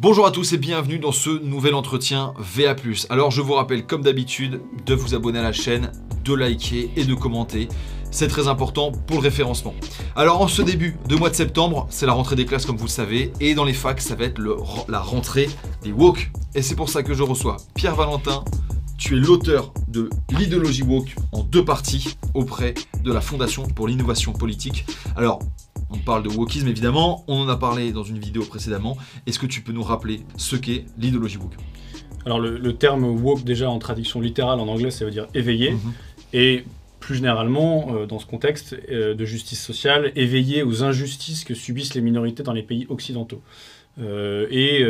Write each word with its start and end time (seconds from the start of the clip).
Bonjour 0.00 0.26
à 0.26 0.30
tous 0.30 0.52
et 0.52 0.58
bienvenue 0.58 1.00
dans 1.00 1.10
ce 1.10 1.28
nouvel 1.42 1.74
entretien 1.74 2.32
VA+. 2.38 2.76
Alors 3.10 3.32
je 3.32 3.42
vous 3.42 3.54
rappelle 3.54 3.84
comme 3.84 4.02
d'habitude 4.02 4.60
de 4.86 4.94
vous 4.94 5.16
abonner 5.16 5.40
à 5.40 5.42
la 5.42 5.52
chaîne, 5.52 5.90
de 6.24 6.34
liker 6.34 6.92
et 6.94 7.04
de 7.04 7.14
commenter. 7.14 7.66
C'est 8.12 8.28
très 8.28 8.46
important 8.46 8.92
pour 8.92 9.16
le 9.16 9.22
référencement. 9.22 9.74
Alors 10.14 10.40
en 10.40 10.46
ce 10.46 10.62
début 10.62 10.96
de 11.08 11.16
mois 11.16 11.30
de 11.30 11.34
septembre, 11.34 11.88
c'est 11.90 12.06
la 12.06 12.12
rentrée 12.12 12.36
des 12.36 12.46
classes 12.46 12.64
comme 12.64 12.76
vous 12.76 12.84
le 12.84 12.90
savez, 12.90 13.32
et 13.40 13.56
dans 13.56 13.64
les 13.64 13.72
facs, 13.72 14.00
ça 14.00 14.14
va 14.14 14.26
être 14.26 14.40
la 14.88 15.00
rentrée 15.00 15.50
des 15.82 15.90
woke. 15.90 16.30
Et 16.54 16.62
c'est 16.62 16.76
pour 16.76 16.90
ça 16.90 17.02
que 17.02 17.12
je 17.12 17.24
reçois 17.24 17.56
Pierre 17.74 17.96
Valentin. 17.96 18.44
Tu 18.98 19.16
es 19.16 19.20
l'auteur 19.20 19.72
de 19.88 20.10
l'idéologie 20.30 20.82
woke 20.82 21.16
en 21.32 21.42
deux 21.42 21.64
parties 21.64 22.16
auprès 22.34 22.74
de 23.02 23.12
la 23.12 23.20
Fondation 23.20 23.66
pour 23.66 23.88
l'innovation 23.88 24.32
politique. 24.32 24.86
Alors, 25.16 25.40
on 25.90 25.98
parle 25.98 26.22
de 26.22 26.28
wokisme 26.28 26.68
évidemment, 26.68 27.24
on 27.28 27.40
en 27.40 27.48
a 27.48 27.56
parlé 27.56 27.92
dans 27.92 28.02
une 28.04 28.18
vidéo 28.18 28.42
précédemment. 28.44 28.96
Est-ce 29.26 29.38
que 29.38 29.46
tu 29.46 29.62
peux 29.62 29.72
nous 29.72 29.82
rappeler 29.82 30.20
ce 30.36 30.56
qu'est 30.56 30.84
l'idéologie 30.98 31.38
woke? 31.38 31.54
Alors 32.26 32.40
le, 32.40 32.58
le 32.58 32.72
terme 32.74 33.04
woke 33.04 33.44
déjà 33.44 33.70
en 33.70 33.78
traduction 33.78 34.20
littérale 34.20 34.60
en 34.60 34.68
anglais 34.68 34.90
ça 34.90 35.04
veut 35.04 35.10
dire 35.10 35.26
éveillé 35.34 35.72
Mhm. 35.72 35.92
et 36.34 36.64
plus 37.00 37.14
généralement 37.14 37.94
euh, 37.94 38.06
dans 38.06 38.18
ce 38.18 38.26
contexte 38.26 38.76
euh, 38.90 39.14
de 39.14 39.24
justice 39.24 39.62
sociale 39.64 40.12
éveillé 40.16 40.62
aux 40.62 40.82
injustices 40.82 41.44
que 41.44 41.54
subissent 41.54 41.94
les 41.94 42.00
minorités 42.02 42.42
dans 42.42 42.52
les 42.52 42.64
pays 42.64 42.86
occidentaux. 42.90 43.40
Euh, 44.00 44.46
et 44.50 44.84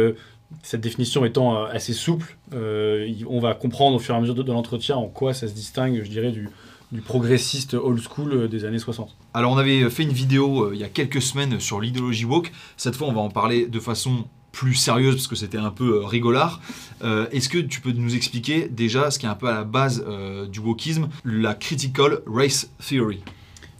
cette 0.63 0.81
définition 0.81 1.25
étant 1.25 1.65
assez 1.65 1.93
souple, 1.93 2.37
on 2.53 3.39
va 3.41 3.55
comprendre 3.55 3.97
au 3.97 3.99
fur 3.99 4.15
et 4.15 4.19
à 4.19 4.21
mesure 4.21 4.35
de, 4.35 4.43
de 4.43 4.51
l'entretien 4.53 4.97
en 4.97 5.07
quoi 5.07 5.35
ça 5.35 5.47
se 5.47 5.53
distingue, 5.53 6.01
je 6.03 6.09
dirais, 6.11 6.33
du, 6.33 6.49
du 6.93 7.01
progressiste 7.01 7.75
old 7.75 8.01
school 8.01 8.33
euh, 8.33 8.49
des 8.49 8.65
années 8.65 8.79
60. 8.79 9.15
Alors 9.35 9.53
on 9.53 9.59
avait 9.59 9.89
fait 9.91 10.03
une 10.05 10.13
vidéo 10.13 10.65
euh, 10.65 10.71
il 10.75 10.81
y 10.81 10.85
a 10.85 10.89
quelques 10.89 11.21
semaines 11.23 11.61
sur 11.61 11.81
l'idéologie 11.81 12.25
woke. 12.25 12.51
Cette 12.77 12.97
fois 12.97 13.09
on 13.09 13.13
va 13.13 13.21
en 13.21 13.29
parler 13.31 13.67
de 13.67 13.79
façon 13.81 14.25
plus 14.53 14.75
sérieuse 14.75 15.15
parce 15.17 15.29
que 15.29 15.37
c'était 15.37 15.59
un 15.59 15.71
peu 15.71 16.01
euh, 16.03 16.07
rigolard. 16.07 16.61
Euh, 17.05 17.27
Est-ce 17.31 17.49
que 17.51 17.59
tu 17.59 17.81
peux 17.81 17.93
nous 17.93 18.17
expliquer 18.17 18.69
déjà 18.69 19.11
ce 19.11 19.19
qui 19.19 19.27
est 19.27 19.29
un 19.29 19.35
peu 19.35 19.49
à 19.49 19.55
la 19.55 19.65
base 19.65 20.03
euh, 20.09 20.47
du 20.47 20.61
wokisme, 20.61 21.09
la 21.25 21.55
critical 21.55 22.21
race 22.27 22.71
theory? 22.85 23.21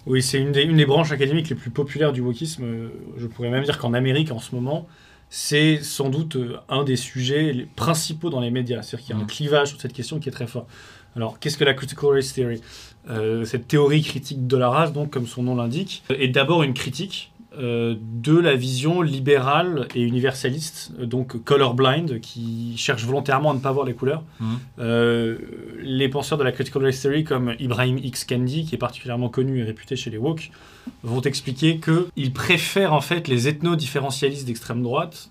Oui, 0.07 0.23
c'est 0.23 0.39
une 0.39 0.53
des, 0.53 0.63
une 0.63 0.77
des 0.77 0.87
branches 0.87 1.11
académiques 1.11 1.49
les 1.49 1.57
plus 1.57 1.71
populaires 1.71 2.13
du 2.13 2.21
wokisme. 2.21 2.65
Je 3.17 3.27
pourrais 3.27 3.51
même 3.51 3.65
dire 3.65 3.79
qu'en 3.79 3.93
Amérique, 3.95 4.31
en 4.31 4.39
ce 4.39 4.55
moment, 4.55 4.87
c'est 5.31 5.81
sans 5.83 6.09
doute 6.11 6.39
un 6.69 6.85
des 6.85 6.97
sujets 6.97 7.67
principaux 7.77 8.31
dans 8.31 8.41
les 8.41 8.51
médias. 8.51 8.83
C'est-à-dire 8.83 9.07
qu'il 9.07 9.15
y 9.17 9.19
a 9.19 9.21
un 9.21 9.25
Mhm. 9.25 9.29
clivage 9.29 9.69
sur 9.71 9.81
cette 9.81 9.93
question 9.93 10.19
qui 10.19 10.29
est 10.29 10.33
très 10.33 10.47
fort. 10.47 10.67
Alors, 11.17 11.39
qu'est-ce 11.41 11.59
que 11.59 11.65
la 11.65 11.75
critical 11.75 12.11
race 12.11 12.33
theory? 12.33 12.61
Euh, 13.09 13.45
Cette 13.45 13.69
théorie 13.69 14.03
critique 14.03 14.47
de 14.47 14.57
la 14.57 14.69
race, 14.69 14.93
donc, 14.93 15.11
comme 15.11 15.27
son 15.27 15.43
nom 15.43 15.57
l'indique, 15.57 16.03
est 16.11 16.29
d'abord 16.29 16.63
une 16.63 16.75
critique 16.75 17.33
euh, 17.59 17.97
de 17.99 18.39
la 18.39 18.55
vision 18.55 19.03
libérale 19.03 19.89
et 19.95 20.03
universaliste, 20.03 20.93
donc 21.01 21.43
colorblind, 21.43 22.21
qui 22.21 22.75
cherche 22.77 23.05
volontairement 23.05 23.51
à 23.51 23.55
ne 23.55 23.59
pas 23.59 23.73
voir 23.73 23.85
les 23.85 23.95
couleurs. 23.95 24.23
Mhm. 24.39 24.59
Euh, 24.79 25.39
les 25.83 26.09
penseurs 26.09 26.39
de 26.39 26.45
la 26.45 26.53
critical 26.53 26.85
race 26.85 27.01
theory, 27.01 27.25
comme 27.25 27.55
Ibrahim 27.59 27.99
X. 27.99 28.25
Kendi, 28.25 28.65
qui 28.65 28.75
est 28.75 28.79
particulièrement 28.79 29.29
connu 29.29 29.61
et 29.61 29.65
réputé 29.65 29.97
chez 29.97 30.11
les 30.11 30.19
woke, 30.19 30.51
vont 31.03 31.23
expliquer 31.23 31.81
qu'ils 31.81 32.33
préfèrent 32.33 32.93
en 32.93 33.01
fait 33.01 33.27
les 33.29 33.49
ethno-différentialistes 33.49 34.47
d'extrême 34.47 34.83
droite 34.83 35.31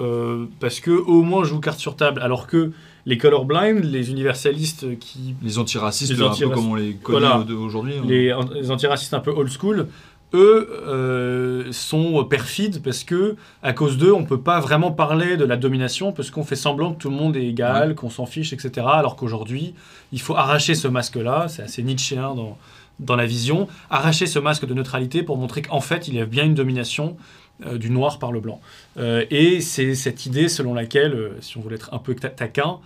euh, 0.00 0.46
parce 0.60 0.80
que 0.80 0.90
au 0.90 1.22
moins 1.22 1.44
jouent 1.44 1.60
carte 1.60 1.78
sur 1.80 1.96
table, 1.96 2.20
alors 2.22 2.46
que 2.46 2.72
les 3.06 3.16
colorblind, 3.18 3.82
les 3.84 4.10
universalistes 4.10 4.98
qui 4.98 5.34
Les 5.42 5.58
antiracistes, 5.58 6.12
Les 6.12 6.22
un 6.22 6.30
peu 6.30 6.48
comme 6.50 6.70
on 6.70 6.74
les 6.74 6.94
connaît 6.94 7.20
Voilà. 7.20 7.44
aujourd'hui. 7.58 7.94
hein. 7.98 8.04
les, 8.06 8.34
les 8.54 8.70
antiracistes 8.70 9.14
un 9.14 9.20
peu 9.20 9.30
old 9.30 9.50
school, 9.50 9.88
eux 10.34 10.68
euh, 10.86 11.72
sont 11.72 12.22
perfides 12.24 12.82
parce 12.82 13.02
que 13.02 13.36
à 13.62 13.72
cause 13.72 13.96
d'eux, 13.96 14.12
on 14.12 14.24
peut 14.24 14.40
pas 14.40 14.60
vraiment 14.60 14.90
parler 14.92 15.38
de 15.38 15.44
la 15.44 15.56
domination 15.56 16.12
parce 16.12 16.30
qu'on 16.30 16.44
fait 16.44 16.56
semblant 16.56 16.92
que 16.92 16.98
tout 16.98 17.08
le 17.08 17.16
monde 17.16 17.34
est 17.36 17.46
égal, 17.46 17.94
qu'on 17.94 18.10
s'en 18.10 18.26
fiche, 18.26 18.52
etc. 18.52 18.86
Alors 18.90 19.16
qu'aujourd'hui, 19.16 19.74
il 20.12 20.20
faut 20.20 20.36
arracher 20.36 20.74
ce 20.74 20.86
masque-là. 20.88 21.46
C'est 21.48 21.62
assez 21.62 21.82
nietzschéen 21.82 22.34
dans 22.34 22.58
dans 23.00 23.14
la 23.14 23.26
vision, 23.26 23.68
arracher 23.90 24.26
ce 24.26 24.40
masque 24.40 24.66
de 24.66 24.74
neutralité 24.74 25.22
pour 25.22 25.36
montrer 25.38 25.62
qu'en 25.62 25.80
fait, 25.80 26.08
il 26.08 26.14
y 26.14 26.20
a 26.20 26.26
bien 26.26 26.44
une 26.44 26.54
domination 26.56 27.16
du 27.60 27.90
noir 27.90 28.18
par 28.18 28.30
le 28.32 28.40
blanc. 28.40 28.60
Euh, 28.98 29.24
et 29.30 29.60
c'est 29.60 29.94
cette 29.94 30.26
idée 30.26 30.48
selon 30.48 30.74
laquelle, 30.74 31.14
euh, 31.14 31.30
si 31.40 31.58
on 31.58 31.60
voulait 31.60 31.76
être 31.76 31.92
un 31.92 31.98
peu 31.98 32.14
ta- 32.14 32.28
taquin, 32.28 32.78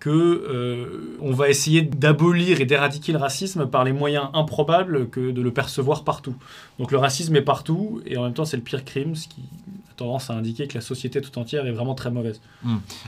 que 0.00 0.10
euh, 0.10 1.16
on 1.20 1.32
va 1.32 1.48
essayer 1.48 1.80
d'abolir 1.80 2.60
et 2.60 2.66
d'éradiquer 2.66 3.12
le 3.12 3.18
racisme 3.18 3.66
par 3.66 3.84
les 3.84 3.92
moyens 3.92 4.26
improbables 4.34 5.08
que 5.08 5.30
de 5.30 5.40
le 5.40 5.50
percevoir 5.50 6.04
partout. 6.04 6.34
Donc 6.78 6.92
le 6.92 6.98
racisme 6.98 7.34
est 7.36 7.42
partout 7.42 8.02
et 8.04 8.18
en 8.18 8.24
même 8.24 8.34
temps 8.34 8.44
c'est 8.44 8.58
le 8.58 8.62
pire 8.62 8.84
crime, 8.84 9.16
ce 9.16 9.28
qui 9.28 9.40
a 9.90 9.94
tendance 9.96 10.28
à 10.28 10.34
indiquer 10.34 10.66
que 10.66 10.74
la 10.74 10.82
société 10.82 11.22
tout 11.22 11.38
entière 11.38 11.66
est 11.66 11.72
vraiment 11.72 11.94
très 11.94 12.10
mauvaise. 12.10 12.42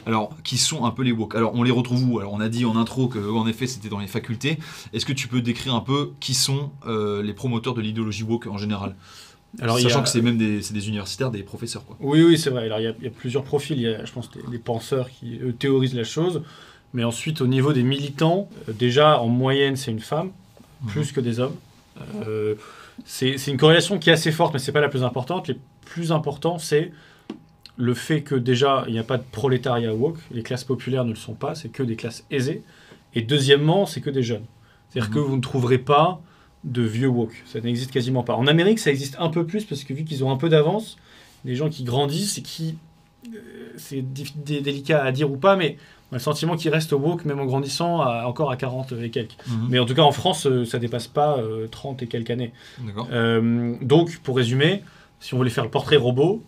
Alors, 0.06 0.34
qui 0.42 0.56
sont 0.56 0.86
un 0.86 0.90
peu 0.90 1.02
les 1.02 1.12
woke? 1.12 1.34
Alors, 1.34 1.52
on 1.54 1.64
les 1.64 1.70
retrouve 1.70 2.02
où? 2.08 2.18
Alors, 2.18 2.32
on 2.32 2.40
a 2.40 2.48
dit 2.48 2.64
en 2.64 2.76
intro 2.76 3.08
que, 3.08 3.18
en 3.18 3.46
effet, 3.46 3.66
c'était 3.66 3.88
dans 3.88 3.98
les 3.98 4.06
facultés. 4.06 4.58
Est-ce 4.94 5.04
que 5.04 5.12
tu 5.12 5.28
peux 5.28 5.42
décrire 5.42 5.74
un 5.74 5.80
peu 5.80 6.12
qui 6.20 6.32
sont 6.32 6.70
euh, 6.86 7.22
les 7.22 7.34
promoteurs 7.34 7.74
de 7.74 7.82
l'idéologie 7.82 8.22
woke 8.22 8.46
en 8.46 8.56
général? 8.56 8.94
Alors, 9.60 9.78
Sachant 9.78 10.00
a- 10.00 10.02
que 10.02 10.08
c'est 10.08 10.20
même 10.20 10.36
des, 10.38 10.88
universitaires, 10.88 11.30
des 11.30 11.42
professeurs, 11.42 11.84
quoi. 11.84 11.96
Oui, 12.00 12.22
oui, 12.22 12.38
c'est 12.38 12.50
vrai. 12.50 12.64
Alors, 12.64 12.78
il 12.80 12.84
y, 12.84 12.86
a, 12.88 12.94
il 12.98 13.04
y 13.04 13.06
a 13.06 13.10
plusieurs 13.10 13.42
profils. 13.44 13.76
Il 13.76 13.82
y 13.82 13.86
a, 13.88 14.04
je 14.04 14.12
pense, 14.12 14.30
des, 14.30 14.42
des 14.50 14.58
penseurs 14.58 15.08
qui 15.10 15.38
eux, 15.42 15.52
théorisent 15.52 15.94
la 15.94 16.04
chose. 16.04 16.42
Mais 16.94 17.04
ensuite, 17.04 17.40
au 17.40 17.46
niveau 17.46 17.72
des 17.72 17.82
militants, 17.82 18.48
euh, 18.68 18.72
déjà, 18.72 19.20
en 19.20 19.28
moyenne, 19.28 19.76
c'est 19.76 19.90
une 19.90 20.00
femme, 20.00 20.30
plus 20.88 21.12
que 21.12 21.20
des 21.20 21.40
hommes. 21.40 21.56
Euh, 22.26 22.54
c'est 23.04 23.38
c'est 23.38 23.50
une 23.50 23.56
corrélation 23.56 23.98
qui 23.98 24.10
est 24.10 24.12
assez 24.12 24.32
forte, 24.32 24.52
mais 24.52 24.58
c'est 24.58 24.72
pas 24.72 24.80
la 24.80 24.88
plus 24.88 25.02
importante. 25.04 25.48
Les 25.48 25.58
plus 25.84 26.12
importants, 26.12 26.58
c'est 26.58 26.92
le 27.78 27.94
fait 27.94 28.22
que 28.22 28.34
déjà, 28.34 28.84
il 28.86 28.92
n'y 28.92 28.98
a 28.98 29.04
pas 29.04 29.18
de 29.18 29.24
prolétariat 29.32 29.94
woke. 29.94 30.18
Les 30.30 30.42
classes 30.42 30.64
populaires 30.64 31.04
ne 31.04 31.10
le 31.10 31.16
sont 31.16 31.34
pas. 31.34 31.54
C'est 31.54 31.68
que 31.68 31.82
des 31.82 31.96
classes 31.96 32.24
aisées. 32.30 32.62
Et 33.14 33.22
deuxièmement, 33.22 33.86
c'est 33.86 34.00
que 34.00 34.10
des 34.10 34.22
jeunes. 34.22 34.44
C'est-à-dire 34.90 35.10
Mhm. 35.10 35.14
que 35.14 35.20
vous 35.20 35.36
ne 35.36 35.40
trouverez 35.42 35.78
pas 35.78 36.20
de 36.66 36.82
vieux 36.82 37.08
woke. 37.08 37.42
Ça 37.46 37.60
n'existe 37.60 37.90
quasiment 37.90 38.22
pas. 38.22 38.34
En 38.34 38.46
Amérique, 38.46 38.78
ça 38.80 38.90
existe 38.90 39.16
un 39.18 39.30
peu 39.30 39.46
plus 39.46 39.64
parce 39.64 39.82
que 39.84 39.94
vu 39.94 40.04
qu'ils 40.04 40.22
ont 40.24 40.30
un 40.30 40.36
peu 40.36 40.48
d'avance, 40.50 40.96
des 41.44 41.54
gens 41.54 41.68
qui 41.70 41.84
grandissent 41.84 42.36
et 42.38 42.42
qui. 42.42 42.76
euh, 43.34 43.38
c'est 43.78 44.04
délicat 44.44 45.02
à 45.02 45.12
dire 45.12 45.30
ou 45.30 45.36
pas, 45.36 45.56
mais 45.56 45.76
on 46.10 46.14
a 46.14 46.18
le 46.18 46.22
sentiment 46.22 46.56
qu'ils 46.56 46.70
restent 46.70 46.92
woke 46.92 47.24
même 47.24 47.40
en 47.40 47.44
grandissant 47.46 48.00
à- 48.00 48.26
encore 48.26 48.50
à 48.50 48.56
40 48.56 48.92
et 49.02 49.10
quelques. 49.10 49.36
Mhm. 49.48 49.66
Mais 49.70 49.78
en 49.78 49.86
tout 49.86 49.94
cas, 49.94 50.02
en 50.02 50.12
France, 50.12 50.46
euh, 50.46 50.64
ça 50.64 50.78
dépasse 50.78 51.06
pas 51.08 51.38
euh, 51.38 51.66
30 51.68 52.02
et 52.02 52.06
quelques 52.06 52.30
années. 52.30 52.52
Euh, 53.12 53.74
donc, 53.82 54.18
pour 54.22 54.36
résumer, 54.36 54.82
si 55.20 55.34
on 55.34 55.38
voulait 55.38 55.50
faire 55.50 55.64
le 55.64 55.70
portrait 55.70 55.96
robot, 55.96 56.42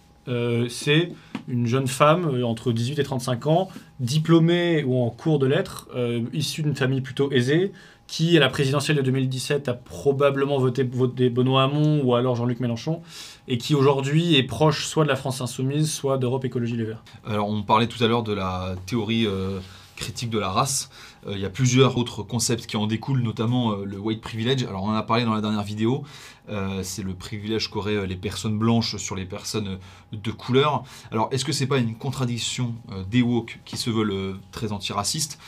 c'est 0.68 1.12
une 1.48 1.66
jeune 1.66 1.88
femme 1.88 2.28
euh, 2.32 2.44
entre 2.44 2.72
18 2.72 2.98
et 2.98 3.02
35 3.02 3.46
ans, 3.46 3.68
diplômée 4.00 4.84
ou 4.84 5.02
en 5.02 5.10
cours 5.10 5.38
de 5.38 5.46
lettres, 5.46 5.88
euh, 5.96 6.22
issue 6.32 6.62
d'une 6.62 6.76
famille 6.76 7.00
plutôt 7.00 7.32
aisée, 7.32 7.72
qui, 8.06 8.36
à 8.36 8.40
la 8.40 8.48
présidentielle 8.48 8.96
de 8.96 9.02
2017, 9.02 9.68
a 9.68 9.74
probablement 9.74 10.58
voté, 10.58 10.84
Benoît 10.84 11.64
Hamon 11.64 12.02
ou 12.02 12.14
alors 12.14 12.36
Jean-Luc 12.36 12.60
Mélenchon, 12.60 13.02
et 13.48 13.58
qui 13.58 13.74
aujourd'hui 13.74 14.36
est 14.36 14.44
proche 14.44 14.86
soit 14.86 15.04
de 15.04 15.08
la 15.08 15.16
France 15.16 15.40
Insoumise, 15.40 15.90
soit 15.90 16.16
d'Europe 16.16 16.44
Écologie 16.44 16.76
Les 16.76 16.84
Verts. 16.84 17.02
Alors, 17.26 17.48
on 17.48 17.62
parlait 17.62 17.86
tout 17.86 18.02
à 18.02 18.08
l'heure 18.08 18.22
de 18.22 18.32
la 18.32 18.76
théorie 18.86 19.26
euh, 19.26 19.58
critique 19.98 20.30
de 20.30 20.38
la 20.38 20.48
race. 20.48 20.90
Euh, 21.26 21.32
il 21.34 21.40
y 21.40 21.44
a 21.44 21.50
plusieurs 21.50 21.98
autres 21.98 22.22
concepts 22.22 22.66
qui 22.66 22.76
en 22.76 22.86
découlent, 22.86 23.22
notamment 23.22 23.72
euh, 23.72 23.84
le 23.84 23.98
white 23.98 24.20
privilege. 24.20 24.62
Alors, 24.62 24.84
on 24.84 24.88
en 24.88 24.94
a 24.94 25.02
parlé 25.02 25.24
dans 25.24 25.34
la 25.34 25.40
dernière 25.40 25.62
vidéo. 25.62 26.04
Euh, 26.48 26.80
c'est 26.82 27.02
le 27.02 27.12
privilège 27.12 27.68
qu'auraient 27.68 28.06
les 28.06 28.16
personnes 28.16 28.56
blanches 28.58 28.96
sur 28.96 29.14
les 29.14 29.26
personnes 29.26 29.78
de 30.12 30.30
couleur. 30.30 30.84
Alors, 31.10 31.28
est-ce 31.32 31.44
que 31.44 31.52
c'est 31.52 31.66
pas 31.66 31.78
une 31.78 31.94
contradiction 31.96 32.74
des 33.10 33.20
woke 33.20 33.58
qui 33.66 33.76
se 33.76 33.90
veulent 33.90 34.38
très 34.50 34.72
antiracistes 34.72 35.38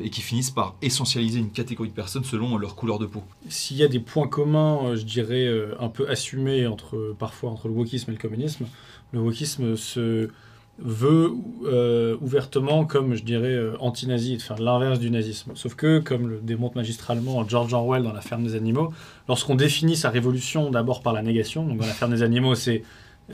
et 0.00 0.10
qui 0.10 0.20
finissent 0.20 0.52
par 0.52 0.76
essentialiser 0.80 1.40
une 1.40 1.50
catégorie 1.50 1.88
de 1.88 1.94
personnes 1.94 2.22
selon 2.22 2.56
leur 2.56 2.76
couleur 2.76 3.00
de 3.00 3.06
peau? 3.06 3.24
S'il 3.48 3.78
y 3.78 3.82
a 3.82 3.88
des 3.88 3.98
points 3.98 4.28
communs, 4.28 4.94
je 4.94 5.02
dirais, 5.02 5.48
un 5.80 5.88
peu 5.88 6.08
assumés 6.08 6.68
entre, 6.68 7.16
parfois 7.18 7.50
entre 7.50 7.66
le 7.66 7.74
wokisme 7.74 8.12
et 8.12 8.14
le 8.14 8.20
communisme, 8.20 8.66
le 9.12 9.18
wokisme 9.18 9.76
se 9.76 10.30
veut 10.80 11.32
euh, 11.66 12.16
ouvertement 12.20 12.84
comme, 12.84 13.14
je 13.14 13.22
dirais, 13.24 13.48
euh, 13.52 13.72
anti-nazi, 13.80 14.36
de 14.36 14.42
faire 14.42 14.58
l'inverse 14.58 14.98
du 15.00 15.10
nazisme. 15.10 15.52
Sauf 15.54 15.74
que, 15.74 15.98
comme 15.98 16.28
le 16.28 16.38
démontre 16.42 16.76
magistralement 16.76 17.46
George 17.48 17.74
Orwell 17.74 18.02
dans 18.04 18.12
La 18.12 18.20
ferme 18.20 18.44
des 18.44 18.54
animaux, 18.54 18.92
lorsqu'on 19.28 19.56
définit 19.56 19.96
sa 19.96 20.10
révolution 20.10 20.70
d'abord 20.70 21.02
par 21.02 21.12
la 21.12 21.22
négation, 21.22 21.64
donc 21.66 21.78
dans 21.78 21.86
La 21.86 21.92
ferme 21.92 22.12
des 22.12 22.22
animaux, 22.22 22.54
c'est 22.54 22.82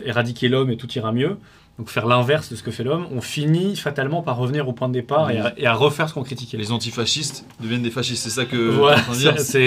éradiquer 0.05 0.49
l'homme 0.49 0.71
et 0.71 0.77
tout 0.77 0.91
ira 0.95 1.13
mieux, 1.13 1.37
donc 1.79 1.89
faire 1.89 2.07
l'inverse 2.07 2.51
de 2.51 2.57
ce 2.57 2.63
que 2.63 2.71
fait 2.71 2.83
l'homme, 2.85 3.07
on 3.13 3.21
finit 3.21 3.77
fatalement 3.77 4.23
par 4.23 4.37
revenir 4.39 4.67
au 4.69 4.73
point 4.73 4.89
de 4.89 4.93
départ 4.95 5.31
et 5.31 5.39
à, 5.39 5.53
et 5.57 5.67
à 5.67 5.75
refaire 5.75 6.09
ce 6.09 6.15
qu'on 6.15 6.23
critiquait. 6.23 6.57
Les 6.57 6.73
antifascistes 6.73 7.45
deviennent 7.61 7.83
des 7.83 7.91
fascistes, 7.91 8.23
c'est 8.25 8.31
ça 8.31 8.45
que 8.45 8.57
Voilà, 8.71 9.03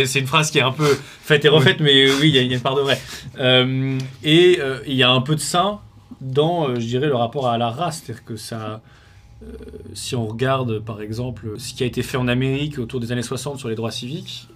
c'est- 0.06 0.19
une 0.19 0.25
phrase 0.28 0.50
qui 0.50 0.57
est 0.57 0.62
un 0.63 0.72
peu 0.72 0.88
faite 1.22 1.46
et 1.46 1.50
refaite, 1.50 1.80
mais 1.80 2.10
oui, 2.10 2.30
il 2.30 2.36
y, 2.36 2.40
a- 2.40 2.42
il 2.42 2.48
y 2.48 2.54
a 2.54 2.56
une 2.56 2.62
part 2.62 2.75
de 2.75 2.81
vrai. 2.81 3.00
Euh, 3.40 3.98
et 4.24 4.60
il 4.88 4.96
y 4.96 5.04
a 5.04 5.12
un 5.12 5.22
peu 5.22 5.36
de 5.36 5.42
ça 5.42 5.81
dans, 6.22 6.69
euh, 6.69 6.75
je 6.80 6.86
dirais, 6.88 7.08
le 7.08 7.16
rapport 7.16 7.48
à 7.48 7.58
la 7.58 7.69
race. 7.69 8.02
C'est-à-dire 8.04 8.25
que 8.25 8.36
ça, 8.36 8.81
euh, 9.44 9.48
si 9.94 10.16
on 10.16 10.25
regarde, 10.28 10.80
par 10.80 11.02
exemple, 11.02 11.56
ce 11.60 11.74
qui 11.74 11.84
a 11.84 11.86
été 11.88 12.04
fait 12.04 12.18
en 12.18 12.28
Amérique 12.28 12.80
autour 12.80 13.00
des 13.00 13.12
années 13.12 13.22
60 13.24 13.60
sur 13.60 13.69
les 13.69 13.75
droits 13.75 13.92
civiques, 13.92 14.48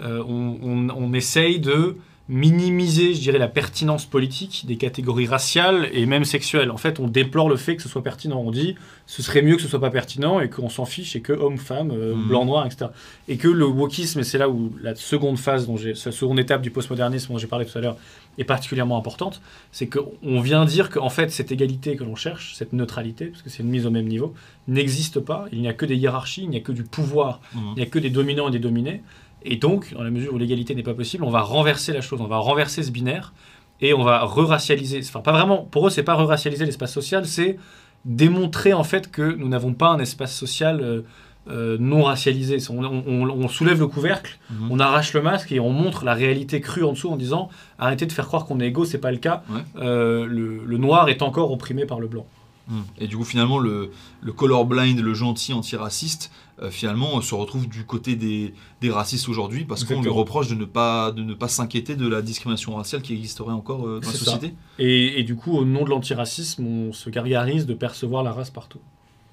euh, 0.00 0.22
on, 0.28 0.58
on- 0.62 0.90
on 0.90 1.12
essaye 1.14 1.60
de 1.60 1.96
minimiser, 2.28 3.14
je 3.14 3.20
dirais, 3.20 3.38
la 3.38 3.46
pertinence 3.48 4.04
politique 4.04 4.64
des 4.66 4.76
catégories 4.76 5.26
raciales 5.26 5.88
et 5.92 6.06
même 6.06 6.24
sexuelles. 6.24 6.70
En 6.72 6.76
fait, 6.76 6.98
on 6.98 7.06
déplore 7.06 7.48
le 7.48 7.56
fait 7.56 7.76
que 7.76 7.82
ce 7.82 7.88
soit 7.88 8.02
pertinent. 8.02 8.40
On 8.44 8.50
dit 8.50 8.74
ce 9.06 9.22
serait 9.22 9.42
mieux 9.42 9.54
que 9.56 9.62
ce 9.62 9.68
soit 9.68 9.80
pas 9.80 9.90
pertinent 9.90 10.40
et 10.40 10.50
qu'on 10.50 10.68
s'en 10.68 10.84
fiche 10.84 11.14
et 11.14 11.20
que 11.20 11.32
homme, 11.32 11.58
femme, 11.58 11.92
euh, 11.92 12.14
Mhm. 12.16 12.28
blanc, 12.28 12.44
noir, 12.44 12.66
etc. 12.66 12.86
Et 13.28 13.36
que 13.36 13.46
le 13.46 13.64
wokisme, 13.64 14.20
et 14.20 14.24
c'est 14.24 14.38
là 14.38 14.48
où 14.48 14.72
la 14.82 14.96
seconde 14.96 15.38
phase, 15.38 15.66
dont 15.68 15.76
j'ai, 15.76 15.94
cette 15.94 16.12
seconde 16.14 16.40
étape 16.40 16.62
du 16.62 16.70
postmodernisme 16.72 17.32
dont 17.32 17.38
j'ai 17.38 17.46
parlé 17.46 17.64
tout 17.64 17.78
à 17.78 17.80
l'heure, 17.80 17.96
est 18.38 18.44
particulièrement 18.44 18.98
importante, 18.98 19.40
c'est 19.72 19.86
qu'on 19.86 20.40
vient 20.40 20.64
dire 20.66 20.90
qu'en 20.90 21.08
fait, 21.08 21.30
cette 21.30 21.52
égalité 21.52 21.96
que 21.96 22.04
l'on 22.04 22.16
cherche, 22.16 22.54
cette 22.56 22.72
neutralité, 22.72 23.26
parce 23.26 23.42
que 23.42 23.48
c'est 23.50 23.62
une 23.62 23.70
mise 23.70 23.86
au 23.86 23.90
même 23.90 24.06
niveau, 24.08 24.34
n'existe 24.68 25.20
pas. 25.20 25.46
Il 25.52 25.60
n'y 25.60 25.68
a 25.68 25.72
que 25.72 25.86
des 25.86 25.94
hiérarchies, 25.96 26.42
il 26.42 26.50
n'y 26.50 26.56
a 26.56 26.60
que 26.60 26.72
du 26.72 26.82
pouvoir 26.82 27.40
Mhm. 27.54 27.60
il 27.70 27.76
n'y 27.76 27.82
a 27.82 27.86
que 27.86 27.98
des 28.00 28.10
dominants 28.10 28.48
et 28.48 28.52
des 28.52 28.58
dominés. 28.58 29.00
Et 29.42 29.56
donc, 29.56 29.92
dans 29.94 30.02
la 30.02 30.10
mesure 30.10 30.34
où 30.34 30.38
l'égalité 30.38 30.74
n'est 30.74 30.82
pas 30.82 30.94
possible, 30.94 31.22
on 31.24 31.30
va 31.30 31.40
renverser 31.42 31.92
la 31.92 32.00
chose, 32.00 32.20
on 32.20 32.26
va 32.26 32.38
renverser 32.38 32.82
ce 32.82 32.90
binaire 32.90 33.32
et 33.80 33.94
on 33.94 34.02
va 34.02 34.24
re-racialiser. 34.24 35.00
Enfin, 35.04 35.20
pas 35.20 35.32
vraiment. 35.32 35.58
Pour 35.64 35.86
eux, 35.86 35.90
c'est 35.90 36.02
pas 36.02 36.14
re-racialiser 36.14 36.64
l'espace 36.64 36.92
social, 36.92 37.26
c'est 37.26 37.58
démontrer 38.04 38.72
en 38.72 38.84
fait 38.84 39.10
que 39.10 39.22
nous 39.36 39.48
n'avons 39.48 39.72
pas 39.74 39.88
un 39.88 39.98
espace 39.98 40.34
social 40.34 40.80
euh, 40.80 41.02
euh, 41.48 41.76
non 41.78 42.04
racialisé. 42.04 42.58
On, 42.70 42.82
on- 42.84 43.30
on 43.30 43.48
soulève 43.48 43.78
le 43.78 43.86
couvercle, 43.86 44.38
Mhm. 44.50 44.68
on 44.70 44.80
arrache 44.80 45.12
le 45.12 45.22
masque 45.22 45.52
et 45.52 45.60
on 45.60 45.70
montre 45.70 46.04
la 46.04 46.14
réalité 46.14 46.60
crue 46.60 46.82
en 46.84 46.92
dessous 46.92 47.10
en 47.10 47.16
disant 47.16 47.48
arrêtez 47.78 48.06
de 48.06 48.12
faire 48.12 48.26
croire 48.26 48.46
qu'on 48.46 48.58
est 48.60 48.66
égaux, 48.66 48.84
c'est 48.84 48.98
pas 48.98 49.12
le 49.12 49.18
cas. 49.18 49.42
Ouais. 49.50 49.60
Euh, 49.76 50.26
le, 50.26 50.64
le 50.64 50.76
noir 50.78 51.08
est 51.08 51.22
encore 51.22 51.50
opprimé 51.52 51.84
par 51.86 52.00
le 52.00 52.08
blanc. 52.08 52.26
Mhm. 52.68 52.82
Et 52.98 53.06
du 53.06 53.16
coup, 53.16 53.24
finalement, 53.24 53.58
le, 53.60 53.92
le 54.22 54.32
colorblind, 54.32 54.98
le 55.00 55.14
gentil 55.14 55.52
antiraciste, 55.52 56.32
euh, 56.62 56.70
finalement, 56.70 57.18
euh, 57.18 57.20
se 57.20 57.34
retrouve 57.34 57.68
du 57.68 57.84
côté 57.84 58.16
des, 58.16 58.54
des 58.80 58.90
racistes 58.90 59.28
aujourd'hui 59.28 59.64
parce 59.64 59.84
qu'on 59.84 60.00
lui 60.00 60.08
reproche 60.08 60.48
de 60.48 60.54
ne 60.54 60.64
pas, 60.64 61.12
de 61.12 61.22
ne 61.22 61.34
pas 61.34 61.48
s'inquiéter 61.48 61.96
de 61.96 62.08
la 62.08 62.22
discrimination 62.22 62.74
raciale 62.76 63.02
qui 63.02 63.12
existerait 63.12 63.52
encore 63.52 63.86
euh, 63.86 64.00
dans 64.00 64.10
la 64.10 64.14
société. 64.14 64.54
Et, 64.78 65.20
et 65.20 65.22
du 65.22 65.36
coup, 65.36 65.56
au 65.56 65.64
nom 65.64 65.84
de 65.84 65.90
l'antiracisme, 65.90 66.66
on 66.66 66.92
se 66.92 67.10
gargarise 67.10 67.66
de 67.66 67.74
percevoir 67.74 68.22
la 68.22 68.32
race 68.32 68.50
partout. 68.50 68.80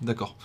D'accord. 0.02 0.36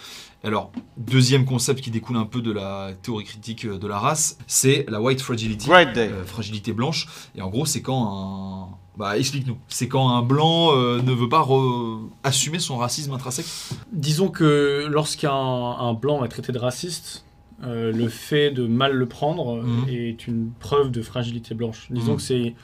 Alors, 0.44 0.70
deuxième 0.96 1.44
concept 1.44 1.80
qui 1.80 1.90
découle 1.90 2.16
un 2.16 2.24
peu 2.24 2.40
de 2.42 2.52
la 2.52 2.90
théorie 3.02 3.24
critique 3.24 3.64
euh, 3.64 3.76
de 3.78 3.86
la 3.88 3.98
race, 3.98 4.38
c'est 4.46 4.86
la 4.88 5.00
white 5.00 5.20
fragility, 5.20 5.68
day. 5.68 6.08
euh, 6.12 6.24
fragilité 6.24 6.72
blanche. 6.72 7.08
Et 7.34 7.42
en 7.42 7.48
gros, 7.48 7.66
c'est 7.66 7.82
quand 7.82 8.68
un... 8.72 8.76
Bah, 8.96 9.16
explique-nous. 9.18 9.56
C'est 9.68 9.86
quand 9.88 10.08
un 10.10 10.22
blanc 10.22 10.76
euh, 10.76 11.00
ne 11.02 11.12
veut 11.12 11.28
pas 11.28 11.42
re- 11.42 12.00
assumer 12.24 12.58
son 12.58 12.76
racisme 12.76 13.12
intrinsèque 13.12 13.46
Disons 13.92 14.28
que 14.28 14.86
lorsqu'un 14.90 15.32
un 15.32 15.92
blanc 15.94 16.24
est 16.24 16.28
traité 16.28 16.50
de 16.52 16.58
raciste, 16.58 17.24
euh, 17.64 17.92
le 17.92 18.08
fait 18.08 18.50
de 18.50 18.66
mal 18.66 18.92
le 18.92 19.06
prendre 19.06 19.56
euh, 19.58 19.62
Mhm. 19.62 19.88
est 19.88 20.26
une 20.28 20.50
preuve 20.60 20.90
de 20.92 21.02
fragilité 21.02 21.54
blanche. 21.54 21.86
Disons 21.90 22.12
Mhm. 22.12 22.16
que 22.16 22.22
c'est 22.22 22.54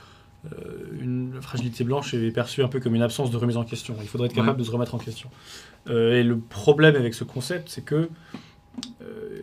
une 1.01 1.33
fragilité 1.41 1.85
blanche 1.85 2.15
est 2.15 2.31
perçue 2.31 2.63
un 2.63 2.69
peu 2.69 2.81
comme 2.81 2.95
une 2.95 3.03
absence 3.03 3.31
de 3.31 3.37
remise 3.37 3.57
en 3.57 3.65
question. 3.65 3.97
Il 4.01 4.09
faudrait 4.09 4.27
être 4.29 4.35
capable 4.35 4.59
de 4.59 4.65
se 4.65 4.71
remettre 4.71 4.95
en 4.95 4.99
question. 4.99 5.31
Euh, 5.89 6.19
et 6.21 6.23
le 6.23 6.39
problème 6.39 6.97
avec 6.97 7.15
ce 7.15 7.25
concept, 7.25 7.69
c'est 7.69 7.85
que 7.85 8.09
euh, 9.03 9.41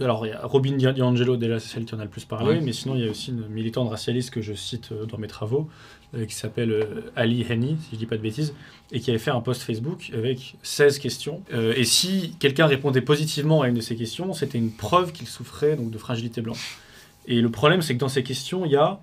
alors, 0.00 0.26
il 0.26 0.30
y 0.30 0.32
a 0.32 0.44
Robin 0.44 0.72
Di- 0.72 0.92
DiAngelo, 0.92 1.36
déjà, 1.36 1.60
c'est 1.60 1.68
celle 1.72 1.84
qui 1.84 1.94
en 1.94 2.00
a 2.00 2.04
le 2.04 2.10
plus 2.10 2.24
parlé, 2.24 2.54
Ouais. 2.56 2.60
mais 2.60 2.72
sinon, 2.72 2.96
il 2.96 3.04
y 3.04 3.06
a 3.06 3.10
aussi 3.10 3.30
une 3.30 3.46
militante 3.46 3.88
racialiste 3.88 4.30
que 4.30 4.42
je 4.42 4.52
cite 4.52 4.90
euh, 4.92 5.06
dans 5.06 5.18
mes 5.18 5.28
travaux, 5.28 5.68
euh, 6.16 6.26
qui 6.26 6.34
s'appelle 6.34 6.72
euh, 6.72 6.84
Ali 7.14 7.46
Henny, 7.48 7.76
si 7.80 7.90
je 7.92 7.96
dis 7.98 8.06
pas 8.06 8.16
de 8.16 8.22
bêtises, 8.22 8.54
et 8.90 8.98
qui 9.00 9.10
avait 9.10 9.20
fait 9.20 9.30
un 9.30 9.40
post 9.40 9.62
Facebook 9.62 10.10
avec 10.12 10.56
16 10.64 10.98
questions. 10.98 11.42
Euh, 11.52 11.74
et 11.76 11.84
si 11.84 12.34
quelqu'un 12.40 12.66
répondait 12.66 13.02
positivement 13.02 13.62
à 13.62 13.68
une 13.68 13.74
de 13.74 13.80
ces 13.80 13.94
questions, 13.94 14.32
c'était 14.32 14.58
une 14.58 14.72
preuve 14.72 15.12
qu'il 15.12 15.28
souffrait 15.28 15.76
donc, 15.76 15.90
de 15.90 15.98
fragilité 15.98 16.40
blanche. 16.42 16.78
Et 17.26 17.40
le 17.40 17.50
problème, 17.50 17.80
c'est 17.80 17.94
que 17.94 18.00
dans 18.00 18.08
ces 18.08 18.24
questions, 18.24 18.66
il 18.66 18.72
y 18.72 18.76
a 18.76 18.90
euh, 18.92 18.94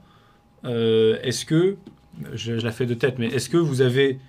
est-ce 0.63 1.45
que, 1.45 1.77
je, 2.33 2.59
je 2.59 2.65
la 2.65 2.71
fais 2.71 2.85
de 2.85 2.93
tête, 2.93 3.15
mais 3.19 3.27
est-ce 3.27 3.49
que 3.49 3.57
vous 3.57 3.81
avez. 3.81 4.19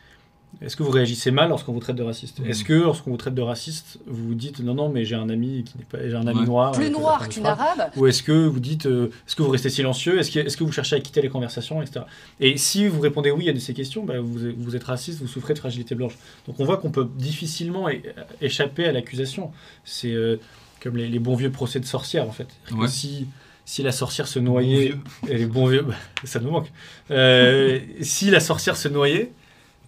Est-ce 0.60 0.76
que 0.76 0.82
vous 0.82 0.90
réagissez 0.90 1.30
mal 1.30 1.48
lorsqu'on 1.48 1.72
vous 1.72 1.80
traite 1.80 1.96
de 1.96 2.02
raciste? 2.02 2.40
Est-ce 2.44 2.62
que 2.62 2.74
lorsqu'on 2.74 3.10
vous 3.10 3.16
traite 3.16 3.34
de 3.34 3.40
raciste, 3.40 3.98
vous 4.06 4.28
vous 4.28 4.34
dites 4.34 4.60
non 4.60 4.74
non 4.74 4.90
mais 4.90 5.06
j'ai 5.06 5.14
un 5.14 5.30
ami 5.30 5.64
qui 5.64 5.78
n'est 5.78 5.84
pas 5.86 6.06
j'ai 6.06 6.14
un 6.14 6.26
ami 6.26 6.40
Ouais. 6.40 6.46
noir 6.46 6.72
Plus 6.72 6.86
euh, 6.86 6.90
noir 6.90 7.26
qu'une 7.30 7.46
arabe 7.46 7.90
Ou 7.96 8.06
est-ce 8.06 8.22
que 8.22 8.32
vous 8.46 8.60
dites, 8.60 8.84
euh, 8.84 9.06
est-ce 9.26 9.34
que 9.34 9.42
vous 9.42 9.48
restez 9.48 9.70
silencieux? 9.70 10.18
Est-ce 10.20 10.30
que, 10.30 10.40
est-ce 10.40 10.58
que 10.58 10.62
vous 10.64 10.70
cherchez 10.70 10.94
à 10.94 11.00
quitter 11.00 11.22
les 11.22 11.30
conversations, 11.30 11.80
etc. 11.80 12.04
Et 12.38 12.58
si 12.58 12.86
vous 12.86 13.00
répondez 13.00 13.30
oui 13.30 13.48
à 13.48 13.58
ces 13.58 13.72
questions, 13.72 14.04
bah, 14.04 14.20
vous, 14.20 14.38
vous 14.58 14.76
êtes 14.76 14.84
raciste, 14.84 15.20
vous 15.20 15.26
souffrez 15.26 15.54
de 15.54 15.58
fragilité 15.58 15.94
blanche. 15.94 16.18
Donc 16.46 16.60
on 16.60 16.66
voit 16.66 16.76
qu'on 16.76 16.90
peut 16.90 17.08
difficilement 17.16 17.88
é- 17.88 18.02
échapper 18.42 18.84
à 18.84 18.92
l'accusation. 18.92 19.52
C'est 19.84 20.12
euh, 20.12 20.36
comme 20.82 20.98
les, 20.98 21.08
les 21.08 21.18
bons 21.18 21.34
vieux 21.34 21.50
procès 21.50 21.80
de 21.80 21.86
sorcière, 21.86 22.28
en 22.28 22.32
fait. 22.32 22.48
Ouais. 22.72 22.88
Si, 22.88 23.26
si 23.64 23.82
la 23.82 23.92
sorcière 23.92 24.26
se 24.26 24.38
noyait, 24.38 24.94
et 25.28 25.38
les 25.38 25.46
bons 25.46 25.66
vieux, 25.66 25.82
bah, 25.82 25.94
ça 26.24 26.40
nous 26.40 26.50
manque. 26.50 26.70
Euh, 27.10 27.80
si 28.00 28.30
la 28.30 28.40
sorcière 28.40 28.76
se 28.76 28.88
noyait, 28.88 29.32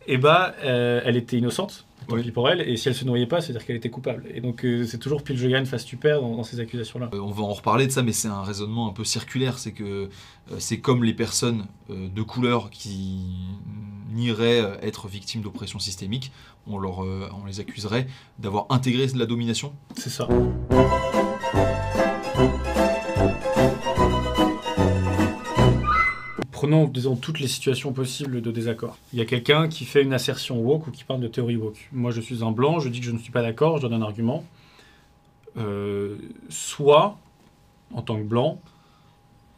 eh 0.07 0.19
bah, 0.19 0.55
euh, 0.65 1.01
elle 1.05 1.17
était 1.17 1.37
innocente, 1.39 1.87
tant 2.09 2.17
Oui. 2.17 2.23
pis 2.23 2.31
pour 2.31 2.49
elle, 2.49 2.61
et 2.61 2.77
si 2.77 2.89
elle 2.89 2.95
se 2.95 3.05
noyait 3.05 3.27
pas, 3.27 3.41
c'est-à-dire 3.41 3.65
qu'elle 3.65 3.77
était 3.77 3.91
coupable. 3.91 4.25
Et 4.35 4.41
donc 4.41 4.65
euh, 4.65 4.85
c'est 4.87 4.99
toujours 4.99 5.23
pile 5.23 5.39
je 5.39 5.49
gagne, 5.49 5.67
face 5.67 5.85
tu 5.85 5.97
perds 5.97 6.21
dans, 6.21 6.37
dans 6.37 6.45
ces 6.45 6.61
accusations-là. 6.61 7.11
On 7.13 7.31
va 7.31 7.43
en 7.43 7.53
reparler 7.53 7.87
de 7.87 7.93
ça, 7.93 8.03
mais 8.03 8.13
c'est 8.13 8.29
un 8.29 8.43
raisonnement 8.43 8.89
un 8.89 8.93
peu 8.93 9.05
circulaire. 9.05 9.59
C'est 9.59 9.73
que 9.73 10.09
c'est 10.59 10.79
comme 10.79 11.05
les 11.05 11.15
personnes 11.15 11.67
de 11.89 12.23
couleur 12.23 12.71
qui 12.71 13.25
nieraient 14.15 14.61
euh, 14.61 14.77
être 14.81 15.09
victimes 15.09 15.43
d'oppression 15.43 15.79
systémique, 15.79 16.33
on, 16.67 16.79
leur, 16.79 17.05
euh, 17.05 17.29
on 17.43 17.47
les 17.47 17.61
accuserait 17.61 18.07
d'avoir 18.39 18.67
intégré 18.71 19.07
de 19.07 19.19
la 19.19 19.27
domination. 19.27 19.73
C'est 19.97 20.11
ça. 20.11 20.29
Prenons, 26.65 26.87
disons, 26.89 27.15
toutes 27.15 27.41
les 27.41 27.47
situations 27.47 27.93
possibles 27.93 28.41
de 28.41 28.51
désaccord. 28.51 28.97
Il 29.13 29.19
y 29.19 29.23
a 29.23 29.27
quelqu'un 29.27 29.69
qui 29.69 29.85
fait 29.85 30.01
une 30.01 30.15
assertion 30.15 30.59
woke 30.61 30.87
ou 30.87 30.91
qui 30.91 31.05
parle 31.05 31.21
de 31.21 31.29
théorie 31.29 31.57
woke. 31.57 31.91
Moi, 31.93 32.11
je 32.11 32.23
suis 32.23 32.43
un 32.43 32.53
blanc, 32.53 32.81
je 32.81 32.89
dis 32.89 33.01
que 33.01 33.05
je 33.07 33.11
ne 33.11 33.19
suis 33.19 33.31
pas 33.33 33.43
d'accord, 33.43 33.77
je 33.77 33.83
donne 33.83 33.93
un 33.93 34.01
argument. 34.01 34.45
Euh, 35.59 36.17
soit, 36.49 37.19
en 37.93 38.01
tant 38.01 38.17
que 38.17 38.23
blanc, 38.23 38.59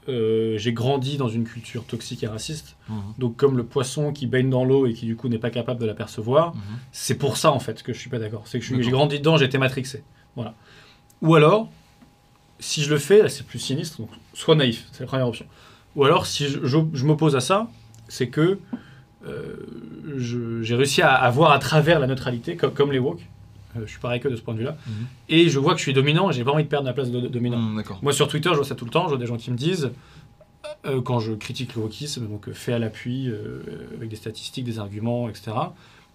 euh, 0.08 0.58
j'ai 0.58 0.72
grandi 0.72 1.16
dans 1.16 1.28
une 1.28 1.44
culture 1.44 1.84
toxique 1.84 2.24
et 2.24 2.26
raciste. 2.26 2.76
Donc, 3.18 3.36
comme 3.36 3.56
le 3.56 3.64
poisson 3.64 4.12
qui 4.12 4.26
baigne 4.26 4.50
dans 4.50 4.64
l'eau 4.64 4.86
et 4.88 4.92
qui, 4.92 5.06
du 5.06 5.14
coup, 5.14 5.28
n'est 5.28 5.38
pas 5.38 5.50
capable 5.50 5.80
de 5.80 5.86
l'apercevoir, 5.86 6.56
Mhm. 6.56 6.60
c'est 6.90 7.18
pour 7.18 7.36
ça 7.36 7.52
en 7.52 7.60
fait 7.60 7.84
que 7.84 7.92
je 7.92 8.00
suis 8.00 8.10
pas 8.10 8.18
d'accord. 8.18 8.42
C'est 8.46 8.58
que 8.58 8.64
j'ai 8.82 8.90
grandi 8.90 9.18
dedans, 9.18 9.36
j'ai 9.36 9.44
été 9.44 9.58
matrixé. 9.58 10.02
Voilà. 10.34 10.54
Ou 11.22 11.36
alors, 11.36 11.70
si 12.58 12.82
je 12.82 12.90
le 12.90 12.98
fais, 12.98 13.22
là 13.22 13.28
c'est 13.28 13.46
plus 13.46 13.60
sinistre, 13.60 13.98
donc 14.00 14.10
soit 14.34 14.56
naïf, 14.56 14.88
c'est 14.90 15.00
la 15.04 15.06
première 15.06 15.28
option. 15.28 15.46
Ou 15.96 16.04
alors, 16.04 16.26
si 16.26 16.46
je, 16.48 16.64
je- 16.64 16.78
je 16.94 17.04
m'oppose 17.04 17.34
à 17.36 17.40
ça, 17.40 17.68
c'est 18.08 18.28
que 18.28 18.58
euh, 19.26 19.56
j'ai 20.62 20.74
réussi 20.76 21.02
à, 21.02 21.12
à 21.14 21.30
voir 21.30 21.50
à 21.52 21.58
travers 21.58 21.98
la 21.98 22.06
neutralité, 22.06 22.56
comme, 22.56 22.72
comme 22.72 22.92
les 22.92 22.98
woke. 22.98 23.26
Euh, 23.76 23.80
je 23.84 23.90
suis 23.90 23.98
pareil 24.00 24.20
que 24.20 24.28
de 24.28 24.36
ce 24.36 24.42
point 24.42 24.54
de 24.54 24.58
vue-là. 24.60 24.76
Mhm. 24.86 24.92
Et 25.28 25.48
je 25.48 25.58
vois 25.58 25.72
que 25.72 25.78
je 25.78 25.82
suis 25.82 25.92
dominant 25.92 26.30
et 26.30 26.32
j'ai 26.32 26.44
pas 26.44 26.52
envie 26.52 26.62
de 26.64 26.68
perdre 26.68 26.86
ma 26.86 26.92
place 26.92 27.10
de, 27.10 27.20
de 27.20 27.28
dominant. 27.28 27.58
Mhm, 27.58 27.76
D'accord. 27.76 27.98
Moi 28.02 28.12
sur 28.12 28.28
Twitter, 28.28 28.50
je 28.50 28.56
vois 28.56 28.64
ça 28.64 28.74
tout 28.74 28.84
le 28.84 28.90
temps, 28.90 29.04
je 29.04 29.08
vois 29.08 29.18
des 29.18 29.26
gens 29.26 29.36
qui 29.36 29.50
me 29.50 29.56
disent, 29.56 29.90
euh, 30.86 31.00
quand 31.00 31.18
je 31.18 31.32
critique 31.32 31.74
le 31.74 31.82
wokisme, 31.82 32.26
donc 32.28 32.50
fait 32.52 32.72
à 32.72 32.78
l'appui, 32.78 33.30
avec 33.96 34.08
des 34.08 34.16
statistiques, 34.16 34.64
des 34.64 34.78
arguments, 34.78 35.28
etc., 35.28 35.52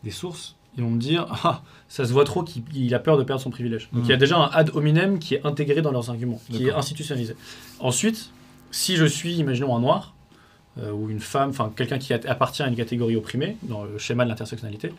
des 0.03 0.11
sources, 0.11 0.55
ils 0.77 0.83
vont 0.83 0.89
me 0.91 0.99
dire, 0.99 1.25
ah, 1.43 1.61
ça 1.89 2.05
se 2.05 2.13
voit 2.13 2.23
trop 2.23 2.43
qu'il 2.43 2.63
il 2.73 2.93
a 2.95 2.99
peur 2.99 3.17
de 3.17 3.23
perdre 3.23 3.41
son 3.41 3.49
privilège. 3.51 3.89
Donc 3.91 4.03
Mhm. 4.03 4.07
il 4.07 4.11
y 4.11 4.13
a 4.13 4.17
déjà 4.17 4.37
un 4.37 4.49
ad 4.53 4.71
hominem 4.73 5.19
qui 5.19 5.35
est 5.35 5.45
intégré 5.45 5.81
dans 5.81 5.91
leurs 5.91 6.09
arguments, 6.09 6.39
qui 6.49 6.67
est 6.67 6.71
institutionnalisé. 6.71 7.35
Ensuite, 7.79 8.31
si 8.71 8.95
je 8.95 9.05
suis, 9.05 9.35
imaginons, 9.35 9.75
un 9.75 9.79
noir, 9.81 10.15
euh, 10.79 10.91
ou 10.91 11.09
une 11.09 11.19
femme, 11.19 11.49
enfin 11.49 11.71
quelqu'un 11.75 11.97
qui 11.99 12.13
appartient 12.13 12.63
à 12.63 12.67
une 12.67 12.75
catégorie 12.75 13.15
opprimée, 13.15 13.57
dans 13.63 13.83
le 13.83 13.97
schéma 13.97 14.23
de 14.23 14.29
l'intersectionnalité, 14.29 14.93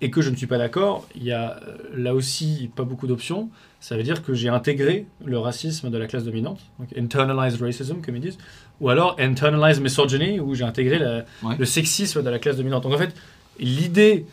et 0.00 0.10
que 0.10 0.20
je 0.22 0.30
ne 0.30 0.36
suis 0.36 0.46
pas 0.46 0.58
d'accord, 0.58 1.06
il 1.16 1.24
y 1.24 1.32
a 1.32 1.56
euh, 1.66 1.76
là 1.96 2.14
aussi 2.14 2.70
pas 2.76 2.84
beaucoup 2.84 3.08
d'options. 3.08 3.50
Ça 3.80 3.96
veut 3.96 4.04
dire 4.04 4.22
que 4.22 4.32
j'ai 4.32 4.48
intégré 4.48 5.06
le 5.24 5.38
racisme 5.38 5.90
de 5.90 5.98
la 5.98 6.06
classe 6.06 6.22
dominante, 6.24 6.60
donc 6.78 6.88
internalized 6.96 7.60
racism, 7.60 8.00
comme 8.00 8.14
ils 8.14 8.22
disent, 8.22 8.38
ou 8.80 8.88
alors 8.90 9.16
internalized 9.18 9.82
misogyny, 9.82 10.38
où 10.38 10.54
j'ai 10.54 10.62
intégré 10.64 10.98
la- 11.00 11.24
Ouais. 11.42 11.56
le 11.58 11.64
sexisme 11.64 12.22
de 12.22 12.30
la 12.30 12.38
classe 12.38 12.56
dominante. 12.56 12.84
Donc 12.84 12.92
en 12.94 12.98
fait, 12.98 13.12
l'idée 13.58 14.26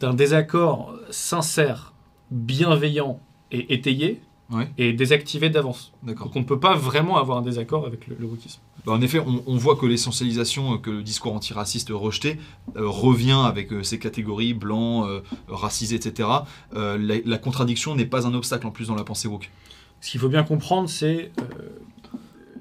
d'un 0.00 0.14
désaccord 0.14 0.94
sincère, 1.10 1.92
bienveillant 2.30 3.20
et 3.50 3.74
étayé 3.74 4.22
Ouais. 4.52 4.70
est 4.76 4.92
désactivée 4.92 5.48
d'avance. 5.48 5.92
Donc 6.02 6.36
on 6.36 6.40
ne 6.40 6.44
peut 6.44 6.60
pas 6.60 6.74
vraiment 6.74 7.16
avoir 7.16 7.38
un 7.38 7.42
désaccord 7.42 7.86
avec 7.86 8.06
le, 8.06 8.16
le 8.20 8.26
wokisme. 8.26 8.60
Bah, 8.84 8.92
en 8.92 9.00
effet, 9.00 9.18
on, 9.18 9.42
on 9.46 9.56
voit 9.56 9.76
que 9.76 9.86
l'essentialisation 9.86 10.74
euh, 10.74 10.76
que 10.76 10.90
le 10.90 11.02
discours 11.02 11.34
antiraciste 11.34 11.88
rejeté 11.90 12.38
euh, 12.76 12.86
revient 12.86 13.40
avec 13.46 13.72
euh, 13.72 13.82
ces 13.82 13.98
catégories 13.98 14.52
blancs, 14.52 15.06
euh, 15.08 15.20
racisés, 15.48 15.96
etc. 15.96 16.28
Euh, 16.76 16.98
la, 16.98 17.14
la 17.24 17.38
contradiction 17.38 17.94
n'est 17.94 18.04
pas 18.04 18.26
un 18.26 18.34
obstacle 18.34 18.66
en 18.66 18.70
plus 18.70 18.88
dans 18.88 18.94
la 18.94 19.04
pensée 19.04 19.26
woke. 19.26 19.50
Ce 20.02 20.10
qu'il 20.10 20.20
faut 20.20 20.28
bien 20.28 20.42
comprendre, 20.42 20.88
c'est. 20.88 21.30
euh, 21.40 21.44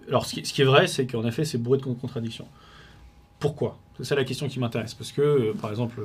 alors, 0.07 0.25
ce 0.25 0.35
qui, 0.35 0.45
ce 0.45 0.53
qui 0.53 0.61
est 0.61 0.65
vrai, 0.65 0.87
c'est 0.87 1.07
qu'en 1.07 1.25
effet, 1.25 1.43
c'est 1.43 1.57
bourré 1.57 1.77
de 1.79 1.83
con- 1.83 1.95
contradictions. 1.95 2.47
Pourquoi? 3.39 3.77
C'est 3.97 4.03
ça 4.05 4.15
la 4.15 4.23
question 4.23 4.47
qui 4.47 4.59
m'intéresse. 4.59 4.93
Parce 4.93 5.11
que, 5.11 5.21
euh, 5.21 5.53
par 5.59 5.71
exemple, 5.71 6.01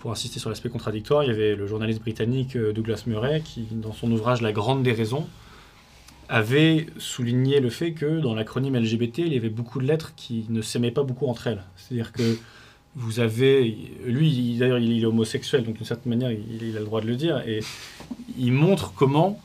pour 0.00 0.10
insister 0.10 0.40
sur 0.40 0.48
l'aspect 0.48 0.70
contradictoire, 0.70 1.22
il 1.22 1.28
y 1.28 1.30
avait 1.30 1.54
le 1.54 1.66
journaliste 1.66 2.00
britannique 2.00 2.56
euh, 2.56 2.72
Douglas 2.72 3.04
Murray 3.06 3.42
qui, 3.44 3.66
dans 3.70 3.92
son 3.92 4.10
ouvrage 4.10 4.40
La 4.40 4.52
Grande 4.52 4.82
des 4.82 4.92
raisons, 4.92 5.26
avait 6.28 6.86
souligné 6.96 7.60
le 7.60 7.70
fait 7.70 7.92
que 7.92 8.18
dans 8.20 8.34
l'acronyme 8.34 8.76
LGBT, 8.76 9.18
il 9.18 9.34
y 9.34 9.36
avait 9.36 9.50
beaucoup 9.50 9.78
de 9.78 9.86
lettres 9.86 10.14
qui 10.16 10.46
ne 10.48 10.62
s'aimaient 10.62 10.90
pas 10.90 11.02
beaucoup 11.02 11.26
entre 11.26 11.48
elles. 11.48 11.62
C'est-à-dire 11.76 12.12
que 12.12 12.38
vous 12.96 13.20
avez, 13.20 13.76
lui, 14.06 14.56
d'ailleurs, 14.58 14.78
il 14.78 15.02
est 15.02 15.04
homosexuel, 15.04 15.64
donc 15.64 15.76
d'une 15.76 15.86
certaine 15.86 16.10
manière, 16.10 16.30
il, 16.30 16.76
a 16.76 16.80
le 16.80 16.84
droit 16.84 17.00
de 17.00 17.06
le 17.06 17.16
dire, 17.16 17.42
et 17.46 17.60
il 18.38 18.52
montre 18.52 18.92
comment, 18.94 19.40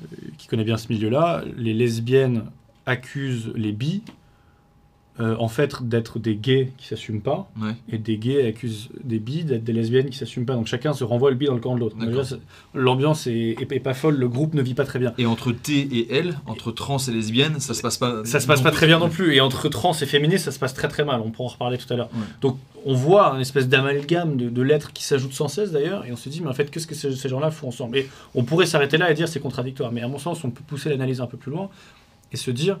euh, 0.00 0.16
qui 0.38 0.46
connaît 0.46 0.64
bien 0.64 0.76
ce 0.76 0.88
milieu-là, 0.92 1.44
les 1.56 1.74
lesbiennes 1.74 2.44
accusent 2.86 3.52
les 3.56 3.72
bis 3.72 4.02
euh, 5.20 5.36
en 5.38 5.48
fait 5.48 5.82
d'être 5.82 6.18
des 6.18 6.34
gays 6.34 6.72
qui 6.78 6.86
s'assument 6.86 7.20
pas 7.20 7.50
et 7.92 7.98
des 7.98 8.16
gays 8.16 8.46
accusent 8.46 8.88
des 9.04 9.18
bi 9.18 9.44
d'être 9.44 9.64
des 9.64 9.72
lesbiennes 9.72 10.08
qui 10.08 10.16
s'assument 10.16 10.46
pas. 10.46 10.54
Donc 10.54 10.66
chacun 10.66 10.94
se 10.94 11.04
renvoie 11.04 11.30
le 11.30 11.36
bi 11.36 11.46
dans 11.46 11.54
le 11.54 11.60
camp 11.60 11.74
de 11.74 11.80
l'autre. 11.80 11.96
L'ambiance 12.74 13.26
est, 13.26 13.82
pas 13.82 13.92
folle 13.92 14.16
le 14.16 14.28
groupe 14.28 14.54
ne 14.54 14.62
vit 14.62 14.74
pas 14.74 14.84
très 14.84 14.98
bien. 14.98 15.12
Et 15.18 15.26
entre 15.26 15.52
T 15.52 15.80
et 15.80 16.14
L 16.14 16.38
entre 16.46 16.72
trans 16.72 16.96
et 16.96 17.10
lesbiennes 17.10 17.60
ça 17.60 17.74
se 17.74 17.82
passe 17.82 17.98
pas 17.98 18.24
ça 18.24 18.40
se 18.40 18.46
passe 18.46 18.62
pas 18.62 18.70
très 18.70 18.86
bien 18.86 18.98
non 18.98 19.10
plus. 19.10 19.34
Et 19.34 19.40
entre 19.40 19.68
trans 19.68 19.92
et 19.92 20.06
féministes 20.06 20.46
ça 20.46 20.52
se 20.52 20.58
passe 20.58 20.72
très 20.72 20.88
très 20.88 21.04
mal. 21.04 21.20
On 21.22 21.30
pourra 21.30 21.50
en 21.50 21.52
reparler 21.52 21.76
tout 21.76 21.92
à 21.92 21.96
l'heure. 21.96 22.10
Donc 22.40 22.58
on 22.86 22.94
voit 22.94 23.34
une 23.34 23.42
espèce 23.42 23.68
d'amalgame 23.68 24.36
de, 24.36 24.62
lettres 24.62 24.92
qui 24.92 25.04
s'ajoutent 25.04 25.34
sans 25.34 25.48
cesse 25.48 25.70
d'ailleurs. 25.70 26.06
Et 26.06 26.12
on 26.12 26.16
se 26.16 26.30
dit 26.30 26.40
mais 26.40 26.48
en 26.48 26.54
fait 26.54 26.70
qu'est-ce 26.70 26.86
que 26.86 26.94
ces, 26.94 27.28
gens-là 27.28 27.50
font 27.50 27.68
ensemble? 27.68 27.98
Et 27.98 28.08
on 28.34 28.44
pourrait 28.44 28.66
s'arrêter 28.66 28.96
là 28.96 29.10
et 29.10 29.14
dire 29.14 29.28
c'est 29.28 29.40
contradictoire. 29.40 29.92
Mais 29.92 30.00
à 30.00 30.08
mon 30.08 30.18
sens 30.18 30.44
on 30.44 30.50
peut 30.50 30.62
pousser 30.66 30.88
l'analyse 30.88 31.20
un 31.20 31.26
peu 31.26 31.36
plus 31.36 31.50
loin 31.50 31.68
et 32.32 32.36
se 32.36 32.50
dire 32.50 32.78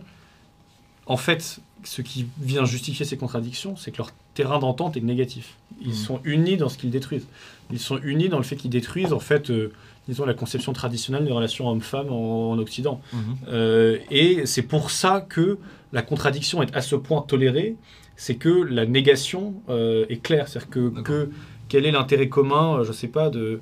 en 1.10 1.16
fait, 1.16 1.58
ce 1.82 2.02
qui 2.02 2.28
vient 2.40 2.64
justifier 2.64 3.04
ces 3.04 3.16
contradictions, 3.16 3.74
c'est 3.74 3.90
que 3.90 3.98
leur 3.98 4.12
terrain 4.34 4.60
d'entente 4.60 4.96
est 4.96 5.00
négatif. 5.00 5.56
Ils 5.82 5.88
mmh. 5.88 5.94
sont 5.94 6.20
unis 6.22 6.56
dans 6.56 6.68
ce 6.68 6.78
qu'ils 6.78 6.92
détruisent. 6.92 7.26
Ils 7.72 7.80
sont 7.80 7.98
unis 8.04 8.28
dans 8.28 8.36
le 8.36 8.44
fait 8.44 8.54
qu'ils 8.54 8.70
détruisent, 8.70 9.12
en 9.12 9.18
fait, 9.18 9.50
euh, 9.50 9.72
disons, 10.06 10.24
la 10.24 10.34
conception 10.34 10.72
traditionnelle 10.72 11.24
des 11.24 11.32
relations 11.32 11.68
homme-femme 11.68 12.12
en, 12.12 12.56
Occident. 12.58 13.00
Mmh. 13.12 13.18
Euh, 13.48 13.98
et 14.12 14.46
c'est 14.46 14.62
pour 14.62 14.92
ça 14.92 15.20
que 15.20 15.58
la 15.92 16.02
contradiction 16.02 16.62
est 16.62 16.76
à 16.76 16.80
ce 16.80 16.94
point 16.94 17.22
tolérée, 17.22 17.74
c'est 18.14 18.36
que 18.36 18.62
la 18.62 18.86
négation 18.86 19.54
euh, 19.68 20.06
est 20.08 20.22
claire. 20.22 20.46
C'est-à-dire 20.46 20.70
que, 20.70 21.00
que, 21.02 21.30
quel 21.68 21.86
est 21.86 21.92
l'intérêt 21.92 22.28
commun, 22.28 22.84
je 22.84 22.88
ne 22.88 22.94
sais 22.94 23.08
pas, 23.08 23.30
de 23.30 23.60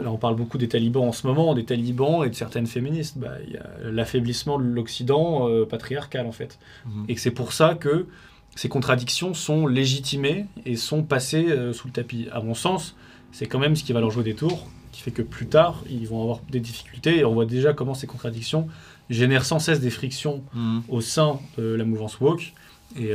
là 0.00 0.10
on 0.10 0.18
parle 0.18 0.36
beaucoup 0.36 0.58
des 0.58 0.68
talibans 0.68 1.04
en 1.04 1.12
ce 1.12 1.26
moment, 1.26 1.54
des 1.54 1.64
talibans 1.64 2.24
et 2.24 2.30
de 2.30 2.34
certaines 2.34 2.66
féministes. 2.66 3.18
Bah, 3.18 3.34
il 3.46 3.54
y 3.54 3.56
a 3.56 3.66
l'affaiblissement 3.90 4.58
de 4.58 4.64
l'Occident 4.64 5.48
euh, 5.48 5.64
patriarcal 5.64 6.26
en 6.26 6.32
fait. 6.32 6.58
Mhm. 6.86 7.04
Et 7.08 7.14
que 7.14 7.20
c'est 7.20 7.30
pour 7.30 7.52
ça 7.52 7.74
que 7.74 8.06
ces 8.54 8.68
contradictions 8.68 9.34
sont 9.34 9.66
légitimées 9.66 10.46
et 10.66 10.76
sont 10.76 11.02
passées 11.02 11.48
euh, 11.48 11.72
sous 11.72 11.88
le 11.88 11.92
tapis. 11.92 12.28
À 12.32 12.40
mon 12.40 12.54
sens, 12.54 12.96
c'est 13.32 13.46
quand 13.46 13.58
même 13.58 13.76
ce 13.76 13.84
qui 13.84 13.92
va 13.92 14.00
leur 14.00 14.10
jouer 14.10 14.24
des 14.24 14.34
tours, 14.34 14.66
qui 14.92 15.00
fait 15.00 15.10
que 15.10 15.22
plus 15.22 15.46
tard, 15.46 15.82
ils 15.88 16.06
vont 16.06 16.22
avoir 16.22 16.40
des 16.50 16.60
difficultés. 16.60 17.18
Et 17.18 17.24
on 17.24 17.32
voit 17.32 17.46
déjà 17.46 17.72
comment 17.72 17.94
ces 17.94 18.06
contradictions 18.06 18.68
génèrent 19.08 19.46
sans 19.46 19.58
cesse 19.58 19.80
des 19.80 19.90
frictions 19.90 20.42
mhm. 20.54 20.82
au 20.88 21.00
sein 21.00 21.40
de 21.56 21.64
la 21.64 21.84
mouvance 21.84 22.20
woke. 22.20 22.52
Et, 22.94 23.10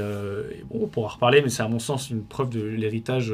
bon, 0.71 0.79
on 0.81 0.87
pourra 0.87 1.09
reparler, 1.09 1.43
mais 1.43 1.49
c'est 1.49 1.61
à 1.61 1.67
mon 1.67 1.77
sens 1.77 2.09
une 2.09 2.23
preuve 2.23 2.49
de 2.49 2.61
l'héritage 2.61 3.31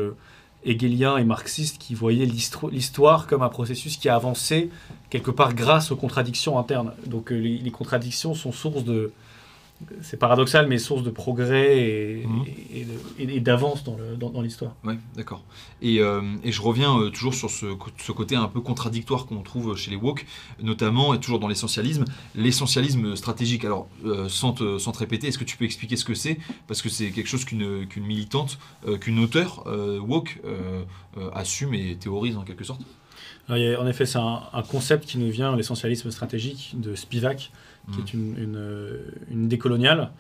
hegelien 0.66 1.18
et 1.18 1.24
marxiste 1.24 1.78
qui 1.78 1.94
voyaient 1.96 2.26
l'histoire 2.26 3.28
comme 3.28 3.42
un 3.42 3.50
processus 3.50 3.98
qui 3.98 4.10
a 4.10 4.16
avancé 4.16 4.70
quelque 5.10 5.32
part 5.32 5.54
grâce 5.54 5.92
aux 5.92 5.96
contradictions 5.96 6.58
internes. 6.58 6.94
Donc 7.06 7.32
euh, 7.32 7.36
les 7.38 7.72
contradictions 7.72 8.34
sont 8.34 8.52
source 8.52 8.84
de, 8.84 9.12
c'est 10.02 10.18
paradoxal, 10.18 10.68
mais 10.68 10.78
source 10.78 11.04
de 11.04 11.10
progrès 11.10 11.80
et, 11.80 12.26
mhm. 12.26 13.40
d'avance 13.40 13.84
dans 13.84 14.42
l'histoire. 14.42 14.76
oui, 14.84 14.96
d'accord. 15.16 15.44
Et, 15.82 16.00
euh, 16.00 16.22
je 16.44 16.62
reviens 16.62 16.98
euh, 16.98 17.10
toujours 17.10 17.34
sur 17.34 17.50
ce, 17.50 17.66
côté 18.12 18.36
un 18.36 18.48
peu 18.48 18.62
contradictoire 18.62 19.26
qu'on 19.26 19.42
trouve 19.42 19.76
chez 19.76 19.92
les 19.92 19.98
woke, 19.98 20.26
notamment, 20.62 21.14
et 21.14 21.20
toujours 21.20 21.40
dans 21.40 21.48
l'essentialisme, 21.48 22.06
l'essentialisme 22.36 23.16
stratégique. 23.16 23.66
Alors, 23.66 23.88
euh, 24.06 24.30
sans, 24.30 24.54
te, 24.54 24.78
sans, 24.78 24.98
répéter, 24.98 25.28
est-ce 25.28 25.38
que 25.38 25.44
tu 25.44 25.58
peux 25.58 25.66
expliquer 25.66 25.98
ce 25.98 26.06
que 26.06 26.14
c'est? 26.14 26.38
Parce 26.68 26.82
que 26.82 26.90
c'est 26.90 27.12
quelque 27.12 27.28
chose 27.28 27.46
qu'une 27.46 27.88
militante, 27.98 28.60
qu'une 29.02 29.20
auteure 29.20 29.66
woke 30.08 30.40
assume 31.34 31.74
et 31.74 31.96
théorise 31.96 32.38
en 32.38 32.44
quelque 32.44 32.64
sorte? 32.64 32.82
en 33.50 33.88
effet, 33.88 34.06
c'est 34.06 34.20
un, 34.20 34.44
un, 34.54 34.62
concept 34.62 35.06
qui 35.06 35.18
nous 35.18 35.30
vient, 35.30 35.56
l'essentialisme 35.56 36.12
stratégique 36.12 36.76
de 36.76 36.96
Spivak, 36.96 37.52
qui 37.92 38.00
est 38.00 38.14
une, 38.14 39.00
une, 39.30 39.48
décoloniale, 39.48 40.12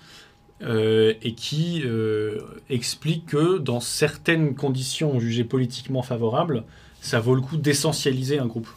euh, 0.61 1.13
et 1.21 1.33
qui 1.33 1.81
euh, 1.85 2.39
explique 2.69 3.25
que 3.25 3.57
dans 3.57 3.79
certaines 3.79 4.55
conditions 4.55 5.19
jugées 5.19 5.43
politiquement 5.43 6.03
favorables, 6.03 6.63
ça 7.01 7.19
vaut 7.19 7.35
le 7.35 7.41
coup 7.41 7.57
d'essentialiser 7.57 8.39
un 8.39 8.45
groupe. 8.45 8.69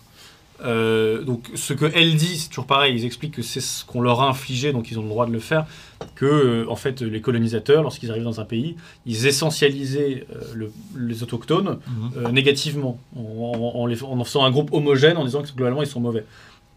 Euh, 0.64 1.22
donc 1.22 1.50
ce 1.54 1.74
que 1.74 1.84
elle 1.94 2.16
dit, 2.16 2.38
c'est 2.38 2.48
toujours 2.48 2.66
pareil, 2.66 2.94
ils 2.96 3.04
expliquent 3.04 3.34
que 3.34 3.42
c'est 3.42 3.60
ce 3.60 3.84
qu'on 3.84 4.00
leur 4.00 4.22
a 4.22 4.28
infligé, 4.28 4.72
donc 4.72 4.90
ils 4.90 4.98
ont 4.98 5.02
le 5.02 5.08
droit 5.08 5.26
de 5.26 5.32
le 5.32 5.38
faire, 5.38 5.66
que 6.14 6.66
en 6.68 6.76
fait 6.76 7.02
les 7.02 7.20
colonisateurs, 7.20 7.82
lorsqu'ils 7.82 8.10
arrivent 8.10 8.24
dans 8.24 8.40
un 8.40 8.46
pays, 8.46 8.74
ils 9.04 9.26
essentialisaient 9.26 10.26
les 10.96 11.22
autochtones 11.22 11.78
mhm. 11.86 12.32
négativement, 12.32 12.98
en, 13.14 13.72
en, 13.74 13.86
les, 13.86 14.02
en, 14.02 14.24
faisant 14.24 14.44
un 14.44 14.50
groupe 14.50 14.72
homogène, 14.72 15.18
en 15.18 15.24
disant 15.24 15.42
que 15.42 15.52
globalement 15.52 15.82
ils 15.82 15.88
sont 15.88 16.00
mauvais. 16.00 16.24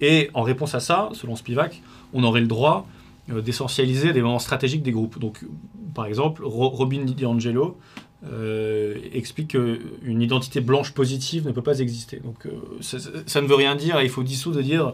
Et 0.01 0.29
en 0.33 0.43
réponse 0.43 0.75
à 0.75 0.79
ça, 0.79 1.09
selon 1.13 1.35
Spivak, 1.35 1.81
on 2.13 2.23
aurait 2.23 2.41
le 2.41 2.47
droit 2.47 2.87
euh, 3.31 3.41
d'essentialiser 3.41 4.13
des 4.13 4.21
moments 4.21 4.39
stratégiques 4.39 4.83
des 4.83 4.91
groupes. 4.91 5.19
Donc, 5.19 5.45
par 5.93 6.05
exemple, 6.05 6.41
Robin 6.43 7.03
DiAngelo 7.03 7.77
euh, 8.25 8.95
explique 9.13 9.49
qu'une 9.49 10.21
identité 10.21 10.61
blanche 10.61 10.93
positive 10.93 11.45
ne 11.45 11.51
peut 11.51 11.61
pas 11.61 11.79
exister. 11.79 12.21
Donc, 12.23 12.45
euh, 12.45 12.51
ça, 12.81 13.41
ne 13.41 13.47
veut 13.47 13.55
rien 13.55 13.75
dire. 13.75 14.01
Il 14.01 14.09
faut 14.09 14.23
dissoudre 14.23 14.61
dire, 14.61 14.93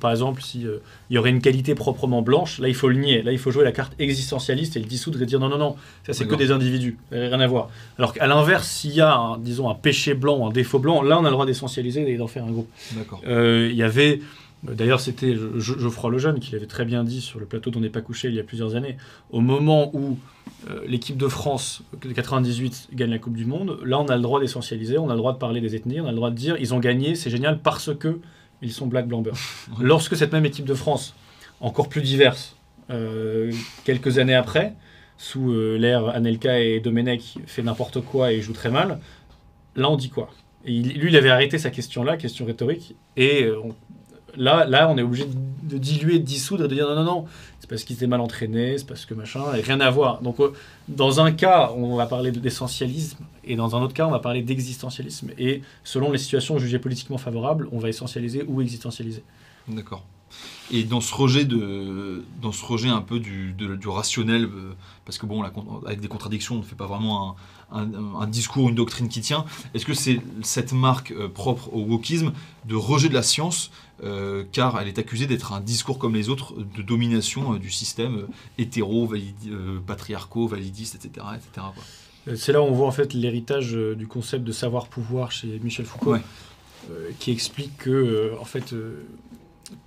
par 0.00 0.12
exemple, 0.12 0.40
s'il 0.42 0.80
y 1.10 1.18
aurait 1.18 1.30
une 1.30 1.42
qualité 1.42 1.74
proprement 1.74 2.22
blanche, 2.22 2.58
là, 2.58 2.68
il 2.68 2.74
faut 2.74 2.88
le 2.88 2.96
nier. 2.96 3.22
Là, 3.22 3.32
il 3.32 3.38
faut 3.38 3.50
jouer 3.50 3.64
la 3.64 3.72
carte 3.72 3.92
existentialiste 3.98 4.76
et 4.76 4.80
le 4.80 4.86
dissoudre 4.86 5.20
et 5.20 5.26
dire 5.26 5.40
non, 5.40 5.48
non, 5.48 5.58
non, 5.58 5.76
ça, 6.06 6.14
c'est 6.14 6.26
que 6.26 6.36
des 6.36 6.52
individus. 6.52 6.96
Rien 7.10 7.40
à 7.40 7.46
voir. 7.46 7.68
Alors 7.98 8.14
qu'à 8.14 8.26
l'inverse, 8.26 8.66
s'il 8.66 8.94
y 8.94 9.00
a, 9.00 9.14
un, 9.14 9.38
disons, 9.38 9.68
un 9.68 9.74
péché 9.74 10.14
blanc, 10.14 10.48
un 10.48 10.52
défaut 10.52 10.78
blanc, 10.78 11.02
là, 11.02 11.18
on 11.18 11.24
a 11.24 11.28
le 11.28 11.32
droit 11.32 11.46
d'essentialiser 11.46 12.10
et 12.10 12.16
d'en 12.16 12.28
faire 12.28 12.44
un 12.44 12.50
groupe. 12.50 12.68
Il 13.26 13.74
y 13.74 13.82
avait 13.82 14.20
D'ailleurs, 14.64 15.00
c'était 15.00 15.36
Geoffroy 15.56 16.10
Lejeune 16.10 16.40
qui 16.40 16.52
l'avait 16.52 16.66
très 16.66 16.86
bien 16.86 17.04
dit 17.04 17.20
sur 17.20 17.38
le 17.38 17.44
plateau 17.44 17.70
d'On 17.70 17.80
n'est 17.80 17.90
pas 17.90 18.00
couché 18.00 18.28
il 18.28 18.34
y 18.34 18.40
a 18.40 18.42
plusieurs 18.44 18.76
années. 18.76 18.96
Au 19.30 19.40
moment 19.40 19.90
où 19.94 20.18
euh, 20.70 20.80
l'équipe 20.86 21.18
de 21.18 21.28
France 21.28 21.82
de 22.00 22.12
98 22.12 22.88
gagne 22.94 23.10
la 23.10 23.18
Coupe 23.18 23.36
du 23.36 23.44
Monde, 23.44 23.78
là, 23.84 24.00
on 24.00 24.06
a 24.06 24.16
le 24.16 24.22
droit 24.22 24.40
d'essentialiser, 24.40 24.96
on 24.96 25.10
a 25.10 25.12
le 25.12 25.18
droit 25.18 25.34
de 25.34 25.38
parler 25.38 25.60
des 25.60 25.76
ethnies, 25.76 26.00
on 26.00 26.06
a 26.06 26.10
le 26.10 26.16
droit 26.16 26.30
de 26.30 26.36
dire 26.36 26.56
ils 26.58 26.72
ont 26.72 26.78
gagné, 26.78 27.14
c'est 27.14 27.28
génial 27.28 27.60
parce 27.60 27.94
que 27.94 28.20
ils 28.62 28.72
sont 28.72 28.86
black, 28.86 29.06
blanc, 29.06 29.20
beurre. 29.20 29.36
Lorsque 29.80 30.16
cette 30.16 30.32
même 30.32 30.46
équipe 30.46 30.64
de 30.64 30.74
France, 30.74 31.14
encore 31.60 31.90
plus 31.90 32.00
diverse, 32.00 32.56
euh, 32.88 33.52
quelques 33.84 34.18
années 34.18 34.34
après, 34.34 34.74
sous 35.18 35.52
euh, 35.52 35.76
l'ère 35.76 36.08
Anelka 36.08 36.58
et 36.58 36.80
Domenech, 36.80 37.36
fait 37.46 37.62
n'importe 37.62 38.00
quoi 38.00 38.32
et 38.32 38.40
joue 38.40 38.54
très 38.54 38.70
mal, 38.70 38.98
là, 39.76 39.90
on 39.90 39.96
dit 39.96 40.08
quoi? 40.08 40.30
Et 40.64 40.80
lui, 40.80 41.10
il 41.10 41.16
avait 41.16 41.28
arrêté 41.28 41.58
sa 41.58 41.68
question-là, 41.68 42.16
question 42.16 42.46
rhétorique, 42.46 42.96
et 43.18 43.50
on, 43.62 43.74
Là, 44.36 44.64
là, 44.66 44.88
on 44.90 44.96
est 44.98 45.02
obligé 45.02 45.26
de, 45.62 45.78
diluer, 45.78 46.18
de 46.18 46.24
dissoudre 46.24 46.64
et 46.64 46.68
de 46.68 46.74
dire 46.74 46.88
non, 46.88 46.96
non, 46.96 47.04
non, 47.04 47.24
c'est 47.60 47.68
parce 47.68 47.84
qu'il 47.84 47.96
était 47.96 48.06
mal 48.06 48.20
entraîné, 48.20 48.78
c'est 48.78 48.86
parce 48.86 49.06
que 49.06 49.14
machin, 49.14 49.42
et 49.54 49.60
rien 49.60 49.80
à 49.80 49.90
voir. 49.90 50.20
Donc, 50.22 50.40
euh, 50.40 50.52
dans 50.88 51.20
un 51.20 51.32
cas, 51.32 51.72
on 51.76 51.96
va 51.96 52.06
parler 52.06 52.30
d'essentialisme, 52.30 53.24
et 53.44 53.56
dans 53.56 53.76
un 53.76 53.82
autre 53.82 53.94
cas, 53.94 54.06
on 54.06 54.10
va 54.10 54.18
parler 54.18 54.42
d'existentialisme. 54.42 55.30
Et 55.38 55.62
selon 55.82 56.12
les 56.12 56.18
situations 56.18 56.58
jugées 56.58 56.78
politiquement 56.78 57.18
favorables, 57.18 57.68
on 57.72 57.78
va 57.78 57.88
essentialiser 57.88 58.44
ou 58.46 58.60
existentialiser. 58.60 59.22
D'accord. 59.68 60.04
Et 60.70 60.84
dans 60.84 61.00
ce 61.00 61.14
rejet 61.14 61.44
de, 61.44 62.24
dans 62.40 62.52
ce 62.52 62.64
rejet 62.64 62.88
un 62.88 63.02
peu 63.02 63.20
du, 63.20 63.52
du 63.52 63.88
rationnel, 63.88 64.44
euh, 64.44 64.72
parce 65.04 65.18
que 65.18 65.26
bon, 65.26 65.42
avec 65.86 66.00
des 66.00 66.08
contradictions, 66.08 66.56
on 66.56 66.58
ne 66.58 66.62
fait 66.64 66.74
pas 66.74 66.86
vraiment 66.86 67.36
un, 67.70 67.88
un, 68.20 68.26
discours, 68.26 68.68
une 68.68 68.74
doctrine 68.74 69.08
qui 69.08 69.20
tient. 69.20 69.44
Est-ce 69.74 69.84
que 69.84 69.94
c'est 69.94 70.20
cette 70.42 70.72
marque 70.72 71.12
euh, 71.12 71.28
propre 71.28 71.72
au 71.72 71.82
wokisme 71.82 72.32
de 72.64 72.74
rejet 72.74 73.08
de 73.08 73.14
la 73.14 73.22
science 73.22 73.70
euh, 74.02 74.42
car 74.50 74.80
elle 74.80 74.88
est 74.88 74.98
accusée 74.98 75.26
d'être 75.26 75.52
un 75.52 75.60
discours 75.60 76.00
comme 76.00 76.14
les 76.14 76.28
autres 76.28 76.54
de 76.76 76.82
domination 76.82 77.54
euh, 77.54 77.58
du 77.60 77.70
système 77.70 78.16
euh, 78.16 78.28
hétéro, 78.58 79.08
patriarco, 79.86 80.48
validiste, 80.48 80.96
etc. 80.96 81.26
etc. 81.36 81.66
C'est 82.36 82.52
là 82.52 82.60
où 82.60 82.64
on 82.64 82.72
voit 82.72 82.88
en 82.88 82.92
fait 82.92 83.12
l'héritage 83.12 83.72
du 83.72 84.06
concept 84.06 84.44
de 84.44 84.50
savoir-pouvoir 84.50 85.30
chez 85.30 85.60
Michel 85.62 85.84
Foucault, 85.84 86.16
qui 87.18 87.30
explique 87.30 87.76
que 87.76 88.32
en 88.40 88.46
fait 88.46 88.74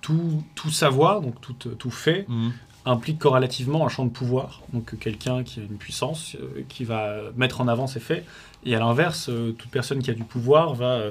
tout, 0.00 0.42
tout, 0.54 0.70
savoir, 0.70 1.20
donc 1.20 1.40
tout, 1.40 1.54
tout 1.54 1.90
fait, 1.90 2.26
mhm. 2.28 2.52
implique 2.84 3.18
corrélativement 3.18 3.84
un 3.84 3.88
champ 3.88 4.04
de 4.04 4.10
pouvoir. 4.10 4.62
Donc 4.72 4.96
quelqu'un 5.00 5.42
qui 5.42 5.58
a 5.58 5.64
une 5.64 5.78
puissance, 5.78 6.36
qui 6.68 6.84
va 6.84 7.22
mettre 7.36 7.60
en 7.60 7.66
avant 7.66 7.88
ses 7.88 7.98
faits, 7.98 8.24
et 8.64 8.76
à 8.76 8.78
l'inverse, 8.78 9.28
toute 9.58 9.70
personne 9.70 10.00
qui 10.00 10.12
a 10.12 10.14
du 10.14 10.24
pouvoir 10.24 10.74
va 10.74 11.10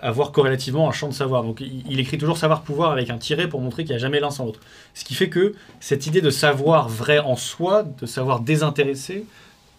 avoir 0.00 0.32
corrélativement 0.32 0.88
un 0.88 0.92
champ 0.92 1.08
de 1.08 1.14
savoir. 1.14 1.42
Donc 1.42 1.60
il, 1.60 2.00
écrit 2.00 2.16
toujours 2.16 2.38
savoir-pouvoir 2.38 2.92
avec 2.92 3.10
un 3.10 3.18
tiret 3.18 3.48
pour 3.48 3.60
montrer 3.60 3.84
qu'il 3.84 3.92
n'y 3.92 3.96
a 3.96 4.00
jamais 4.00 4.20
l'un 4.20 4.30
sans 4.30 4.46
l'autre. 4.46 4.60
Ce 4.94 5.04
qui 5.04 5.14
fait 5.14 5.28
que 5.28 5.54
cette 5.80 6.06
idée 6.06 6.20
de 6.20 6.30
savoir 6.30 6.88
vrai 6.88 7.18
en 7.18 7.36
soi, 7.36 7.82
de 7.82 8.06
savoir 8.06 8.40
désintéressé, 8.40 9.26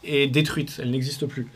est 0.03 0.27
détruite, 0.27 0.79
elle 0.81 0.91
n'existe 0.91 1.25
plus. 1.25 1.47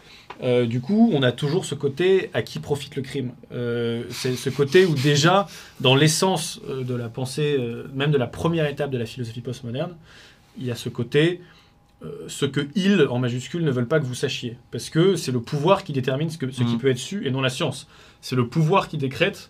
Euh, 0.44 0.65
du 0.65 0.82
coup, 0.82 1.12
on 1.13 1.24
a 1.24 1.32
toujours 1.32 1.65
ce 1.65 1.75
côté 1.75 2.29
à 2.34 2.41
qui 2.41 2.60
profite 2.60 2.96
le 2.96 3.01
crime. 3.01 3.32
Euh, 3.51 4.03
c'est 4.10 4.36
ce 4.36 4.50
côté 4.50 4.86
où 4.86 4.94
déjà, 4.94 5.48
dans 5.79 5.96
l'essence 5.96 6.60
euh, 6.70 6.84
de 6.84 6.94
la 6.94 7.10
pensée, 7.10 7.55
euh, 7.58 7.86
même 7.94 8.12
de 8.12 8.17
la 8.17 8.27
première 8.27 8.67
étape 8.67 8.91
de 8.91 8.98
la 8.98 9.05
philosophie 9.05 9.41
postmoderne, 9.41 9.96
il 10.58 10.65
y 10.65 10.72
a 10.72 10.75
ce 10.75 10.89
côté, 10.89 11.41
euh, 11.41 11.54
ce 12.28 12.46
que 12.46 12.68
ils, 12.75 13.08
en 13.10 13.20
majuscule, 13.20 13.64
ne 13.64 13.72
veulent 13.72 13.88
pas 13.88 14.00
que 14.00 14.06
vous 14.06 14.16
sachiez. 14.16 14.58
Parce 14.72 14.90
que 14.90 15.16
c'est 15.16 15.32
le 15.32 15.40
pouvoir 15.42 15.84
qui 15.84 15.94
détermine 15.94 16.30
ce, 16.30 16.38
que, 16.38 16.52
ce 16.52 16.64
qui 16.64 16.74
Mhm. 16.74 16.78
peut 16.80 16.90
être 16.90 16.98
su 17.00 17.25
et 17.25 17.32
non 17.32 17.42
la 17.42 17.50
science. 17.50 17.88
C'est 18.22 18.36
le 18.36 18.48
pouvoir 18.48 18.88
qui 18.90 18.98
décrète 18.98 19.50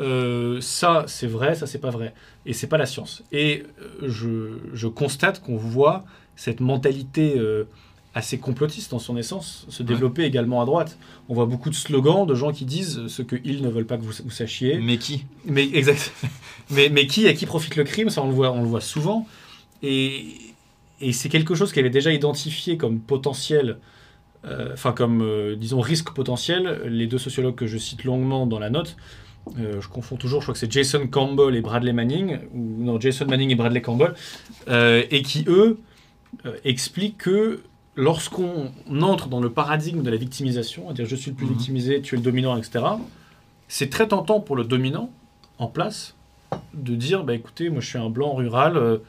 euh, 0.00 0.60
ça 0.60 1.04
c'est 1.06 1.28
vrai, 1.28 1.54
ça 1.54 1.66
c'est 1.66 1.78
pas 1.78 1.90
vrai. 1.90 2.14
Et 2.46 2.52
c'est 2.52 2.66
pas 2.66 2.78
la 2.78 2.86
science. 2.86 3.22
Et 3.32 3.62
euh, 3.80 4.08
je, 4.08 4.58
je 4.72 4.88
constate 4.88 5.40
qu'on 5.40 5.56
voit 5.56 6.04
cette 6.36 6.58
mentalité 6.60 7.34
euh, 7.38 7.64
assez 8.12 8.38
complotiste 8.38 8.90
dans 8.90 8.98
son 8.98 9.16
essence 9.16 9.66
se 9.68 9.82
développer 9.84 10.24
également 10.24 10.60
à 10.60 10.64
droite. 10.64 10.98
On 11.28 11.34
voit 11.34 11.46
beaucoup 11.46 11.70
de 11.70 11.74
slogans 11.76 12.26
de 12.26 12.34
gens 12.34 12.52
qui 12.52 12.64
disent 12.64 13.06
ce 13.06 13.22
que 13.22 13.36
ils 13.44 13.62
ne 13.62 13.68
veulent 13.68 13.86
pas 13.86 13.96
que 13.96 14.02
vous, 14.02 14.12
vous 14.24 14.30
sachiez. 14.30 14.78
Mais 14.78 14.98
qui? 14.98 15.26
Mais 15.46 15.64
exact. 15.72 16.12
mais, 16.70 16.88
mais 16.88 17.06
qui 17.06 17.28
à 17.28 17.32
qui 17.34 17.46
profite 17.46 17.76
le 17.76 17.84
crime 17.84 18.10
Ça 18.10 18.20
on 18.22 18.28
le 18.28 18.34
voit, 18.34 18.50
on 18.50 18.62
le 18.62 18.68
voit 18.68 18.80
souvent. 18.80 19.28
Et, 19.82 20.24
et 21.00 21.12
c'est 21.12 21.28
quelque 21.28 21.54
chose 21.54 21.72
qu'elle 21.72 21.86
est 21.86 21.90
déjà 21.90 22.12
identifié 22.12 22.76
comme 22.76 23.00
potentiel, 23.00 23.78
euh, 24.44 24.70
enfin 24.74 24.92
comme 24.92 25.22
euh, 25.22 25.56
disons 25.56 25.80
risque 25.80 26.10
potentiel. 26.12 26.82
Les 26.86 27.06
deux 27.06 27.18
sociologues 27.18 27.54
que 27.56 27.66
je 27.66 27.78
cite 27.78 28.04
longuement 28.04 28.46
dans 28.46 28.58
la 28.58 28.70
note, 28.70 28.96
euh, 29.58 29.80
je 29.80 29.88
confonds 29.88 30.16
toujours, 30.16 30.40
je 30.40 30.46
crois 30.46 30.52
que 30.54 30.58
c'est 30.60 30.70
Jason 30.72 31.06
Campbell 31.06 31.54
et 31.56 31.60
Bradley 31.60 31.92
Manning, 31.92 32.38
ou 32.54 32.82
non 32.84 32.98
Jason 33.00 33.26
Manning 33.26 33.50
et 33.50 33.54
Bradley 33.54 33.82
Campbell, 33.82 34.14
et 34.68 35.22
qui 35.22 35.44
eux 35.48 35.78
expliquent 36.64 37.18
que 37.18 37.60
lorsqu'on 37.96 38.72
entre 39.02 39.28
dans 39.28 39.40
le 39.40 39.50
paradigme 39.50 40.02
de 40.02 40.10
la 40.10 40.16
victimisation, 40.16 40.90
à 40.90 40.92
dire 40.94 41.06
je 41.06 41.14
suis 41.16 41.30
le 41.30 41.36
plus 41.36 41.46
Mhm. 41.46 41.52
victimisé, 41.52 42.02
tu 42.02 42.14
es 42.14 42.18
le 42.18 42.24
dominant, 42.24 42.56
etc. 42.56 42.84
C'est 43.68 43.88
très 43.90 44.08
tentant 44.08 44.40
pour 44.40 44.56
le 44.56 44.64
dominant 44.64 45.10
en 45.58 45.68
place 45.68 46.14
de 46.74 46.94
dire 46.96 47.24
bah 47.24 47.34
écoutez 47.34 47.68
moi 47.70 47.80
je 47.80 47.86
suis 47.88 47.98
un 47.98 48.10
blanc 48.10 48.34
rural 48.34 49.00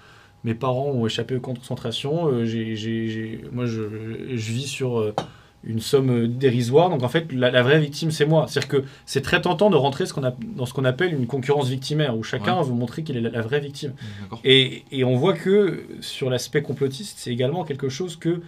mes 0.45 0.53
parents 0.53 0.87
ont 0.91 1.05
échappé 1.05 1.35
aux 1.35 1.39
camps 1.41 1.53
de 1.53 1.59
concentration 1.59 2.27
euh, 2.27 2.45
j'ai, 2.45 2.75
j'ai- 2.77 3.07
j'ai- 3.09 3.41
moi 3.51 3.65
je, 3.65 3.81
je 4.35 4.51
vis 4.53 4.67
sur 4.67 4.99
euh, 4.99 5.13
une 5.67 5.79
somme 5.79 6.27
dérisoire 6.27 6.89
donc 6.91 7.01
en 7.03 7.07
fait 7.09 7.31
la, 7.33 7.49
la 7.49 7.63
vraie 7.63 7.79
victime 7.79 8.11
c'est 8.11 8.27
moi 8.27 8.45
c'est 8.47 8.59
à 8.59 8.61
dire 8.61 8.69
que 8.69 8.83
c'est 9.07 9.21
très 9.21 9.41
tentant 9.41 9.69
de 9.71 9.75
rentrer 9.75 10.05
ce 10.05 10.13
qu'on 10.13 10.23
a, 10.23 10.33
dans 10.55 10.65
ce 10.67 10.73
qu'on 10.73 10.85
appelle 10.85 11.13
une 11.13 11.25
concurrence 11.25 11.67
victimaire 11.69 12.15
où 12.15 12.21
chacun 12.23 12.61
veut 12.61 12.73
montrer 12.73 13.01
qu'il 13.03 13.17
est 13.17 13.21
la, 13.21 13.29
la 13.31 13.41
vraie 13.41 13.59
victime 13.59 13.93
D'accord. 14.21 14.39
et, 14.43 14.83
et 14.91 15.03
on 15.03 15.15
voit 15.15 15.33
que 15.33 15.83
sur 16.01 16.29
l'aspect 16.29 16.61
complotiste, 16.61 17.17
c'est 17.17 17.31
également 17.31 17.63
quelque 17.63 17.89
chose 17.89 18.15
que 18.15 18.41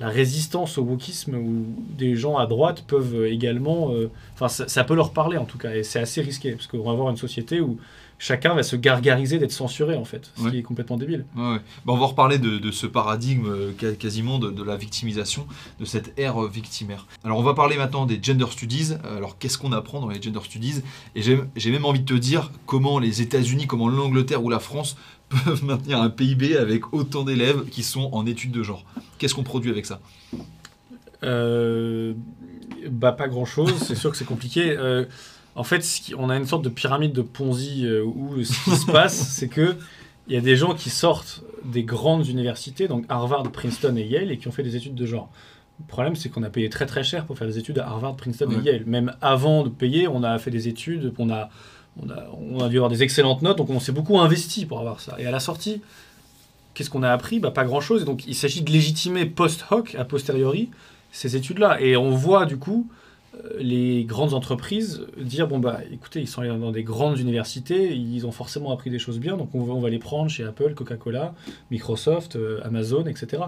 la 0.00 0.08
résistance 0.08 0.76
au 0.76 0.82
wokisme 0.82 1.36
ou 1.36 1.66
des 1.96 2.16
gens 2.16 2.36
à 2.36 2.46
droite 2.46 2.82
peuvent 2.88 3.26
également. 3.26 3.92
euh, 3.92 4.10
Enfin, 4.34 4.48
ça, 4.48 4.66
ça 4.66 4.82
peut 4.82 4.96
leur 4.96 5.12
parler 5.12 5.36
en 5.36 5.44
tout 5.44 5.56
cas, 5.58 5.72
et 5.76 5.84
c'est 5.84 6.00
assez 6.00 6.20
risqué 6.20 6.50
parce 6.50 6.66
qu'on 6.66 6.82
va 6.82 6.90
avoir 6.90 7.10
une 7.10 7.16
société 7.16 7.60
où 7.60 7.78
chacun 8.18 8.54
va 8.54 8.62
se 8.62 8.76
gargariser 8.76 9.38
d'être 9.38 9.52
censuré 9.52 9.96
en 9.96 10.04
fait, 10.04 10.30
ce 10.36 10.42
Ouais. 10.42 10.50
qui 10.50 10.58
est 10.58 10.62
complètement 10.62 10.96
débile. 10.96 11.24
Ouais, 11.36 11.42
ouais. 11.52 11.58
Bah, 11.84 11.92
on 11.92 11.96
va 11.96 12.06
reparler 12.06 12.38
de, 12.38 12.58
de 12.58 12.70
ce 12.70 12.86
paradigme 12.86 13.46
euh, 13.46 13.72
quasiment 13.98 14.38
de, 14.38 14.50
de 14.50 14.62
la 14.62 14.76
victimisation, 14.76 15.46
de 15.80 15.84
cette 15.84 16.18
ère 16.18 16.42
euh, 16.44 16.48
victimaire. 16.48 17.06
Alors 17.24 17.38
on 17.38 17.42
va 17.42 17.54
parler 17.54 17.76
maintenant 17.76 18.06
des 18.06 18.18
gender 18.22 18.46
studies. 18.50 18.92
Euh, 19.04 19.16
Alors 19.16 19.38
qu'est-ce 19.38 19.58
qu'on 19.58 19.72
apprend 19.72 20.00
dans 20.00 20.08
les 20.08 20.20
gender 20.22 20.40
studies? 20.44 20.82
Et 21.14 21.22
j'ai 21.22 21.40
j'ai 21.56 21.70
même 21.70 21.84
envie 21.84 22.00
de 22.00 22.04
te 22.04 22.18
dire 22.18 22.50
comment 22.66 22.98
les 22.98 23.20
États-Unis, 23.22 23.66
comment 23.66 23.88
l'Angleterre 23.88 24.42
ou 24.44 24.48
la 24.50 24.60
France 24.60 24.96
peuvent 25.44 25.64
maintenir 25.64 26.00
un 26.00 26.10
PIB 26.10 26.56
avec 26.56 26.92
autant 26.92 27.24
d'élèves 27.24 27.64
qui 27.70 27.82
sont 27.82 28.08
en 28.12 28.26
études 28.26 28.52
de 28.52 28.62
genre. 28.62 28.84
Qu'est-ce 29.18 29.34
qu'on 29.34 29.42
produit 29.42 29.70
avec 29.70 29.86
ça? 29.86 30.00
Euh, 31.22 32.12
bah 32.90 33.12
pas 33.12 33.28
grand 33.28 33.44
chose, 33.46 33.72
c'est 33.82 33.94
sûr 33.94 34.10
que 34.10 34.16
c'est 34.16 34.26
compliqué. 34.26 34.76
Euh, 34.76 35.04
en 35.56 35.64
fait, 35.64 35.82
ce 35.82 36.00
qui- 36.00 36.14
on 36.16 36.30
a 36.30 36.36
une 36.36 36.46
sorte 36.46 36.64
de 36.64 36.68
pyramide 36.68 37.12
de 37.12 37.22
Ponzi 37.22 37.84
euh, 37.86 38.02
où 38.04 38.42
ce 38.42 38.64
qui 38.64 38.76
se 38.76 38.86
passe, 38.86 39.14
c'est 39.30 39.48
que 39.48 39.76
il 40.26 40.34
y 40.34 40.38
a 40.38 40.40
des 40.40 40.56
gens 40.56 40.74
qui 40.74 40.88
sortent 40.90 41.42
des 41.64 41.82
grandes 41.82 42.26
universités, 42.28 42.88
donc 42.88 43.04
Harvard, 43.10 43.42
Princeton 43.52 43.94
et 43.96 44.04
Yale, 44.04 44.30
et 44.30 44.38
qui 44.38 44.48
ont 44.48 44.52
fait 44.52 44.62
des 44.62 44.74
études 44.76 44.94
de 44.94 45.04
genre. 45.06 45.30
Le 45.80 45.86
problème, 45.86 46.16
c'est 46.16 46.28
qu'on 46.30 46.42
a 46.44 46.50
payé 46.50 46.70
très 46.70 46.86
très 46.86 47.02
cher 47.04 47.26
pour 47.26 47.36
faire 47.36 47.46
des 47.48 47.58
études 47.58 47.78
à 47.78 47.86
Harvard, 47.88 48.16
Princeton 48.16 48.48
Ouais. 48.48 48.56
et 48.60 48.72
Yale. 48.72 48.84
Même 48.86 49.14
avant 49.20 49.64
de 49.64 49.68
payer, 49.68 50.08
on 50.08 50.22
a 50.22 50.38
fait 50.38 50.50
des 50.50 50.66
études, 50.68 51.12
on 51.18 51.28
a, 51.30 51.50
on 52.02 52.08
a, 52.10 52.24
on 52.40 52.60
a 52.64 52.68
dû 52.68 52.76
avoir 52.76 52.90
des 52.90 53.02
excellentes 53.02 53.42
notes, 53.42 53.58
donc 53.58 53.68
on 53.70 53.80
s'est 53.80 53.92
beaucoup 53.92 54.18
investi 54.18 54.64
pour 54.66 54.78
avoir 54.80 55.00
ça. 55.00 55.16
Et 55.18 55.26
à 55.26 55.30
la 55.30 55.40
sortie, 55.40 55.82
qu'est-ce 56.74 56.90
qu'on 56.90 57.02
a 57.02 57.10
appris? 57.10 57.38
Bah, 57.40 57.50
Pas 57.50 57.64
grand-chose. 57.64 58.02
Et 58.02 58.04
Donc 58.04 58.26
il 58.26 58.34
s'agit 58.34 58.62
de 58.62 58.70
légitimer 58.72 59.26
post-hoc, 59.26 59.94
a 59.96 60.04
posteriori, 60.04 60.70
ces 61.12 61.36
études-là. 61.36 61.80
Et 61.80 61.96
on 61.96 62.10
voit 62.10 62.46
du 62.46 62.56
coup 62.56 62.88
les 63.58 64.04
grandes 64.04 64.34
entreprises 64.34 65.02
dire 65.20 65.46
bon 65.48 65.58
bah 65.58 65.80
écoutez 65.92 66.20
ils 66.20 66.28
sont 66.28 66.40
allés 66.40 66.50
dans 66.56 66.70
des 66.72 66.82
grandes 66.82 67.18
universités 67.18 67.94
ils 67.94 68.26
ont 68.26 68.32
forcément 68.32 68.72
appris 68.72 68.90
des 68.90 68.98
choses 68.98 69.18
bien 69.18 69.36
donc 69.36 69.50
on 69.54 69.62
va, 69.64 69.72
on 69.74 69.80
va 69.80 69.90
les 69.90 69.98
prendre 69.98 70.30
chez 70.30 70.44
Apple 70.44 70.74
Coca-Cola 70.74 71.34
Microsoft 71.70 72.36
euh, 72.36 72.60
Amazon 72.64 73.04
etc 73.06 73.44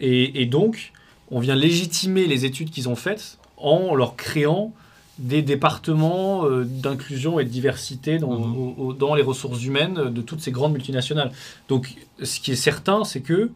et, 0.00 0.42
et 0.42 0.46
donc 0.46 0.92
on 1.30 1.40
vient 1.40 1.54
légitimer 1.54 2.26
les 2.26 2.44
études 2.44 2.70
qu'ils 2.70 2.88
ont 2.88 2.96
faites 2.96 3.38
en 3.56 3.94
leur 3.94 4.16
créant 4.16 4.72
des 5.18 5.42
départements 5.42 6.46
euh, 6.46 6.64
d'inclusion 6.64 7.38
et 7.40 7.44
de 7.44 7.50
diversité 7.50 8.18
dans, 8.18 8.38
Mhm. 8.38 8.56
au- 8.56 8.74
au- 8.78 8.92
dans 8.94 9.14
les 9.14 9.22
ressources 9.22 9.62
humaines 9.64 10.10
de 10.10 10.22
toutes 10.22 10.40
ces 10.40 10.50
grandes 10.50 10.72
multinationales 10.72 11.30
donc 11.68 11.94
ce 12.22 12.40
qui 12.40 12.52
est 12.52 12.56
certain 12.56 13.04
c'est 13.04 13.20
que 13.20 13.50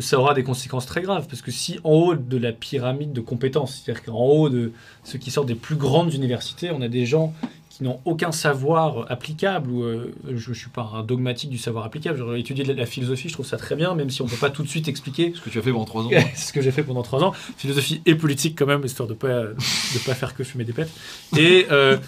ça 0.00 0.18
aura 0.18 0.34
des 0.34 0.42
conséquences 0.42 0.86
très 0.86 1.02
graves. 1.02 1.26
Parce 1.28 1.42
que 1.42 1.50
si 1.50 1.78
en 1.84 1.92
haut 1.92 2.14
de 2.14 2.36
la 2.36 2.52
pyramide 2.52 3.12
de 3.12 3.20
compétences, 3.20 3.82
c'est-à-dire 3.82 4.04
qu'en 4.04 4.18
haut 4.18 4.48
de 4.48 4.72
ceux 5.04 5.18
qui 5.18 5.30
sortent 5.30 5.48
des 5.48 5.54
plus 5.54 5.76
grandes 5.76 6.14
universités, 6.14 6.70
on 6.70 6.80
a 6.80 6.88
des 6.88 7.06
gens 7.06 7.34
qui 7.78 7.84
n'ont 7.84 8.00
aucun 8.04 8.32
savoir 8.32 9.06
applicable, 9.08 9.70
ou 9.70 9.84
euh, 9.84 10.12
je 10.34 10.50
ne 10.50 10.54
suis 10.54 10.68
pas 10.68 10.90
un 10.94 11.04
dogmatique 11.04 11.50
du 11.50 11.58
savoir 11.58 11.84
applicable, 11.84 12.18
j'aurais 12.18 12.40
étudié 12.40 12.64
de 12.64 12.72
la 12.72 12.86
philosophie, 12.86 13.28
je 13.28 13.34
trouve 13.34 13.46
ça 13.46 13.56
très 13.56 13.76
bien, 13.76 13.94
même 13.94 14.10
si 14.10 14.20
on 14.20 14.24
ne 14.24 14.30
peut 14.30 14.36
pas 14.36 14.50
tout 14.50 14.64
de 14.64 14.68
suite 14.68 14.88
expliquer 14.88 15.32
Ce 15.36 15.40
que 15.40 15.48
tu 15.48 15.58
as 15.58 15.62
fait 15.62 15.70
pendant 15.70 15.84
trois 15.84 16.02
ans. 16.02 16.10
ce 16.34 16.52
que 16.52 16.60
j'ai 16.60 16.72
fait 16.72 16.82
pendant 16.82 17.02
trois 17.02 17.22
ans, 17.22 17.32
philosophie 17.56 18.02
et 18.04 18.16
politique 18.16 18.58
quand 18.58 18.66
même, 18.66 18.84
histoire 18.84 19.08
de 19.08 19.14
pas 19.14 19.44
de 19.44 19.98
pas 20.04 20.14
faire 20.14 20.34
que 20.34 20.42
fumer 20.42 20.64
des 20.64 20.72
pètes. 20.72 20.90
Et, 21.36 21.66
euh, 21.70 21.98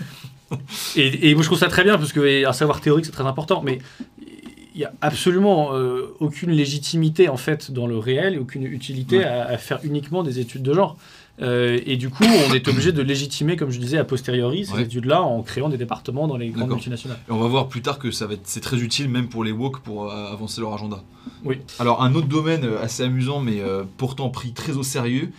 et, 0.97 1.31
et 1.31 1.35
moi 1.35 1.43
je 1.43 1.49
trouve 1.49 1.59
ça 1.59 1.69
très 1.69 1.85
bien 1.85 1.99
parce 1.99 2.13
que 2.13 2.45
un 2.45 2.53
savoir 2.53 2.81
théorique 2.81 3.07
c'est 3.07 3.13
très 3.13 3.27
important, 3.27 3.63
mais 3.63 3.79
il 4.75 4.81
y 4.81 4.85
a 4.85 4.93
absolument 5.01 5.75
euh, 5.75 6.15
aucune 6.21 6.51
légitimité 6.51 7.29
en 7.29 7.37
fait 7.37 7.71
dans 7.71 7.87
le 7.87 7.99
réel 7.99 8.39
aucune 8.39 8.65
utilité 8.65 9.19
Ouais. 9.19 9.25
à, 9.25 9.47
à 9.47 9.57
faire 9.59 9.81
uniquement 9.83 10.23
des 10.23 10.39
études 10.39 10.63
de 10.63 10.73
genre. 10.75 10.97
Euh, 11.43 11.81
et 11.87 11.97
du 11.97 12.11
coup, 12.11 12.25
on 12.25 12.53
est 12.55 12.69
obligé 12.69 12.93
de 12.93 13.01
légitimer, 13.01 13.57
comme 13.57 13.71
je 13.71 13.79
disais, 13.81 13.97
a 13.97 14.05
posteriori 14.05 14.67
ces 14.67 14.75
Ouais. 14.75 14.83
études-là 14.83 15.23
en 15.23 15.43
créant 15.43 15.71
des 15.71 15.79
départements 15.79 16.29
dans 16.29 16.37
les 16.37 16.51
grandes 16.51 16.69
multinationales. 16.71 17.19
Et 17.29 17.33
on 17.33 17.39
va 17.39 17.49
voir 17.49 17.69
plus 17.69 17.81
tard 17.81 17.99
que 17.99 18.11
ça 18.11 18.27
va 18.27 18.35
être, 18.35 18.43
c'est 18.45 18.61
très 18.61 18.77
utile 18.79 19.09
même 19.09 19.29
pour 19.29 19.43
les 19.43 19.53
woke 19.53 19.81
pour 19.81 20.11
euh, 20.11 20.33
avancer 20.33 20.61
leur 20.61 20.75
agenda. 20.75 21.03
Oui. 21.45 21.57
Alors 21.79 22.03
un 22.03 22.15
autre 22.15 22.29
domaine 22.29 22.65
assez 22.83 23.03
amusant 23.05 23.41
mais 23.41 23.63
pourtant 23.97 24.29
pris 24.29 24.53
très 24.53 24.77
au 24.77 24.83
sérieux, 24.83 25.31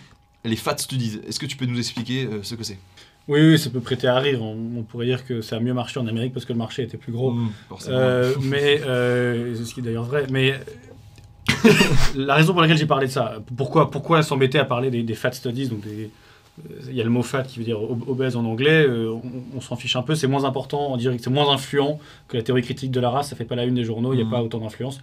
les 0.44 0.56
fat 0.56 0.76
studies. 0.76 1.20
Est-ce 1.28 1.38
que 1.38 1.46
tu 1.46 1.56
peux 1.56 1.66
nous 1.66 1.78
expliquer 1.78 2.28
ce 2.42 2.56
que 2.56 2.64
c'est? 2.64 2.78
Oui, 3.28 3.40
oui, 3.40 3.58
ça 3.58 3.70
peut 3.70 3.80
prêter 3.80 4.08
à 4.08 4.18
rire. 4.18 4.42
On, 4.42 4.56
on 4.78 4.82
pourrait 4.82 5.06
dire 5.06 5.24
que 5.24 5.40
ça 5.42 5.56
a 5.56 5.60
mieux 5.60 5.74
marché 5.74 6.00
en 6.00 6.06
Amérique 6.06 6.32
parce 6.32 6.44
que 6.44 6.52
le 6.52 6.58
marché 6.58 6.82
était 6.82 6.96
plus 6.98 7.12
gros. 7.12 7.30
Mmh. 7.32 7.50
Euh, 7.88 8.34
mais 8.42 8.80
euh, 8.84 9.54
c'est 9.54 9.64
ce 9.64 9.74
qui 9.74 9.80
est 9.80 9.82
d'ailleurs 9.84 10.04
vrai. 10.04 10.26
Mais 10.30 10.54
la 12.16 12.34
raison 12.34 12.52
pour 12.52 12.62
laquelle 12.62 12.76
j'ai 12.78 12.86
parlé 12.86 13.06
de 13.06 13.12
ça, 13.12 13.36
pourquoi, 13.56 13.90
pourquoi 13.90 14.22
s'embêter 14.22 14.58
à 14.58 14.64
parler 14.64 14.90
des, 14.90 15.02
des 15.02 15.14
fat 15.14 15.32
studies, 15.32 15.68
donc 15.68 15.80
des, 15.82 16.10
euh, 16.70 16.74
il 16.88 16.94
y 16.96 17.00
a 17.00 17.04
le 17.04 17.10
mot 17.10 17.22
fat 17.22 17.42
qui 17.42 17.58
veut 17.58 17.64
dire 17.64 17.80
ob- 17.82 18.08
obèse 18.08 18.36
en 18.36 18.44
anglais, 18.44 18.84
euh, 18.86 19.10
on, 19.12 19.22
on 19.56 19.60
s'en 19.60 19.76
fiche 19.76 19.96
un 19.96 20.02
peu, 20.02 20.14
c'est 20.14 20.26
moins 20.26 20.44
important, 20.44 20.92
on 20.92 20.96
dirait 20.96 21.16
que 21.16 21.22
c'est 21.22 21.30
moins 21.30 21.50
influent 21.52 21.98
que 22.28 22.36
la 22.36 22.42
théorie 22.42 22.62
critique 22.62 22.90
de 22.90 23.00
la 23.00 23.10
race, 23.10 23.30
ça 23.30 23.36
fait 23.36 23.44
pas 23.44 23.56
la 23.56 23.64
une 23.64 23.74
des 23.74 23.84
journaux, 23.84 24.12
il 24.12 24.16
n'y 24.16 24.22
a 24.22 24.26
Mhm. 24.26 24.30
pas 24.30 24.42
autant 24.42 24.58
d'influence. 24.58 25.00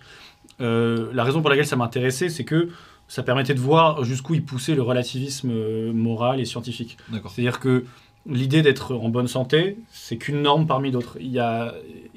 Euh, 0.62 1.10
la 1.14 1.24
raison 1.24 1.42
pour 1.42 1.50
laquelle 1.50 1.66
ça 1.68 1.76
m'intéressait, 1.76 2.30
c'est 2.30 2.44
que 2.44 2.70
ça 3.08 3.24
permettait 3.24 3.54
de 3.56 3.60
voir 3.60 4.04
jusqu'où 4.04 4.36
il 4.36 4.44
poussait 4.44 4.76
le 4.76 4.82
relativisme 4.84 5.50
euh, 5.52 5.92
moral 5.94 6.40
et 6.40 6.46
scientifique. 6.46 6.98
D'accord. 7.12 7.32
C'est-à-dire 7.32 7.60
que 7.60 7.86
l'idée 8.30 8.62
d'être 8.62 8.94
en 8.96 9.10
bonne 9.10 9.28
santé, 9.28 9.78
c'est 9.92 10.18
qu'une 10.18 10.42
norme 10.42 10.68
parmi 10.68 10.92
d'autres. 10.92 11.18
Il, 11.20 11.32
y 11.32 11.40
a, 11.40 11.74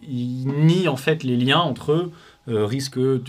il 0.08 0.46
nie 0.48 0.88
en 0.88 0.96
fait 0.96 1.24
les 1.24 1.36
liens 1.36 1.60
entre 1.60 2.10
euh, 2.48 2.66
risque 2.66 2.98
de- 2.98 3.20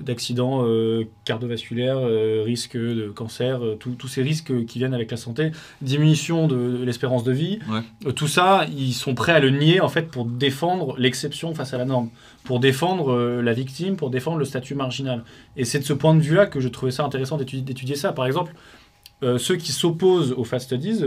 d'accident 0.00 0.64
euh, 0.64 1.04
cardiovasculaire, 1.26 1.98
euh, 1.98 2.42
risque 2.44 2.78
de 2.78 3.08
cancer, 3.10 3.62
euh, 3.62 3.76
tous 3.78 4.08
ces 4.08 4.22
risques 4.22 4.64
qui 4.64 4.78
viennent 4.78 4.94
avec 4.94 5.10
la 5.10 5.18
santé, 5.18 5.50
diminution 5.82 6.46
de, 6.48 6.78
de 6.78 6.82
l'espérance 6.84 7.24
de 7.24 7.32
vie. 7.32 7.58
Ouais. 7.70 8.12
Tout 8.14 8.26
ça, 8.26 8.66
ils 8.74 8.94
sont 8.94 9.14
prêts 9.14 9.32
à 9.32 9.40
le 9.40 9.50
nier 9.50 9.80
en 9.80 9.88
fait 9.88 10.08
pour 10.10 10.24
défendre 10.24 10.96
l'exception 10.98 11.54
face 11.54 11.74
à 11.74 11.78
la 11.78 11.84
norme, 11.84 12.08
pour 12.44 12.58
défendre 12.58 13.14
la 13.42 13.52
victime, 13.52 13.96
pour 13.96 14.08
défendre 14.08 14.38
le 14.38 14.46
statut 14.46 14.74
marginal. 14.74 15.24
Et 15.58 15.64
c'est 15.66 15.80
de 15.80 15.84
ce 15.84 15.92
point 15.92 16.14
de 16.14 16.20
vue-là 16.20 16.46
que 16.46 16.60
je 16.60 16.68
trouvais 16.68 16.92
ça 16.92 17.04
intéressant 17.04 17.36
d'étudier 17.36 17.96
ça. 17.96 18.12
Par 18.12 18.24
exemple, 18.24 18.54
ceux 19.38 19.56
qui 19.56 19.72
s'opposent 19.72 20.32
aux 20.32 20.44
fast 20.44 20.66
studies 20.66 21.04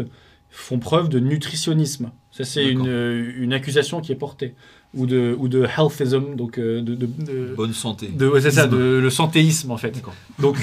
font 0.50 0.80
preuve 0.80 1.10
de 1.10 1.20
nutritionnisme. 1.20 2.12
Ça, 2.32 2.44
c'est 2.44 2.66
une, 2.68 2.88
euh, 2.88 3.32
une 3.38 3.54
accusation 3.54 4.02
qui 4.02 4.12
est 4.12 4.16
portée. 4.16 4.54
Ou 4.94 5.06
de, 5.06 5.36
ou 5.38 5.50
de 5.50 5.66
healthism, 5.78 6.36
donc 6.36 6.58
euh, 6.58 6.82
de, 6.82 6.96
de, 6.96 7.06
de- 7.06 7.54
Bonne 7.56 7.74
santé. 7.74 8.10
c'est 8.42 8.52
ça, 8.52 8.68
de, 8.68 8.78
le 8.78 9.10
santéisme 9.10 9.70
en 9.72 9.78
fait. 9.78 10.02
Donc 10.40 10.56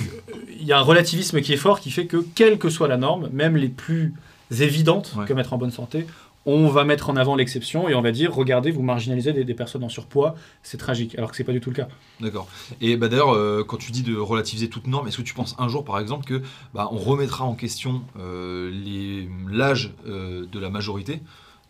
il 0.59 0.65
y 0.67 0.73
a 0.73 0.79
un 0.79 0.83
relativisme 0.83 1.43
qui 1.43 1.53
est 1.53 1.59
fort 1.59 1.79
qui 1.79 1.91
fait 1.91 2.07
que, 2.07 2.25
quelle 2.35 2.57
que 2.59 2.71
soit 2.71 2.89
la 2.89 2.97
norme, 2.97 3.29
même 3.35 3.55
les 3.57 3.69
plus 3.69 4.15
évidentes, 4.51 5.13
Ouais. 5.17 5.27
comme 5.27 5.39
être 5.39 5.53
en 5.53 5.59
bonne 5.59 5.71
santé, 5.71 6.07
on 6.47 6.69
va 6.69 6.85
mettre 6.85 7.11
en 7.11 7.17
avant 7.17 7.37
l'exception 7.37 7.89
et 7.89 7.95
on 7.95 8.03
va 8.03 8.13
dire 8.13 8.35
regardez, 8.35 8.71
vous 8.71 8.83
marginalisez 8.83 9.33
des, 9.33 9.45
des 9.45 9.55
personnes 9.55 9.85
en 9.85 9.89
surpoids, 9.89 10.35
c'est 10.63 10.77
tragique, 10.79 11.17
alors 11.17 11.31
que 11.31 11.37
c'est 11.37 11.45
pas 11.45 11.53
du 11.53 11.61
tout 11.61 11.71
le 11.71 11.77
cas. 11.77 11.89
D'accord. 12.21 12.49
Et 12.81 12.97
bah 12.97 13.09
d'ailleurs, 13.09 13.35
euh, 13.35 13.65
quand 13.67 13.77
tu 13.77 13.93
dis 13.93 14.03
de 14.03 14.17
relativiser 14.17 14.69
toute 14.69 14.87
norme, 14.87 15.09
est-ce 15.09 15.19
que 15.19 15.23
tu 15.23 15.35
penses 15.35 15.55
un 15.59 15.69
jour, 15.69 15.85
par 15.85 15.99
exemple, 15.99 16.25
que 16.25 16.43
bah, 16.75 16.89
on 16.93 16.97
remettra 16.97 17.45
en 17.45 17.55
question 17.55 18.03
euh, 18.19 19.27
l'âge 19.51 19.95
euh, 20.07 20.47
de 20.47 20.59
la 20.59 20.71
majorité? 20.71 21.23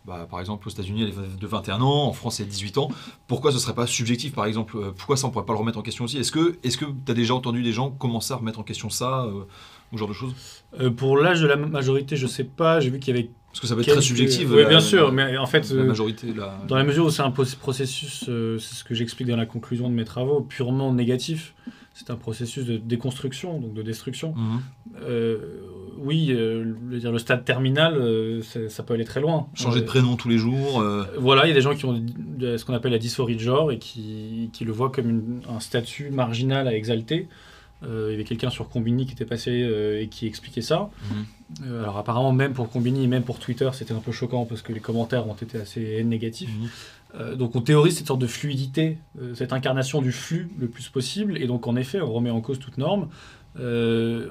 Bah, 0.05 0.27
Par 0.29 0.39
exemple, 0.39 0.67
aux 0.67 0.71
États-Unis, 0.71 1.01
elle 1.01 1.09
est 1.09 1.39
de 1.39 1.47
21 1.47 1.81
ans, 1.81 2.03
en 2.03 2.13
France, 2.13 2.35
c'est 2.35 2.45
18 2.45 2.77
ans. 2.77 2.89
Pourquoi 3.27 3.51
ce 3.51 3.57
serait 3.57 3.73
pas 3.73 3.87
subjectif, 3.87 4.33
par 4.33 4.45
exemple? 4.45 4.77
Pourquoi 4.95 5.17
ça, 5.17 5.25
on 5.25 5.31
pourrait 5.31 5.45
pas 5.45 5.53
le 5.53 5.59
remettre 5.59 5.79
en 5.79 5.81
question 5.81 6.05
aussi? 6.05 6.19
Est-ce 6.19 6.31
que 6.31 6.55
tu 6.63 7.11
as 7.11 7.15
déjà 7.15 7.33
entendu 7.33 7.63
des 7.63 7.71
gens 7.71 7.89
commencer 7.89 8.31
à 8.31 8.35
remettre 8.35 8.59
en 8.59 8.63
question 8.63 8.91
ça 8.91 9.27
ou 9.27 9.47
ce 9.93 9.97
genre 9.97 10.07
de 10.07 10.13
choses? 10.13 10.35
Pour 10.97 11.17
l'âge 11.17 11.41
de 11.41 11.47
la 11.47 11.55
majorité, 11.55 12.17
je 12.17 12.27
sais 12.27 12.43
pas, 12.43 12.79
j'ai 12.79 12.91
vu 12.91 12.99
qu'il 12.99 13.15
y 13.15 13.17
avait. 13.17 13.31
Parce 13.55 13.61
que 13.61 13.67
ça 13.67 13.75
peut 13.75 13.81
être 13.83 13.91
très 13.93 14.01
subjectif. 14.01 14.49
Oui, 14.51 14.65
bien 14.65 14.81
sûr, 14.81 15.13
mais 15.13 15.37
en 15.37 15.45
fait. 15.45 15.71
La 15.71 15.83
euh, 15.83 15.85
majorité, 15.85 16.33
la... 16.35 16.59
Dans 16.67 16.75
la 16.75 16.83
mesure 16.83 17.05
où 17.05 17.09
c'est 17.09 17.21
un 17.21 17.31
processus, 17.31 18.25
euh, 18.27 18.59
c'est 18.59 18.75
ce 18.75 18.83
que 18.83 18.93
j'explique 18.93 19.29
dans 19.29 19.37
la 19.37 19.45
conclusion 19.45 19.89
de 19.89 19.93
mes 19.93 20.03
travaux, 20.03 20.41
purement 20.41 20.91
négatif, 20.91 21.53
c'est 21.93 22.09
un 22.09 22.17
processus 22.17 22.65
de 22.65 22.75
déconstruction, 22.75 23.61
donc 23.61 23.73
de 23.73 23.81
destruction. 23.81 24.33
Mhm. 24.35 24.59
Euh, 25.03 25.37
oui, 25.99 26.31
euh, 26.31 26.73
dire, 26.91 27.13
le 27.13 27.17
stade 27.17 27.45
terminal, 27.45 28.41
ça, 28.67 28.83
peut 28.83 28.93
aller 28.93 29.05
très 29.05 29.21
loin. 29.21 29.47
Changer 29.53 29.79
de 29.79 29.85
prénom 29.85 30.17
tous 30.17 30.27
les 30.27 30.37
jours. 30.37 30.83
Voilà, 31.17 31.45
il 31.45 31.47
y 31.47 31.51
a 31.51 31.55
des 31.55 31.61
gens 31.61 31.75
qui 31.75 31.85
ont 31.85 31.95
ce 32.41 32.65
qu'on 32.65 32.73
appelle 32.73 32.91
la 32.91 32.99
dysphorie 32.99 33.37
de 33.37 33.41
genre 33.41 33.71
et 33.71 33.79
qui, 33.79 34.49
qui 34.51 34.65
le 34.65 34.73
voient 34.73 34.91
comme 34.91 35.09
une- 35.09 35.41
un 35.49 35.61
statut 35.61 36.09
marginal 36.09 36.67
à 36.67 36.75
exalter. 36.75 37.29
Euh, 37.83 38.07
il 38.09 38.11
y 38.13 38.15
avait 38.15 38.23
quelqu'un 38.23 38.49
sur 38.49 38.69
Combini 38.69 39.05
qui 39.05 39.11
était 39.11 39.25
passé 39.25 39.51
euh, 39.51 40.01
et 40.01 40.07
qui 40.07 40.27
expliquait 40.27 40.61
ça. 40.61 40.89
Mhm. 41.09 41.25
Euh, 41.65 41.83
alors 41.83 41.97
apparemment, 41.97 42.31
même 42.31 42.53
pour 42.53 42.69
Combini, 42.69 43.07
même 43.07 43.23
pour 43.23 43.37
Twitter, 43.37 43.69
c'était 43.73 43.93
un 43.93 43.99
peu 43.99 44.11
choquant 44.11 44.45
parce 44.45 44.61
que 44.61 44.73
les 44.73 44.79
commentaires 44.79 45.27
ont 45.27 45.35
été 45.35 45.57
assez 45.57 46.03
négatifs. 46.03 46.49
Mhm. 46.49 47.35
Donc 47.35 47.55
on 47.55 47.61
théorise 47.61 47.97
cette 47.97 48.07
sorte 48.07 48.19
de 48.19 48.27
fluidité, 48.27 48.97
cette 49.35 49.53
incarnation 49.53 50.01
du 50.01 50.11
flux 50.11 50.49
le 50.59 50.67
plus 50.67 50.89
possible, 50.89 51.37
et 51.37 51.47
donc 51.47 51.65
en 51.65 51.77
effet 51.77 52.01
on 52.01 52.11
remet 52.11 52.29
en 52.29 52.41
cause 52.41 52.59
toute 52.59 52.77
norme. 52.77 53.07
Euh, 53.57 54.27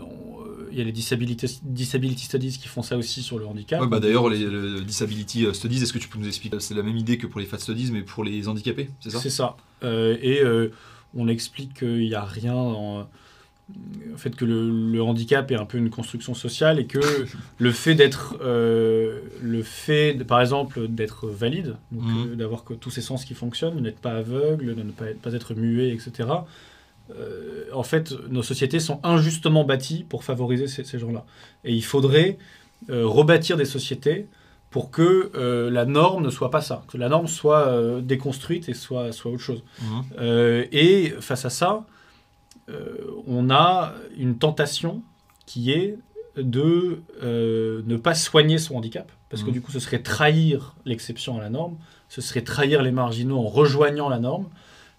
Il 0.70 0.78
y 0.78 0.80
a 0.80 0.85
les 0.85 0.92
disability, 0.92 1.61
disability 1.62 2.24
studies 2.24 2.59
qui 2.59 2.68
font 2.68 2.83
ça 2.83 2.96
aussi 2.96 3.22
sur 3.22 3.38
le 3.38 3.46
handicap. 3.46 3.80
Ouais, 3.80 3.87
bah 3.87 4.00
d'ailleurs, 4.00 4.28
les, 4.28 4.44
le 4.44 4.80
Disability 4.80 5.46
Studies, 5.52 5.83
est-ce 5.83 5.92
que 5.92 5.98
tu 5.98 6.09
peux 6.09 6.18
nous 6.18 6.26
expliquer? 6.26 6.59
C'est 6.59 6.74
la 6.74 6.83
même 6.83 6.96
idée 6.96 7.16
que 7.16 7.26
pour 7.26 7.40
les 7.40 7.46
Fat 7.46 7.59
Studies, 7.59 7.90
mais 7.92 8.02
pour 8.02 8.24
les 8.24 8.48
handicapés, 8.48 8.90
c'est 9.00 9.11
ça? 9.11 9.18
C'est 9.20 9.30
ça. 9.30 9.57
Euh, 9.85 10.18
et 10.20 10.42
euh, 10.42 10.72
on 11.14 11.28
explique 11.28 11.74
qu'il 11.78 12.00
n'y 12.00 12.14
a 12.14 12.24
rien 12.24 12.54
en, 12.54 13.07
en 14.12 14.16
fait 14.18 14.37
que 14.37 14.44
le, 14.44 14.92
le 14.92 15.03
handicap 15.03 15.50
est 15.50 15.57
un 15.57 15.64
peu 15.64 15.79
une 15.79 15.88
construction 15.90 16.35
sociale 16.35 16.79
et 16.79 16.85
que 16.87 17.00
le 17.59 17.72
fait 17.72 17.94
d'être 17.94 18.37
euh, 18.42 19.20
le 19.42 19.62
fait 19.62 20.12
de- 20.14 20.22
par 20.24 20.40
exemple 20.40 20.87
d'être 20.88 21.29
valide 21.29 21.77
Mhm. 21.90 22.27
euh, 22.33 22.35
d'avoir 22.37 22.64
que 22.64 22.74
tous 22.74 22.90
ces 22.90 23.00
sens 23.00 23.24
qui 23.24 23.33
fonctionnent 23.35 23.81
n'être 23.81 24.00
pas 24.00 24.12
aveugle 24.12 24.74
de 24.77 24.83
ne 24.83 24.90
pas, 24.92 25.07
pas 25.22 25.33
être 25.33 25.55
muet 25.55 25.90
etc 25.94 26.29
euh, 27.16 27.64
en 27.72 27.83
fait 27.83 28.14
nos 28.31 28.42
sociétés 28.42 28.81
sont 28.81 29.00
injustement 29.03 29.64
bâties 29.64 30.05
pour 30.09 30.24
favoriser 30.24 30.66
ces, 30.68 30.85
ces 30.85 30.98
gens-là 30.98 31.24
et 31.64 31.72
il 31.74 31.85
faudrait 31.85 32.38
euh, 32.90 33.07
rebâtir 33.07 33.57
des 33.57 33.64
sociétés 33.64 34.27
pour 34.70 34.90
que 34.90 35.31
euh, 35.37 35.70
la 35.70 35.85
norme 35.85 36.24
ne 36.24 36.31
soit 36.31 36.50
pas 36.50 36.61
ça, 36.61 36.83
que 36.88 36.98
la 36.98 37.09
norme 37.09 37.29
soit 37.29 37.68
euh, 37.68 38.00
déconstruite 38.00 38.68
et 38.68 38.74
soit, 38.74 39.12
soit 39.12 39.31
autre 39.31 39.42
chose. 39.42 39.62
Mhm. 39.81 40.03
Euh, 40.18 40.64
et 40.72 41.14
face 41.20 41.44
à 41.44 41.50
ça, 41.50 41.85
on 43.27 43.50
a 43.50 43.92
une 44.16 44.38
tentation 44.38 45.03
qui 45.46 45.70
est 45.72 45.98
de 46.37 47.00
euh, 47.22 47.83
ne 47.87 47.96
pas 47.96 48.14
soigner 48.14 48.59
son 48.59 48.77
handicap, 48.77 49.11
parce 49.31 49.42
que 49.42 49.48
Mhm. 49.48 49.53
du 49.55 49.61
coup 49.61 49.70
ce 49.72 49.79
serait 49.79 50.03
trahir 50.03 50.74
l'exception 50.85 51.38
à 51.38 51.40
la 51.42 51.50
norme, 51.50 51.77
ce 52.09 52.20
serait 52.20 52.42
trahir 52.42 52.83
les 52.83 52.90
marginaux 52.92 53.38
en 53.38 53.48
rejoignant 53.48 54.09
la 54.09 54.18
norme, 54.18 54.48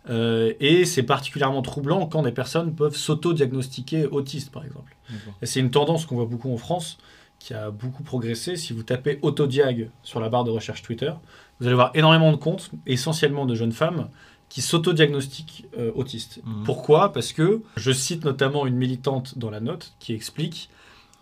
Euh, 0.08 0.54
et 0.60 0.86
c'est 0.86 1.01
particulièrement 1.01 1.63
troublant 1.63 2.06
quand 2.06 2.21
des 2.21 2.32
personnes 2.32 2.75
peuvent 2.75 2.95
s'auto-diagnostiquer 2.95 4.06
autistes, 4.06 4.51
par 4.51 4.63
exemple. 4.63 4.95
C'est 5.41 5.60
une 5.60 5.71
tendance 5.71 6.06
qu'on 6.06 6.13
voit 6.15 6.25
beaucoup 6.28 6.54
en 6.54 6.58
France, 6.58 6.99
qui 7.39 7.56
a 7.56 7.71
beaucoup 7.71 8.04
progressé. 8.04 8.56
Si 8.56 8.71
vous 8.71 8.84
tapez 8.84 9.17
autodiag 9.23 9.89
sur 10.04 10.19
la 10.19 10.30
barre 10.30 10.43
de 10.43 10.51
recherche 10.51 10.84
Twitter, 10.84 11.12
vous 11.60 11.65
allez 11.65 11.73
voir 11.75 11.89
énormément 11.95 12.32
de 12.32 12.38
comptes, 12.38 12.69
essentiellement 12.86 13.47
de 13.47 13.56
jeunes 13.56 13.71
femmes, 13.71 14.10
qui 14.56 14.62
s'auto-diagnostiquent 14.62 15.65
euh, 15.78 15.91
autistes. 15.96 16.39
Mhm. 16.46 16.63
Pourquoi? 16.63 17.12
Parce 17.12 17.34
que 17.34 17.62
je 17.76 17.91
cite 17.91 18.24
notamment 18.24 18.65
une 18.65 18.76
militante 18.78 19.38
dans 19.38 19.50
la 19.50 19.60
note 19.60 19.94
qui 20.00 20.13
explique 20.13 20.70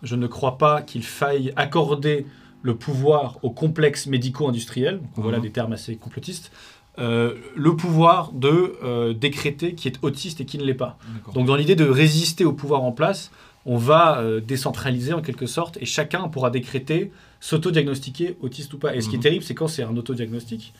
Je 0.04 0.14
ne 0.14 0.28
crois 0.28 0.56
pas 0.58 0.82
qu'il 0.82 1.02
faille 1.02 1.52
accorder 1.56 2.26
le 2.62 2.76
pouvoir 2.76 3.38
aux 3.42 3.50
complexes 3.50 4.06
médico-industriels, 4.06 4.98
donc 5.00 5.10
voilà 5.16 5.38
Mhm. 5.38 5.42
des 5.42 5.50
termes 5.50 5.72
assez 5.72 5.96
complotistes, 5.96 6.52
euh, 7.00 7.34
le 7.56 7.74
pouvoir 7.74 8.30
de 8.32 8.76
euh, 8.84 9.14
décréter 9.14 9.74
qui 9.74 9.88
est 9.88 9.98
autiste 10.02 10.40
et 10.40 10.44
qui 10.44 10.56
ne 10.58 10.64
l'est 10.64 10.74
pas. 10.86 10.96
Donc 11.34 11.46
dans 11.46 11.56
l'idée 11.56 11.74
de 11.74 11.86
résister 11.88 12.44
au 12.44 12.52
pouvoir 12.52 12.82
en 12.84 12.92
place, 12.92 13.32
on 13.66 13.78
va 13.78 14.18
euh, 14.20 14.40
décentraliser 14.40 15.12
en 15.12 15.22
quelque 15.22 15.46
sorte 15.46 15.76
et 15.80 15.86
chacun 15.86 16.28
pourra 16.28 16.50
décréter, 16.50 17.10
s'auto-diagnostiquer 17.40 18.36
autiste 18.42 18.74
ou 18.74 18.78
pas. 18.78 18.94
Et 18.94 19.00
ce 19.00 19.08
qui 19.08 19.16
est 19.16 19.18
Mhm. 19.18 19.22
terrible, 19.22 19.44
c'est 19.44 19.54
quand 19.54 19.68
c'est 19.68 19.82
un 19.82 19.96
autodiagnostic 19.96 20.72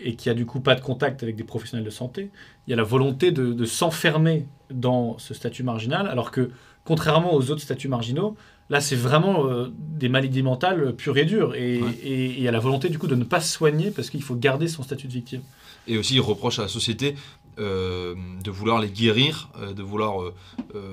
et 0.00 0.14
qui 0.14 0.28
a 0.28 0.34
du 0.34 0.44
coup 0.46 0.60
pas 0.60 0.74
de 0.74 0.80
contact 0.80 1.22
avec 1.22 1.36
des 1.36 1.44
professionnels 1.44 1.84
de 1.84 1.90
santé, 1.90 2.30
il 2.66 2.70
y 2.70 2.74
a 2.74 2.76
la 2.76 2.82
volonté 2.82 3.30
de, 3.32 3.52
de 3.52 3.64
s'enfermer 3.64 4.46
dans 4.70 5.16
ce 5.18 5.32
statut 5.34 5.62
marginal, 5.62 6.06
alors 6.08 6.30
que 6.30 6.50
contrairement 6.84 7.34
aux 7.34 7.50
autres 7.50 7.62
statuts 7.62 7.88
marginaux, 7.88 8.36
là 8.68 8.80
c'est 8.80 8.96
vraiment 8.96 9.46
euh, 9.46 9.68
des 9.78 10.08
maladies 10.08 10.42
mentales 10.42 10.94
pures 10.94 11.16
et 11.18 11.24
dures. 11.24 11.54
Et, 11.54 11.80
Ouais. 11.82 11.90
et- 12.02 12.24
et 12.26 12.36
il 12.38 12.42
y 12.42 12.48
a 12.48 12.52
la 12.52 12.58
volonté 12.60 12.88
du 12.90 12.98
coup 12.98 13.06
de 13.06 13.14
ne 13.14 13.24
pas 13.24 13.40
se 13.40 13.52
soigner 13.52 13.90
parce 13.90 14.10
qu'il 14.10 14.22
faut 14.22 14.34
garder 14.36 14.68
son 14.68 14.82
statut 14.82 15.06
de 15.08 15.12
victime. 15.12 15.42
Et 15.88 15.96
aussi, 15.98 16.14
il 16.14 16.20
reproche 16.20 16.58
à 16.58 16.62
la 16.62 16.68
société 16.68 17.14
euh, 17.58 18.14
de 18.44 18.50
vouloir 18.50 18.80
les 18.80 18.90
guérir, 18.90 19.48
euh, 19.58 19.72
de 19.72 19.82
vouloir 19.82 20.30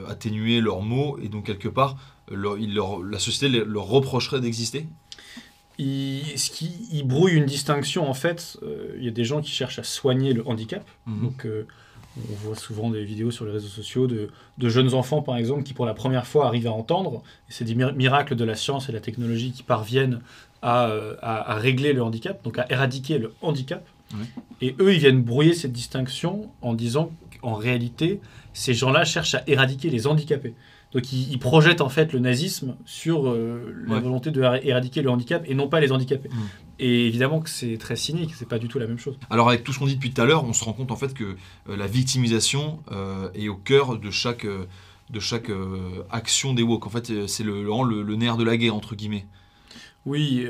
atténuer 0.07 0.61
leurs 0.61 0.81
maux, 0.81 1.17
et 1.21 1.27
donc 1.27 1.45
quelque 1.45 1.67
part, 1.67 1.97
leur- 2.31 2.57
il 2.57 2.73
leur- 2.73 3.03
la 3.03 3.19
société 3.19 3.63
leur 3.65 3.83
reprocherait 3.85 4.39
d'exister? 4.39 4.87
Il, 5.79 6.37
ce 6.37 6.49
qui, 6.51 6.71
il 6.91 7.03
brouille 7.07 7.33
une 7.33 7.45
distinction 7.45 8.09
en 8.09 8.13
fait. 8.13 8.57
euh, 8.63 8.95
Il 8.97 9.03
y 9.03 9.07
a 9.07 9.11
des 9.11 9.25
gens 9.25 9.41
qui 9.41 9.51
cherchent 9.51 9.79
à 9.79 9.83
soigner 9.83 10.33
le 10.33 10.47
handicap. 10.47 10.83
Mhm. 11.05 11.21
Donc, 11.23 11.45
euh, 11.45 11.65
on 12.29 12.33
voit 12.45 12.55
souvent 12.55 12.91
des 12.91 13.03
vidéos 13.03 13.31
sur 13.31 13.43
les 13.45 13.51
réseaux 13.51 13.67
sociaux 13.69 14.05
de, 14.05 14.29
de 14.59 14.69
jeunes 14.69 14.93
enfants, 14.93 15.23
par 15.23 15.35
exemple, 15.35 15.63
qui 15.63 15.73
pour 15.73 15.87
la 15.87 15.95
première 15.95 16.27
fois 16.27 16.45
arrivent 16.45 16.67
à 16.67 16.71
entendre. 16.71 17.23
Et 17.49 17.53
c'est 17.53 17.65
des 17.65 17.73
mir- 17.73 17.93
miracles 17.95 18.35
de 18.35 18.43
la 18.43 18.53
science 18.55 18.85
et 18.87 18.91
de 18.91 18.97
la 18.97 19.01
technologie 19.01 19.51
qui 19.51 19.63
parviennent 19.63 20.19
à, 20.61 20.89
euh, 20.89 21.15
à- 21.23 21.53
à 21.53 21.55
régler 21.55 21.91
le 21.91 22.03
handicap, 22.03 22.43
donc 22.43 22.59
à 22.59 22.67
éradiquer 22.69 23.17
le 23.17 23.33
handicap. 23.41 23.83
Ouais. 24.13 24.19
Et 24.61 24.75
eux, 24.79 24.93
ils 24.93 24.99
viennent 24.99 25.23
brouiller 25.23 25.55
cette 25.55 25.71
distinction 25.73 26.51
en 26.61 26.73
disant 26.75 27.11
qu'en 27.41 27.55
réalité, 27.55 28.19
ces 28.53 28.75
gens-là 28.75 29.05
cherchent 29.05 29.33
à 29.33 29.41
éradiquer 29.47 29.89
les 29.89 30.05
handicapés. 30.05 30.53
Donc 30.93 31.11
ils, 31.11 31.31
ils 31.31 31.39
projettent 31.39 31.81
en 31.81 31.89
fait 31.89 32.13
le 32.13 32.19
nazisme 32.19 32.75
sur 32.85 33.27
euh, 33.29 33.73
la 33.87 33.95
Ouais. 33.95 33.99
volonté 34.01 34.31
de 34.31 34.41
éra- 34.41 34.59
éradiquer 34.63 35.01
le 35.01 35.09
handicap 35.09 35.43
et 35.47 35.53
non 35.55 35.67
pas 35.67 35.79
les 35.79 35.91
handicapés. 35.91 36.29
Mhm. 36.29 36.35
Et 36.79 37.07
évidemment 37.07 37.39
que 37.41 37.49
c'est 37.49 37.77
très 37.77 37.95
cynique, 37.95 38.31
c'est 38.35 38.47
pas 38.47 38.59
du 38.59 38.67
tout 38.67 38.79
la 38.79 38.87
même 38.87 38.99
chose. 38.99 39.17
Alors 39.29 39.49
avec 39.49 39.63
tout 39.63 39.73
ce 39.73 39.79
qu'on 39.79 39.87
dit 39.87 39.95
depuis 39.95 40.11
tout 40.11 40.21
à 40.21 40.25
l'heure, 40.25 40.43
on 40.43 40.53
se 40.53 40.63
rend 40.63 40.73
compte 40.73 40.91
en 40.91 40.95
fait 40.95 41.13
que 41.13 41.23
euh, 41.69 41.77
la 41.77 41.87
victimisation 41.87 42.79
euh, 42.91 43.29
est 43.33 43.47
au 43.47 43.55
cœur 43.55 43.97
de 43.97 44.11
chaque, 44.11 44.45
de 44.45 45.19
chaque 45.19 45.49
action 46.09 46.53
des 46.53 46.63
woke. 46.63 46.85
En 46.85 46.89
fait, 46.89 47.27
c'est 47.27 47.43
le, 47.43 47.63
le, 47.63 48.01
le 48.03 48.15
nerf 48.15 48.37
de 48.37 48.43
la 48.43 48.57
guerre, 48.57 48.75
entre 48.75 48.95
guillemets. 48.95 49.25
Oui, 50.05 50.45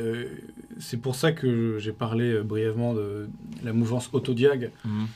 c'est 0.80 0.98
pour 0.98 1.14
ça 1.16 1.32
que 1.32 1.78
j'ai 1.80 1.92
parlé 1.92 2.42
brièvement 2.42 2.94
de 2.96 3.30
la 3.64 3.72
mouvance 3.72 4.10
autodiag. 4.14 4.72
Mhm. 4.86 5.08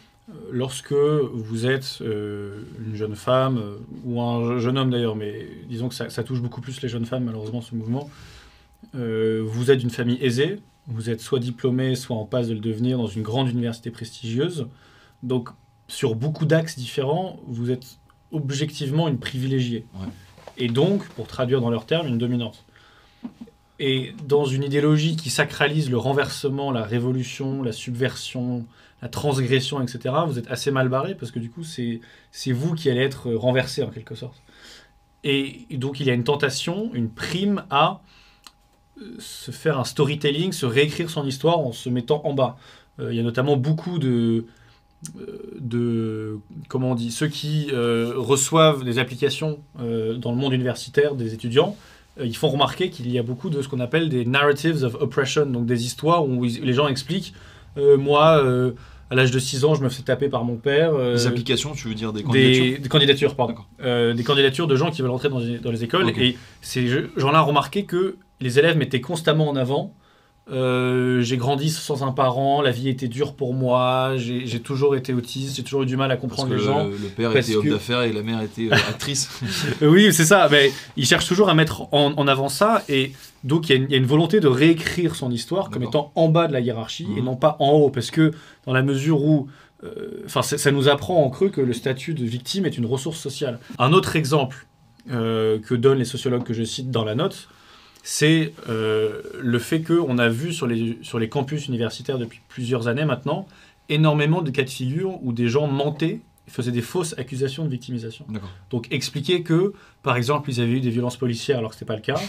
Lorsque 0.52 0.94
vous 0.94 1.66
êtes 1.66 2.00
euh, 2.02 2.64
une 2.86 2.96
jeune 2.96 3.16
femme, 3.16 3.58
euh, 3.60 3.78
ou 4.04 4.22
un 4.22 4.60
jeune 4.60 4.78
homme 4.78 4.90
d'ailleurs, 4.90 5.16
mais 5.16 5.48
disons 5.70 5.88
que 5.88 5.96
ça, 5.96 6.10
ça 6.10 6.22
touche 6.24 6.42
beaucoup 6.42 6.60
plus 6.60 6.82
les 6.82 6.90
jeunes 6.90 7.06
femmes 7.06 7.24
malheureusement 7.24 7.62
ce 7.62 7.76
mouvement, 7.76 8.10
euh, 8.96 9.42
vous 9.46 9.72
êtes 9.72 9.80
d'une 9.80 9.90
famille 9.90 10.18
aisée, 10.22 10.60
vous 10.88 11.10
êtes 11.10 11.22
soit 11.22 11.40
diplômé, 11.40 11.96
soit 11.96 12.18
en 12.18 12.26
passe 12.26 12.50
de 12.50 12.54
le 12.54 12.60
devenir 12.60 12.98
dans 12.98 13.08
une 13.08 13.22
grande 13.22 13.50
université 13.50 13.90
prestigieuse, 13.90 14.68
donc 15.24 15.50
sur 15.88 16.16
beaucoup 16.16 16.46
d'axes 16.46 16.78
différents, 16.78 17.40
vous 17.48 17.72
êtes 17.72 17.98
objectivement 18.34 19.08
une 19.08 19.20
privilégiée. 19.20 19.86
Ouais. 19.96 20.08
Et 20.58 20.68
donc, 20.68 21.08
pour 21.10 21.28
traduire 21.28 21.62
dans 21.62 21.70
leurs 21.70 21.86
termes, 21.86 22.08
une 22.08 22.18
dominante. 22.18 22.66
Et 23.80 24.14
dans 24.28 24.46
une 24.46 24.64
idéologie 24.64 25.16
qui 25.16 25.30
sacralise 25.30 25.90
le 25.90 25.98
renversement, 25.98 26.72
la 26.72 26.84
révolution, 26.84 27.62
la 27.62 27.72
subversion, 27.72 28.66
la 29.02 29.10
transgression, 29.10 29.82
etc., 29.82 30.16
vous 30.28 30.40
êtes 30.40 30.50
assez 30.50 30.72
mal 30.72 30.90
barré 30.90 31.16
parce 31.16 31.32
que 31.32 31.40
du 31.40 31.50
coup, 31.50 31.64
c'est 31.64 32.52
vous 32.52 32.74
qui 32.74 32.90
allez 32.90 33.02
être 33.02 33.32
renversé 33.34 33.84
en 33.84 33.90
quelque 33.90 34.16
sorte. 34.16 34.42
Et 35.24 35.68
donc, 35.72 36.00
il 36.00 36.08
y 36.08 36.10
a 36.10 36.14
une 36.14 36.24
tentation, 36.24 36.90
une 36.94 37.10
prime 37.10 37.64
à 37.70 38.02
euh, 39.02 39.16
se 39.20 39.52
faire 39.52 39.80
un 39.80 39.84
storytelling, 39.84 40.52
se 40.52 40.66
réécrire 40.66 41.10
son 41.10 41.26
histoire 41.26 41.60
en 41.60 41.72
se 41.72 41.90
mettant 41.90 42.22
en 42.26 42.34
bas. 42.34 42.58
Euh, 43.00 43.12
il 43.12 43.18
y 43.18 43.20
a 43.20 43.24
notamment 43.24 43.58
beaucoup 43.58 44.00
de, 44.00 44.46
de 45.60 46.40
comment 46.70 46.92
on 46.92 46.96
dit 46.96 47.12
ceux 47.12 47.28
qui 47.28 47.70
reçoivent 47.72 48.84
des 48.84 48.98
applications 48.98 49.60
dans 49.76 50.32
le 50.32 50.38
monde 50.38 50.54
universitaire 50.54 51.14
des 51.14 51.36
étudiants 51.36 51.76
ils 52.24 52.36
font 52.36 52.50
remarquer 52.50 52.90
qu'il 52.90 53.12
y 53.12 53.20
a 53.20 53.24
beaucoup 53.24 53.52
de 53.52 53.62
ce 53.62 53.68
qu'on 53.68 53.80
appelle 53.80 54.10
des 54.10 54.26
narratives 54.26 54.84
of 54.84 54.96
oppression 54.96 55.46
donc 55.46 55.68
des 55.68 55.86
histoires 55.86 56.28
où 56.28 56.44
les 56.44 56.74
gens 56.74 56.88
expliquent 56.88 57.36
moi 57.98 58.44
à 59.10 59.16
l'âge 59.16 59.32
de 59.32 59.40
6 59.40 59.64
ans, 59.64 59.76
je 59.76 59.84
me 59.84 59.90
fais 59.90 60.04
taper 60.04 60.28
par 60.28 60.44
mon 60.44 60.58
père. 60.58 60.98
des 60.98 61.28
applications, 61.28 61.72
tu 61.72 61.88
veux 61.88 61.94
dire 61.94 62.12
des 62.12 62.24
candidatures 62.24 62.80
Des, 62.80 62.90
candidatures, 62.90 63.36
pardon. 63.36 63.56
des 63.80 64.24
candidatures 64.24 64.68
de 64.68 64.76
gens 64.76 64.92
qui 64.92 65.02
veulent 65.02 65.12
rentrer 65.12 65.30
dans, 65.30 65.40
dans 65.40 65.72
les 65.72 65.84
écoles. 65.84 66.10
Et 66.18 66.38
ces 66.62 66.88
gens-là 67.16 67.44
ont 67.44 67.48
remarqué 67.48 67.86
que 67.86 68.18
les 68.40 68.60
élèves 68.60 68.78
mettaient 68.78 69.02
constamment 69.02 69.50
en 69.50 69.56
avant 69.56 69.94
euh, 70.50 71.22
j'ai 71.22 71.36
grandi 71.36 71.70
sans 71.70 72.04
un 72.04 72.14
parent, 72.14 72.62
la 72.62 72.72
vie 72.72 72.88
était 72.88 73.10
dure 73.10 73.34
pour 73.34 73.54
moi, 73.54 74.14
j'ai 74.16 74.62
toujours 74.62 74.96
été 74.96 75.14
autiste, 75.14 75.58
j'ai 75.58 75.64
toujours 75.64 75.84
eu 75.84 75.86
du 75.86 75.98
mal 75.98 76.10
à 76.10 76.16
comprendre 76.16 76.54
les 76.54 76.62
gens. 76.62 76.86
Le, 76.86 76.92
le 76.92 77.10
père 77.10 77.36
était 77.36 77.56
homme 77.56 77.70
d'affaires 77.70 78.04
et 78.04 78.14
la 78.14 78.24
mère 78.24 78.42
était 78.42 78.70
euh, 78.72 78.76
actrice. 78.88 79.30
oui, 79.82 80.14
c'est 80.14 80.26
ça, 80.26 80.48
mais 80.50 80.72
il 80.96 81.06
cherche 81.06 81.28
toujours 81.28 81.50
à 81.50 81.54
mettre 81.54 81.94
en, 81.94 82.28
avant 82.28 82.48
ça, 82.48 82.84
et 82.88 83.12
donc 83.44 83.70
il 83.70 83.90
y, 83.90 83.94
a 83.94 83.98
une 83.98 84.06
volonté 84.06 84.40
de 84.40 84.48
réécrire 84.48 85.16
son 85.16 85.32
histoire 85.32 85.70
comme 85.70 85.84
étant 85.84 86.12
en 86.16 86.30
bas 86.30 86.48
de 86.48 86.54
la 86.54 86.62
hiérarchie 86.62 87.08
et 87.18 87.20
mhm. 87.20 87.26
non 87.26 87.36
pas 87.36 87.58
en 87.60 87.72
haut, 87.72 87.90
parce 87.90 88.12
que 88.12 88.32
dans 88.66 88.74
la 88.74 88.84
mesure 88.84 89.24
où. 89.24 89.48
Euh, 89.84 90.24
enfin, 90.26 90.42
ça 90.42 90.72
nous 90.72 90.90
apprend 90.90 91.24
en 91.24 91.30
creux 91.30 91.50
que 91.50 91.62
le 91.62 91.72
statut 91.72 92.16
de 92.16 92.26
victime 92.26 92.66
est 92.66 92.80
une 92.80 92.88
ressource 92.88 93.20
sociale. 93.20 93.60
Un 93.78 93.94
autre 93.94 94.16
exemple 94.16 94.66
que 95.08 95.76
donnent 95.76 96.00
les 96.00 96.06
sociologues 96.06 96.44
que 96.44 96.54
je 96.54 96.64
cite 96.64 96.90
dans 96.90 97.06
la 97.06 97.14
note, 97.16 97.48
c'est 98.10 98.54
euh, 98.70 99.22
le 99.38 99.60
fait 99.60 99.82
qu'on 99.82 100.18
a 100.18 100.30
vu 100.30 100.54
sur 100.54 100.66
les, 100.66 100.98
sur 101.02 101.20
les 101.20 101.28
campus 101.28 101.68
universitaires 101.68 102.18
depuis 102.18 102.40
plusieurs 102.48 102.88
années 102.88 103.04
maintenant 103.04 103.46
énormément 103.90 104.42
de 104.42 104.50
cas 104.50 104.64
de 104.64 104.70
figure 104.70 105.22
où 105.24 105.34
des 105.34 105.50
gens 105.50 105.68
mentaient 105.68 106.22
faisaient 106.48 106.72
des 106.72 106.82
fausses 106.82 107.16
accusations 107.18 107.66
de 107.66 107.70
victimisation. 107.70 108.26
Donc 108.70 108.88
expliquer 108.92 109.44
que, 109.44 109.74
par 110.04 110.16
exemple, 110.16 110.50
ils 110.50 110.62
avaient 110.62 110.72
eu 110.72 110.80
des 110.80 110.90
violences 110.90 111.18
policières 111.18 111.58
alors 111.58 111.72
que 111.72 111.76
ce 111.76 111.84
n'était 111.84 111.94
pas 111.94 111.98
le 111.98 112.02
cas, 112.02 112.22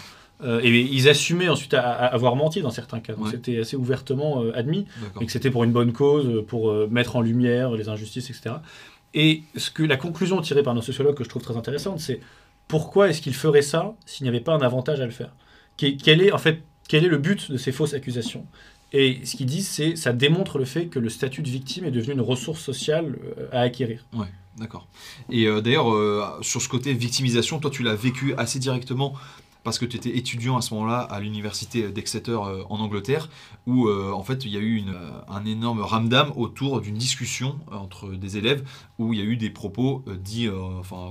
euh, 0.42 0.60
et 0.64 0.80
ils 0.80 1.08
assumaient 1.08 1.48
ensuite 1.48 1.74
à, 1.74 1.92
avoir 1.92 2.34
menti 2.34 2.60
dans 2.60 2.70
certains 2.70 2.98
cas. 2.98 3.12
Donc 3.12 3.28
c'était 3.28 3.60
assez 3.60 3.76
ouvertement 3.76 4.42
euh, 4.42 4.58
admis, 4.58 4.84
et 5.20 5.26
que 5.26 5.30
c'était 5.30 5.52
pour 5.52 5.62
une 5.62 5.70
bonne 5.70 5.92
cause, 5.92 6.44
pour 6.48 6.74
mettre 6.88 7.14
en 7.14 7.20
lumière 7.20 7.70
les 7.70 7.88
injustices, 7.88 8.30
etc. 8.30 8.56
Et 9.14 9.44
ce 9.56 9.70
que 9.70 9.84
la 9.84 9.96
conclusion 9.96 10.40
tirée 10.40 10.64
par 10.64 10.74
nos 10.74 10.82
sociologues 10.82 11.14
que 11.14 11.22
je 11.22 11.28
trouve 11.28 11.42
très 11.42 11.56
intéressante, 11.56 12.00
c'est 12.00 12.18
pourquoi 12.66 13.10
est-ce 13.10 13.22
qu'ils 13.22 13.36
feraient 13.36 13.62
ça 13.62 13.94
s'il 14.06 14.24
n'y 14.24 14.28
avait 14.28 14.40
pas 14.40 14.54
un 14.54 14.62
avantage 14.62 15.00
à 15.00 15.04
le 15.04 15.12
faire? 15.12 15.30
Quel 15.78 16.22
est 16.22 16.32
en 16.32 16.38
fait 16.38 16.62
quel 16.88 17.04
est 17.04 17.08
le 17.08 17.18
but 17.18 17.50
de 17.50 17.56
ces 17.56 17.72
fausses 17.72 17.94
accusations? 17.94 18.46
Et 18.92 19.20
ce 19.24 19.36
qu'ils 19.36 19.46
disent, 19.46 19.68
c'est 19.68 19.96
ça 19.96 20.12
démontre 20.12 20.58
le 20.58 20.64
fait 20.64 20.86
que 20.86 20.98
le 20.98 21.10
statut 21.10 21.42
de 21.42 21.48
victime 21.48 21.84
est 21.84 21.90
devenu 21.90 22.14
une 22.14 22.22
ressource 22.22 22.60
sociale 22.60 23.18
euh, 23.38 23.48
à 23.52 23.60
acquérir. 23.60 24.06
Ouais, 24.14 24.28
d'accord. 24.56 24.88
Et 25.30 25.46
euh, 25.46 25.60
d'ailleurs, 25.60 25.92
euh, 25.92 26.24
sur 26.40 26.62
ce 26.62 26.68
côté 26.68 26.94
victimisation, 26.94 27.58
toi, 27.58 27.70
tu 27.70 27.82
l'as 27.82 27.94
vécu 27.94 28.34
assez 28.38 28.58
directement 28.58 29.12
parce 29.68 29.78
que 29.78 29.84
tu 29.84 29.98
étais 29.98 30.16
étudiant 30.16 30.56
à 30.56 30.62
ce 30.62 30.72
moment-là 30.72 31.00
à 31.00 31.20
l'université 31.20 31.90
d'Exeter 31.90 32.30
euh, 32.30 32.62
en 32.70 32.80
Angleterre, 32.80 33.28
où 33.66 33.86
euh, 33.86 34.12
en 34.12 34.22
fait 34.22 34.46
il 34.46 34.50
y 34.50 34.56
a 34.56 34.60
eu 34.60 34.82
euh, 34.88 35.10
un 35.28 35.44
énorme 35.44 35.82
ramdam 35.82 36.32
autour 36.36 36.80
d'une 36.80 36.94
discussion 36.94 37.60
entre 37.70 38.14
des 38.14 38.38
élèves 38.38 38.66
où 38.98 39.12
il 39.12 39.18
y 39.18 39.22
a 39.22 39.26
eu 39.26 39.36
des 39.36 39.50
propos 39.50 40.02
dits, 40.24 40.48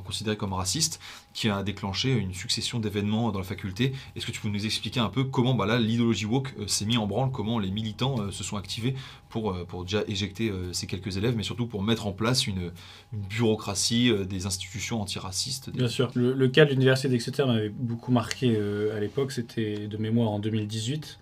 considérés 0.06 0.38
comme 0.38 0.54
racistes, 0.54 1.00
qui 1.34 1.50
a 1.50 1.62
déclenché 1.62 2.12
une 2.12 2.34
succession 2.34 2.80
d'événements 2.80 3.32
dans 3.32 3.39
la 3.39 3.46
faculté. 3.46 3.93
Est-ce 4.15 4.26
que 4.26 4.32
tu 4.32 4.41
peux 4.41 4.50
nous 4.50 4.65
expliquer 4.65 5.00
un 5.00 5.10
peu 5.10 5.24
comment 5.24 5.54
bah 5.54 5.78
l'idéologie 5.78 6.26
woke 6.26 6.54
s'est 6.65 6.86
mis 6.86 6.98
en 6.98 7.06
branle, 7.06 7.32
comment 7.32 7.60
les 7.60 7.70
militants 7.70 8.32
se 8.32 8.43
sont 8.43 8.58
activés 8.58 8.96
pour, 9.30 9.56
pour 9.66 9.84
déjà 9.84 10.04
éjecter 10.08 10.52
ces 10.72 10.88
quelques 10.88 11.18
élèves, 11.18 11.36
mais 11.36 11.44
surtout 11.44 11.68
pour 11.68 11.84
mettre 11.84 12.08
en 12.08 12.12
place 12.12 12.48
une, 12.48 12.72
une 13.13 13.22
bureaucratie 13.30 14.12
des 14.26 14.46
institutions 14.46 15.02
antiracistes 15.02 15.70
Bien 15.72 15.88
sûr. 15.88 16.12
Le, 16.16 16.34
le 16.34 16.48
cas 16.48 16.66
de 16.66 16.72
l'université 16.72 17.10
d'Exeter 17.10 17.46
m'avait 17.46 17.70
beaucoup 17.70 18.12
marqué 18.12 18.56
euh, 18.56 18.96
à 18.96 19.00
l'époque, 19.00 19.32
c'était 19.32 19.88
de 19.88 19.98
mémoire 19.98 20.30
en 20.30 20.40
2018. 20.40 21.20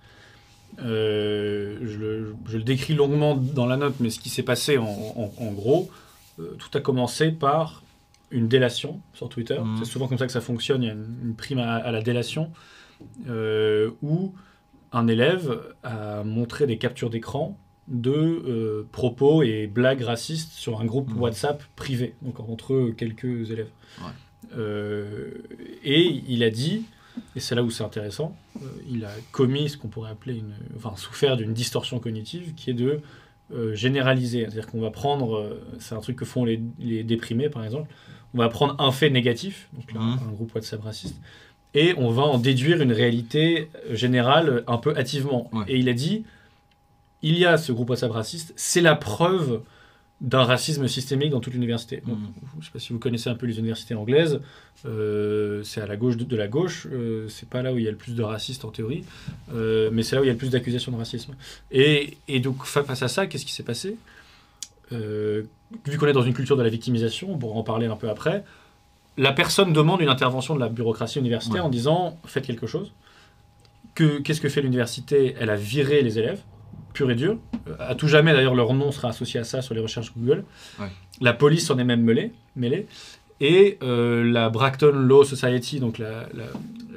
Euh, 0.79 1.77
je, 1.83 1.97
le, 2.57 2.63
décris 2.63 2.93
longuement 2.93 3.35
dans 3.35 3.65
la 3.65 3.77
note, 3.77 3.95
mais 3.99 4.09
ce 4.09 4.19
qui 4.19 4.29
s'est 4.29 4.43
passé 4.43 4.77
en, 4.77 5.51
gros, 5.53 5.89
euh, 6.39 6.55
tout 6.57 6.75
a 6.77 6.81
commencé 6.81 7.31
par 7.31 7.83
une 8.31 8.47
délation 8.47 8.99
sur 9.13 9.29
Twitter. 9.29 9.57
Mhm. 9.59 9.77
C'est 9.79 9.89
souvent 9.89 10.07
comme 10.07 10.17
ça 10.17 10.25
que 10.25 10.33
ça 10.33 10.41
fonctionne, 10.41 10.83
il 10.83 10.87
y 10.87 10.89
a 10.89 10.93
une, 10.93 11.35
prime 11.35 11.59
à, 11.59 11.91
la 11.91 12.01
délation, 12.01 12.51
où 14.01 14.33
un 14.91 15.07
élève 15.07 15.61
a 15.83 16.23
montré 16.23 16.67
des 16.67 16.77
captures 16.77 17.09
d'écran 17.09 17.57
de 17.87 18.85
propos 18.91 19.43
et 19.43 19.67
blagues 19.67 20.01
racistes 20.01 20.53
sur 20.53 20.81
un 20.81 20.85
groupe 20.85 21.09
mhm. 21.09 21.21
WhatsApp 21.21 21.63
privé, 21.75 22.15
donc 22.21 22.39
entre 22.39 22.91
quelques 22.97 23.51
élèves. 23.51 23.69
et 25.83 26.21
il 26.27 26.43
a 26.43 26.49
dit 26.49 26.85
et 27.35 27.39
c'est 27.39 27.55
là 27.55 27.63
où 27.63 27.69
c'est 27.69 27.83
intéressant, 27.83 28.35
euh, 28.57 28.67
il 28.89 29.05
a 29.05 29.11
commis 29.31 29.69
ce 29.69 29.77
qu'on 29.77 29.87
pourrait 29.87 30.11
appeler 30.11 30.37
une, 30.37 30.53
enfin 30.75 30.95
souffert 30.95 31.37
d'une 31.37 31.53
distorsion 31.53 31.99
cognitive 31.99 32.53
qui 32.55 32.69
est 32.69 32.73
de 32.73 33.01
euh, 33.53 33.75
généraliser. 33.75 34.41
C'est-à-dire 34.41 34.67
qu'on 34.67 34.81
va 34.81 34.91
prendre, 34.91 35.37
euh, 35.37 35.63
c'est 35.79 35.95
un 35.95 36.01
truc 36.01 36.17
que 36.17 36.25
font 36.25 36.45
les, 36.45 36.61
les, 36.79 37.03
déprimés 37.03 37.49
par 37.49 37.63
exemple, 37.63 37.89
on 38.33 38.39
va 38.39 38.49
prendre 38.49 38.75
un 38.79 38.91
fait 38.91 39.09
négatif, 39.09 39.69
donc 39.73 39.93
là, 39.93 40.01
mmh. 40.01 40.19
un 40.27 40.31
groupe 40.31 40.53
WhatsApp 40.53 40.81
raciste, 40.81 41.15
et 41.73 41.93
on 41.97 42.09
va 42.09 42.23
en 42.23 42.37
déduire 42.37 42.81
une 42.81 42.91
réalité 42.91 43.69
générale 43.91 44.63
un 44.67 44.77
peu 44.77 44.95
hâtivement. 44.97 45.49
Et 45.67 45.77
il 45.77 45.89
a 45.89 45.93
dit, 45.93 46.25
il 47.25 47.39
y 47.39 47.45
a 47.45 47.57
ce 47.57 47.71
groupe 47.71 47.89
WhatsApp 47.89 48.11
raciste, 48.11 48.53
c'est 48.55 48.81
la 48.81 48.95
preuve 48.95 49.61
d'un 50.21 50.43
racisme 50.43 50.87
systémique 50.87 51.31
dans 51.31 51.39
toute 51.39 51.53
l'université. 51.53 52.03
Mm. 52.05 52.11
Je 52.53 52.57
ne 52.59 52.63
sais 52.63 52.71
pas 52.71 52.79
si 52.79 52.93
vous 52.93 52.99
connaissez 52.99 53.31
un 53.31 53.35
peu 53.35 53.47
les 53.47 53.57
universités 53.57 53.95
anglaises, 53.95 54.41
euh, 54.85 55.63
c'est 55.63 55.81
à 55.81 55.87
la 55.87 55.97
gauche 55.97 56.17
de, 56.17 56.35
la 56.37 56.47
gauche, 56.47 56.87
euh, 56.91 57.27
c'est 57.27 57.49
pas 57.49 57.63
là 57.63 57.73
où 57.73 57.79
il 57.79 57.83
y 57.83 57.87
a 57.87 57.91
le 57.91 57.97
plus 57.97 58.13
de 58.13 58.21
racistes 58.21 58.63
en 58.63 58.69
théorie, 58.69 59.03
euh, 59.53 59.89
mais 59.91 60.03
c'est 60.03 60.15
là 60.15 60.21
où 60.21 60.23
il 60.23 60.27
y 60.27 60.29
a 60.29 60.33
le 60.33 60.37
plus 60.37 60.51
d'accusations 60.51 60.91
de 60.91 60.97
racisme. 60.97 61.33
Et, 61.71 62.19
et, 62.27 62.39
donc 62.39 62.63
face 62.63 63.01
à 63.01 63.07
ça, 63.07 63.25
qu'est-ce 63.25 63.45
qui 63.45 63.53
s'est 63.53 63.63
passé? 63.63 63.97
Vu 64.91 65.97
qu'on 65.97 66.05
est 66.05 66.13
dans 66.13 66.21
une 66.21 66.35
culture 66.35 66.57
de 66.57 66.63
la 66.63 66.69
victimisation, 66.69 67.33
on 67.33 67.39
pourra 67.39 67.57
en 67.57 67.63
parler 67.63 67.87
un 67.87 67.95
peu 67.95 68.07
après, 68.07 68.43
la 69.17 69.33
personne 69.33 69.73
demande 69.73 69.99
une 69.99 70.09
intervention 70.09 70.53
de 70.53 70.59
la 70.59 70.69
bureaucratie 70.69 71.17
universitaire 71.17 71.65
en 71.65 71.69
disant 71.69 72.19
faites 72.25 72.45
quelque 72.45 72.67
chose. 72.67 72.93
Qu'est-ce 73.95 74.41
que 74.41 74.49
fait 74.49 74.61
l'université? 74.61 75.35
Elle 75.39 75.49
a 75.49 75.55
viré 75.55 76.03
les 76.03 76.19
élèves 76.19 76.41
pur 76.95 77.11
et 77.11 77.15
dur. 77.15 77.37
À 77.79 77.93
tout 77.93 78.07
jamais, 78.07 78.33
d'ailleurs, 78.33 78.55
leur 78.55 78.73
nom 78.73 78.91
sera 78.91 79.09
associé 79.09 79.39
à 79.39 79.43
ça 79.43 79.61
sur 79.61 79.75
les 79.75 79.81
recherches 79.81 80.13
Google. 80.17 80.43
La 81.21 81.33
police 81.33 81.67
s'en 81.67 81.77
est 81.77 81.83
même 81.83 82.01
mêlée. 82.01 82.31
mêlée. 82.55 82.87
Et 83.41 83.77
euh, 83.83 84.23
la 84.23 84.49
Bracton 84.49 84.93
Law 84.93 85.25
Society, 85.25 85.79
donc 85.79 86.01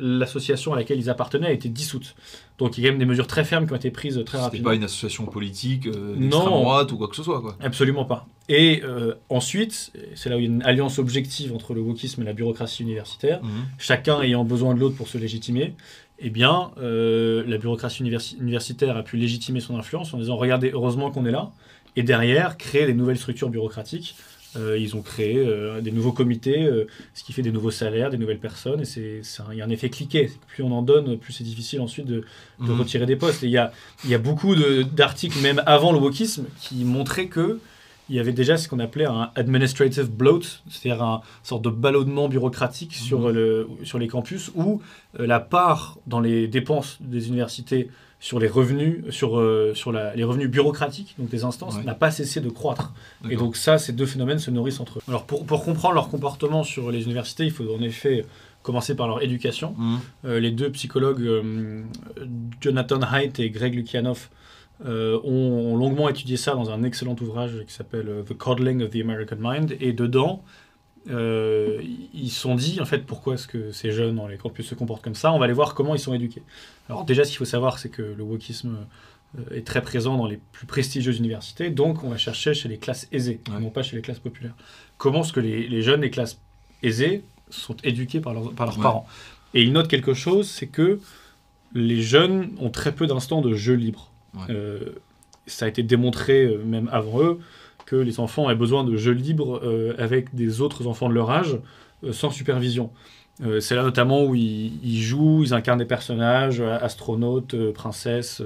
l'association 0.01 0.73
à 0.73 0.77
laquelle 0.77 0.99
ils 0.99 1.11
appartenaient, 1.11 1.49
a 1.49 1.53
été 1.53 1.69
dissoute. 1.69 2.15
Donc 2.59 2.79
il 2.79 2.83
y 2.83 2.85
a 2.85 2.89
quand 2.89 2.93
même 2.93 3.01
des 3.01 3.07
mesures 3.07 3.27
très 3.27 3.45
fermes 3.45 3.67
qui 3.67 3.73
ont 3.73 3.77
été 3.77 3.91
prises 3.91 4.23
très 4.25 4.39
rapidement. 4.39 4.71
pas 4.71 4.77
une 4.77 4.85
association 4.85 5.27
politique 5.27 5.87
euh, 5.87 6.15
d'extrême 6.15 6.45
droite 6.45 6.93
ou 6.93 6.97
quoi 6.97 7.09
que 7.09 7.17
ce 7.17 7.25
soit. 7.25 7.41
Quoi. 7.41 7.57
Absolument 7.61 8.05
pas. 8.05 8.29
Et 8.49 8.83
euh, 8.85 9.15
ensuite, 9.29 9.93
c'est 10.15 10.31
là 10.31 10.37
où 10.37 10.39
il 10.39 10.45
y 10.45 10.49
a 10.49 10.51
une 10.51 10.63
alliance 10.63 10.99
objective 10.99 11.53
entre 11.53 11.75
le 11.75 11.81
wokisme 11.81 12.23
et 12.23 12.25
la 12.25 12.33
bureaucratie 12.33 12.83
universitaire, 12.83 13.43
mhm. 13.43 13.51
chacun 13.77 14.23
ayant 14.23 14.45
besoin 14.45 14.75
de 14.75 14.81
l'autre 14.81 14.97
pour 14.97 15.09
se 15.09 15.19
légitimer 15.19 15.75
eh 16.21 16.31
bien, 16.31 16.73
euh, 16.79 17.45
la 17.47 17.59
bureaucratie 17.59 18.03
universitaire 18.03 18.97
a 18.97 19.03
pu 19.03 19.17
légitimer 19.17 19.61
son 19.61 19.79
influence 19.79 20.13
en 20.15 20.19
disant 20.19 20.37
regardez, 20.37 20.71
heureusement 20.73 21.11
qu'on 21.11 21.25
est 21.27 21.31
là, 21.31 21.53
et 21.97 22.03
derrière, 22.03 22.57
créer 22.57 22.87
des 22.87 22.95
nouvelles 22.95 23.19
structures 23.19 23.51
bureaucratiques. 23.51 24.17
Euh, 24.57 24.79
ils 24.79 24.97
ont 24.97 25.03
créé 25.03 25.37
euh, 25.37 25.81
des 25.83 25.93
nouveaux 25.93 26.13
comités, 26.13 26.69
ce 27.15 27.23
qui 27.23 27.33
fait 27.33 27.43
des 27.43 27.53
nouveaux 27.53 27.71
salaires, 27.71 28.11
des 28.11 28.19
nouvelles 28.19 28.39
personnes, 28.39 28.81
et 28.81 28.85
c'est, 28.85 29.21
il 29.53 29.59
y 29.59 29.63
a 29.63 29.65
un 29.65 29.71
effet 29.71 29.91
cliquet. 29.91 30.31
Plus 30.49 30.65
on 30.65 30.73
en 30.73 30.83
donne, 30.83 31.19
plus 31.19 31.33
c'est 31.33 31.45
difficile 31.45 31.81
ensuite 31.81 32.07
de, 32.07 32.25
mhm. 32.59 32.81
retirer 32.81 33.07
des 33.07 33.17
postes. 33.17 33.45
Et 33.45 33.47
il 33.47 33.53
y 33.53 33.59
a, 33.59 33.73
y 34.07 34.15
a 34.15 34.19
beaucoup 34.19 34.57
d'articles, 34.57 35.39
même 35.41 35.63
avant 35.67 35.93
le 35.93 35.99
wokisme, 35.99 36.47
qui 36.61 36.85
montraient 36.85 37.29
que 37.29 37.61
il 38.09 38.17
y 38.17 38.21
avait 38.21 38.33
déjà 38.33 38.57
ce 38.57 38.69
qu'on 38.69 38.79
appelait 38.79 39.05
un 39.05 39.31
administrative 39.35 40.11
bloat, 40.11 40.41
c'est-à-dire 40.69 41.03
un 41.03 41.21
sorte 41.43 41.63
de 41.63 41.71
ballonnement 41.71 42.29
bureaucratique 42.29 42.95
sur, 42.95 43.21
mhm. 43.21 43.31
le, 43.31 43.69
sur 43.85 43.99
les 43.99 44.09
campus 44.09 44.51
où 44.55 44.81
euh, 45.19 45.27
la 45.27 45.41
part 45.41 45.99
dans 46.07 46.21
les 46.21 46.49
dépenses 46.49 46.99
des 47.01 47.29
universités 47.29 47.91
sur 48.21 48.41
les 48.41 48.49
revenus, 48.49 49.05
sur, 49.11 49.39
euh, 49.39 49.73
sur 49.75 49.93
les 49.93 50.25
revenus 50.25 50.49
bureaucratiques, 50.49 51.15
donc 51.19 51.29
des 51.29 51.45
instances, 51.45 51.83
n'a 51.85 51.95
pas 51.95 52.11
cessé 52.11 52.41
de 52.41 52.49
croître. 52.49 52.93
Et 53.31 53.37
donc 53.37 53.57
ça, 53.57 53.79
ces 53.79 53.93
deux 53.93 54.07
phénomènes 54.07 54.41
se 54.41 54.51
nourrissent 54.51 54.81
entre 54.81 54.99
eux. 54.99 55.03
Alors 55.07 55.25
pour, 55.25 55.47
pour, 55.47 55.65
comprendre 55.65 55.95
leur 55.95 56.09
comportement 56.09 56.65
sur 56.65 56.91
les 56.91 57.05
universités, 57.05 57.45
il 57.45 57.53
faut 57.53 57.65
en 57.73 57.81
effet 57.81 58.25
commencer 58.63 58.97
par 58.97 59.07
leur 59.07 59.23
éducation. 59.23 59.77
Mhm. 59.79 59.99
Euh, 60.25 60.41
les 60.41 60.51
deux 60.51 60.71
psychologues, 60.73 61.31
Jonathan 62.61 63.01
Haidt 63.03 63.41
et 63.41 63.51
Greg 63.51 63.77
Lukianoff, 63.77 64.31
euh, 64.85 65.19
ont, 65.25 65.77
longuement 65.77 66.09
étudié 66.09 66.37
ça 66.37 66.55
dans 66.55 66.71
un 66.71 66.83
excellent 66.85 67.17
ouvrage 67.21 67.65
qui 67.67 67.73
s'appelle 67.75 68.09
euh, 68.09 68.23
The 68.23 68.35
Coddling 68.35 68.83
of 68.83 68.91
the 68.91 68.97
American 69.01 69.37
Mind. 69.41 69.77
Et 69.81 69.93
dedans, 69.93 70.43
euh, 71.11 71.81
ils 72.15 72.31
se 72.31 72.41
sont 72.41 72.55
dit, 72.55 72.81
en 72.81 72.85
fait, 72.85 73.05
pourquoi 73.07 73.35
est-ce 73.35 73.49
que 73.49 73.73
ces 73.73 73.91
jeunes 73.91 74.17
dans 74.17 74.27
les 74.29 74.37
campus 74.37 74.67
se 74.67 74.75
comportent 74.75 75.03
comme 75.03 75.15
ça? 75.15 75.33
On 75.33 75.39
va 75.39 75.45
aller 75.47 75.55
voir 75.55 75.75
comment 75.75 75.95
ils 75.95 76.01
sont 76.01 76.15
éduqués. 76.15 76.43
Alors 76.89 77.05
déjà, 77.05 77.25
ce 77.25 77.31
qu'il 77.31 77.39
faut 77.39 77.45
savoir, 77.45 77.79
c'est 77.79 77.89
que 77.89 78.03
le 78.03 78.23
wokisme 78.23 78.77
est 79.55 79.67
très 79.67 79.83
présent 79.83 80.17
dans 80.17 80.27
les 80.27 80.39
plus 80.53 80.67
prestigieuses 80.67 81.19
universités, 81.19 81.69
donc 81.69 82.03
on 82.03 82.09
va 82.09 82.17
chercher 82.17 82.55
chez 82.55 82.67
les 82.69 82.79
classes 82.79 83.09
aisées, 83.13 83.41
Ouais. 83.53 83.61
non 83.61 83.69
pas 83.69 83.83
chez 83.83 83.95
les 83.95 84.01
classes 84.01 84.21
populaires. 84.21 84.55
Comment 84.97 85.21
est-ce 85.21 85.35
que 85.35 85.41
les, 85.41 85.69
les 85.69 85.83
jeunes 85.83 86.01
des 86.01 86.09
classes 86.11 86.41
aisées 86.83 87.23
sont 87.51 87.77
éduqués 87.85 88.21
par 88.21 88.33
leurs, 88.33 88.53
par 88.53 88.67
leurs 88.67 88.77
Ouais. 88.79 88.83
parents? 88.83 89.07
Et 89.53 89.63
ils 89.63 89.73
notent 89.73 89.89
quelque 89.89 90.15
chose, 90.15 90.49
c'est 90.49 90.67
que 90.67 90.99
les 91.75 92.01
jeunes 92.01 92.53
ont 92.59 92.71
très 92.71 92.93
peu 92.93 93.07
d'instants 93.07 93.43
de 93.43 93.53
jeu 93.55 93.75
libre. 93.75 94.11
Euh, 94.51 94.93
ça 95.47 95.65
a 95.65 95.69
été 95.69 95.83
démontré, 95.83 96.45
euh, 96.45 96.63
même 96.65 96.89
avant 96.93 97.23
eux, 97.23 97.39
que 97.87 97.97
les 97.97 98.21
enfants 98.21 98.47
avaient 98.47 98.59
besoin 98.59 98.85
de 98.85 98.97
jeux 98.97 99.13
libres 99.13 99.61
euh, 99.65 99.95
avec 99.99 100.35
des 100.35 100.61
autres 100.61 100.87
enfants 100.87 101.09
de 101.09 101.15
leur 101.15 101.31
âge, 101.31 101.57
sans 102.13 102.31
supervision. 102.31 102.91
C'est 103.61 103.77
là 103.77 103.85
notamment 103.85 104.25
où 104.25 104.35
ils, 104.35 105.01
jouent, 105.01 105.45
ils 105.45 105.55
incarnent 105.55 105.79
des 105.79 105.85
personnages, 105.85 106.61
astronautes, 106.61 107.55
princesses, 107.73 108.43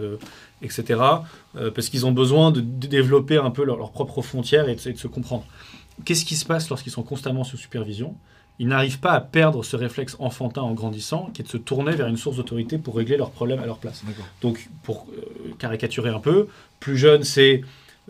etc. 0.61 1.01
parce 1.75 1.89
qu'ils 1.89 2.05
ont 2.05 2.13
besoin 2.13 2.51
de, 2.51 2.61
développer 2.61 3.39
un 3.39 3.51
peu 3.51 3.65
leur- 3.65 3.79
leurs 3.79 3.93
propres 3.93 4.21
frontières 4.21 4.69
et 4.69 4.75
de 4.75 4.81
se 4.81 5.07
comprendre. 5.07 5.45
Qu'est-ce 6.05 6.27
qui 6.27 6.37
se 6.37 6.45
passe 6.45 6.69
lorsqu'ils 6.69 6.93
sont 6.93 7.03
constamment 7.03 7.43
sous 7.43 7.57
supervision? 7.57 8.17
Ils 8.59 8.69
n'arrivent 8.69 9.01
pas 9.01 9.13
à 9.13 9.21
perdre 9.21 9.65
ce 9.65 9.77
réflexe 9.77 10.15
enfantin 10.19 10.63
en 10.63 10.73
grandissant, 10.73 11.31
qui 11.35 11.43
est 11.43 11.45
de 11.45 11.49
se 11.49 11.57
tourner 11.57 11.93
vers 11.93 12.07
une 12.07 12.17
source 12.17 12.37
d'autorité 12.37 12.79
pour 12.79 12.97
régler 12.97 13.17
leurs 13.17 13.31
problèmes 13.31 13.61
à 13.61 13.67
leur 13.67 13.79
place. 13.79 14.03
Donc, 14.41 14.69
pour 14.83 15.07
euh, 15.17 15.53
caricaturer 15.59 16.11
un 16.11 16.21
peu, 16.21 16.47
plus 16.79 16.97
jeune, 16.97 17.25
c'est, 17.25 17.63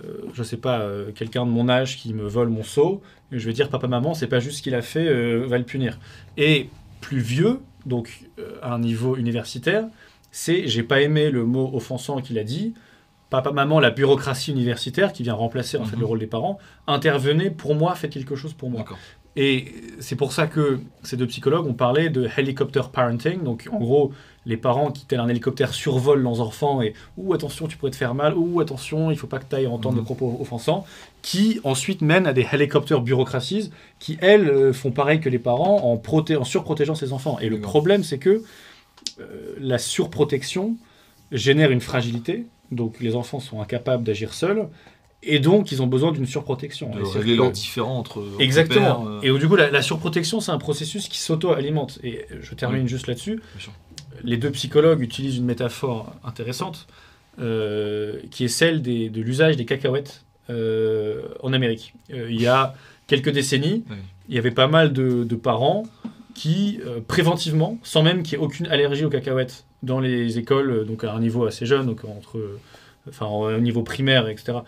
euh, 0.05 0.23
je 0.35 0.43
sais 0.43 0.57
pas, 0.59 0.81
euh, 0.81 1.11
quelqu'un 1.13 1.47
de 1.47 1.51
mon 1.51 1.69
âge 1.69 1.97
qui 1.97 2.13
me 2.13 2.25
vole 2.27 2.49
mon 2.49 2.65
seau, 2.65 3.03
et 3.31 3.39
je 3.39 3.47
vais 3.47 3.53
dire, 3.55 3.69
papa, 3.71 3.87
maman, 3.87 4.15
c'est 4.15 4.27
pas 4.27 4.41
juste 4.41 4.59
ce 4.59 4.63
qu'il 4.63 4.75
a 4.75 4.83
fait, 4.83 5.07
euh, 5.09 5.47
va 5.47 5.57
le 5.59 5.65
punir. 5.65 5.99
Et 6.37 6.69
plus 7.01 7.21
vieux, 7.21 7.61
donc 7.87 8.25
à 8.63 8.75
un 8.75 8.79
niveau 8.79 9.17
universitaire, 9.17 9.85
c'est, 10.31 10.67
j'ai 10.69 10.83
pas 10.83 11.01
aimé 11.01 11.31
le 11.31 11.45
mot 11.45 11.71
offensant 11.75 12.21
qu'il 12.21 12.39
a 12.39 12.45
dit, 12.45 12.75
papa, 13.31 13.53
maman, 13.53 13.81
la 13.81 13.91
bureaucratie 13.91 14.51
universitaire 14.51 15.13
qui 15.13 15.23
vient 15.23 15.35
remplacer 15.35 15.79
en 15.79 15.85
fait 15.85 15.97
Mhm. 15.97 16.01
le 16.01 16.07
rôle 16.07 16.19
des 16.19 16.27
parents, 16.27 16.59
intervenez 16.87 17.51
pour 17.51 17.75
moi, 17.75 17.95
faites 17.95 18.13
quelque 18.13 18.37
chose 18.37 18.53
pour 18.53 18.71
moi. 18.71 18.83
Et 19.35 19.73
c'est 20.01 20.17
pour 20.17 20.33
ça 20.33 20.47
que 20.47 20.81
ces 21.03 21.17
deux 21.17 21.27
psychologues 21.27 21.67
ont 21.67 21.73
parlé 21.73 22.11
de 22.11 22.29
helicopter 22.37 22.83
parenting. 22.93 23.43
Donc, 23.43 23.67
en 23.73 23.79
gros, 23.79 24.13
les 24.45 24.59
parents 24.59 24.91
qui, 24.91 25.07
tel 25.07 25.21
un 25.21 25.29
hélicoptère, 25.29 25.73
survolent 25.73 26.21
leurs 26.23 26.41
enfants 26.43 26.83
et 26.83 26.93
Ouh, 27.17 27.33
attention, 27.33 27.67
tu 27.67 27.79
pourrais 27.79 27.93
te 27.93 27.97
faire 27.97 28.15
mal. 28.15 28.35
Ouh, 28.37 28.61
attention, 28.61 29.11
il 29.11 29.17
faut 29.17 29.27
pas 29.27 29.39
que 29.39 29.47
tu 29.49 29.57
ailles 29.57 29.67
entendre 29.67 29.95
Mhm. 29.97 30.01
des 30.03 30.05
propos 30.05 30.37
offensants. 30.39 30.85
Qui 31.23 31.61
ensuite 31.65 32.03
mènent 32.03 32.27
à 32.27 32.35
des 32.35 32.47
helicopter 32.53 32.99
bureaucraties 33.01 33.71
qui, 33.99 34.19
elles, 34.21 34.51
euh, 34.51 34.73
font 34.75 34.91
pareil 34.91 35.21
que 35.21 35.31
les 35.31 35.39
parents 35.39 35.77
en, 35.91 35.97
proté- 35.97 36.37
en 36.37 36.45
surprotégeant 36.45 36.95
ses 36.95 37.13
enfants. 37.15 37.39
Et 37.41 37.49
le 37.49 37.61
problème, 37.61 38.03
c'est 38.05 38.19
que 38.19 38.43
euh, 39.21 39.55
la 39.59 39.79
surprotection 39.79 40.77
génère 41.31 41.71
une 41.71 41.81
fragilité. 41.81 42.47
Donc, 42.71 43.01
les 43.01 43.17
enfants 43.17 43.41
sont 43.41 43.61
incapables 43.63 44.05
d'agir 44.05 44.35
seuls. 44.35 44.69
Et 45.25 45.39
donc, 45.39 45.71
ils 45.71 45.81
ont 45.83 45.87
besoin 45.87 46.11
d'une 46.13 46.27
surprotection. 46.27 46.91
De 46.91 47.03
régler 47.03 47.37
leurs 47.37 47.53
différends 47.53 47.99
entre. 47.99 48.25
Exactement. 48.41 49.07
euh, 49.09 49.21
Et 49.23 49.39
du 49.39 49.47
coup, 49.49 49.55
la, 49.57 49.71
la 49.71 49.83
surprotection, 49.83 50.41
c'est 50.41 50.51
un 50.51 50.59
processus 50.59 51.09
qui 51.09 51.19
s'auto-alimente. 51.19 51.99
Et 52.03 52.27
je 52.41 52.55
termine 52.55 52.83
Oui. 52.83 52.89
juste 52.89 53.07
là-dessus. 53.07 53.41
Les 54.25 54.37
deux 54.37 54.51
psychologues 54.51 55.01
utilisent 55.01 55.37
une 55.39 55.45
métaphore 55.45 56.13
intéressante, 56.25 56.87
euh, 57.41 58.19
qui 58.31 58.45
est 58.45 58.49
celle 58.49 58.83
des- 58.83 59.09
de 59.11 59.21
l'usage 59.23 59.57
des 59.57 59.65
cacahuètes 59.65 60.25
euh, 60.51 61.23
en 61.41 61.53
Amérique. 61.53 61.95
Il 62.11 62.41
y 62.41 62.47
a 62.47 62.75
quelques 63.07 63.31
décennies, 63.31 63.85
Oui. 63.91 63.97
il 64.29 64.35
y 64.35 64.39
avait 64.39 64.51
pas 64.51 64.67
mal 64.67 64.93
de, 64.93 65.25
de 65.25 65.37
parents 65.37 65.85
qui, 66.35 66.81
préventivement, 67.07 67.79
sans 67.85 68.03
même 68.03 68.23
qu'il 68.23 68.39
y 68.39 68.41
ait 68.41 68.45
aucune 68.45 68.67
allergie 68.67 69.05
aux 69.05 69.11
cacahuètes 69.11 69.65
dans 69.83 70.01
les 70.01 70.39
écoles, 70.39 70.85
donc 70.87 71.05
à 71.05 71.13
un 71.13 71.21
niveau 71.21 71.45
assez 71.47 71.65
jeune, 71.67 71.87
donc 71.87 72.05
entre, 72.05 72.59
enfin 73.09 73.27
au 73.27 73.59
niveau 73.59 73.83
primaire, 73.83 74.29
etc. 74.29 74.59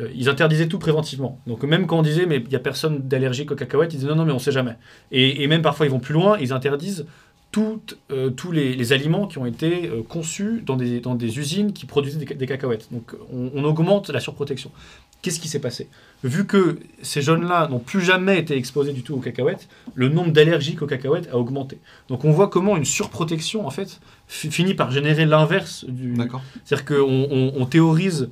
euh, 0.00 0.08
ils 0.14 0.28
interdisaient 0.28 0.68
tout 0.68 0.78
préventivement. 0.78 1.40
Donc 1.46 1.64
même 1.64 1.86
quand 1.86 1.98
on 1.98 2.02
disait 2.02 2.26
mais 2.26 2.36
il 2.36 2.48
n'y 2.48 2.54
a 2.54 2.60
personne 2.60 3.00
d'allergique 3.08 3.50
aux 3.50 3.56
cacahuètes, 3.56 3.92
ils 3.94 3.98
disaient 3.98 4.10
non 4.10 4.16
non 4.16 4.24
mais 4.24 4.32
on 4.32 4.38
sait 4.38 4.52
jamais. 4.52 4.76
Et, 5.10 5.46
même 5.46 5.62
parfois 5.62 5.86
ils 5.86 5.90
vont 5.90 5.98
plus 5.98 6.14
loin, 6.14 6.38
ils 6.38 6.52
interdisent 6.52 7.06
toutes, 7.50 7.98
euh, 8.12 8.30
tous 8.30 8.52
les, 8.52 8.92
aliments 8.92 9.26
qui 9.26 9.38
ont 9.38 9.46
été 9.46 9.88
euh, 9.88 10.02
conçus 10.08 10.62
dans 10.64 10.76
des, 10.76 11.00
dans 11.00 11.16
des 11.16 11.40
usines 11.40 11.72
qui 11.72 11.84
produisaient 11.84 12.20
des, 12.20 12.26
ca- 12.26 12.36
des 12.36 12.46
cacahuètes. 12.46 12.86
Donc 12.92 13.16
on, 13.32 13.50
on 13.52 13.64
augmente 13.64 14.10
la 14.10 14.20
surprotection. 14.20 14.70
Qu'est-ce 15.22 15.40
qui 15.40 15.48
s'est 15.48 15.58
passé? 15.58 15.88
Vu 16.22 16.46
que 16.46 16.78
ces 17.02 17.20
jeunes-là 17.22 17.68
n'ont 17.68 17.80
plus 17.80 18.00
jamais 18.00 18.38
été 18.38 18.56
exposés 18.56 18.92
du 18.92 19.02
tout 19.02 19.14
aux 19.14 19.20
cacahuètes, 19.20 19.68
le 19.94 20.08
nombre 20.08 20.30
d'allergiques 20.30 20.80
aux 20.80 20.86
cacahuètes 20.86 21.28
a 21.32 21.36
augmenté. 21.36 21.78
Donc 22.08 22.24
on 22.24 22.30
voit 22.30 22.48
comment 22.48 22.76
une 22.76 22.84
surprotection 22.84 23.66
en 23.66 23.70
fait 23.70 24.00
finit 24.30 24.74
par 24.74 24.90
générer 24.92 25.26
l'inverse 25.26 25.84
du, 25.88 26.14
D'accord. 26.14 26.42
c'est-à-dire 26.64 26.84
qu'on 26.84 27.28
on, 27.30 27.52
on 27.56 27.66
théorise, 27.66 28.30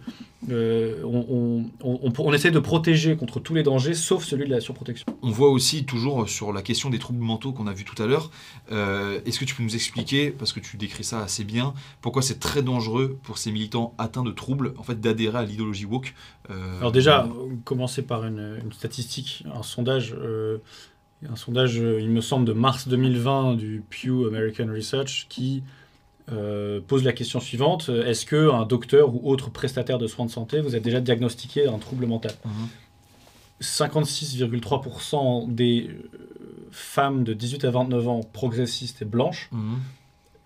euh, 0.48 1.02
on, 1.04 1.64
on, 1.82 2.32
essaie 2.32 2.52
de 2.52 2.60
protéger 2.60 3.16
contre 3.16 3.40
tous 3.40 3.54
les 3.54 3.64
dangers, 3.64 3.94
sauf 3.94 4.24
celui 4.24 4.46
de 4.46 4.50
la 4.52 4.60
surprotection. 4.60 5.06
On 5.22 5.30
voit 5.30 5.50
aussi 5.50 5.84
toujours 5.84 6.28
sur 6.28 6.52
la 6.52 6.62
question 6.62 6.88
des 6.90 7.00
troubles 7.00 7.18
mentaux 7.18 7.52
qu'on 7.52 7.66
a 7.66 7.72
vu 7.72 7.84
tout 7.84 8.00
à 8.00 8.06
l'heure. 8.06 8.30
euh, 8.70 9.20
Est-ce 9.26 9.40
que 9.40 9.44
tu 9.44 9.56
peux 9.56 9.64
nous 9.64 9.74
expliquer, 9.74 10.30
parce 10.30 10.52
que 10.52 10.60
tu 10.60 10.76
décris 10.76 11.02
ça 11.02 11.20
assez 11.20 11.42
bien, 11.42 11.74
pourquoi 12.00 12.22
c'est 12.22 12.38
très 12.38 12.62
dangereux 12.62 13.18
pour 13.24 13.36
ces 13.36 13.50
militants 13.50 13.94
atteints 13.98 14.22
de 14.22 14.30
troubles, 14.30 14.74
en 14.78 14.84
fait, 14.84 15.00
d'adhérer 15.00 15.38
à 15.38 15.42
l'idéologie 15.42 15.86
woke 15.86 16.14
euh, 16.50 16.78
Alors 16.78 16.92
déjà, 16.92 17.28
commencer 17.64 18.02
par 18.02 18.24
une, 18.24 18.60
une 18.64 18.72
statistique, 18.72 19.42
un 19.52 19.64
sondage, 19.64 20.14
un 21.28 21.36
sondage, 21.36 21.74
il 21.74 22.10
me 22.10 22.20
semble, 22.20 22.44
de 22.44 22.52
mars 22.52 22.86
2020 22.86 23.56
du 23.56 23.82
Pew 23.90 24.28
American 24.28 24.68
Research 24.72 25.26
qui 25.28 25.64
euh, 26.32 26.80
pose 26.86 27.04
la 27.04 27.12
question 27.12 27.40
suivante 27.40 27.88
est-ce 27.88 28.26
que 28.26 28.50
un 28.50 28.66
docteur 28.66 29.14
ou 29.14 29.20
autre 29.30 29.50
prestataire 29.50 29.98
de 29.98 30.06
soins 30.06 30.26
de 30.26 30.30
santé 30.30 30.60
vous 30.60 30.74
a 30.74 30.80
déjà 30.80 31.00
diagnostiqué 31.00 31.66
un 31.66 31.78
trouble 31.78 32.06
mental? 32.06 32.32
Mhm. 32.44 32.68
56,3% 33.60 35.52
des 35.52 35.88
euh, 35.88 36.10
femmes 36.70 37.24
de 37.24 37.32
18 37.32 37.64
à 37.64 37.70
29 37.70 38.08
ans 38.08 38.20
progressistes 38.32 39.02
et 39.02 39.04
blanches 39.04 39.50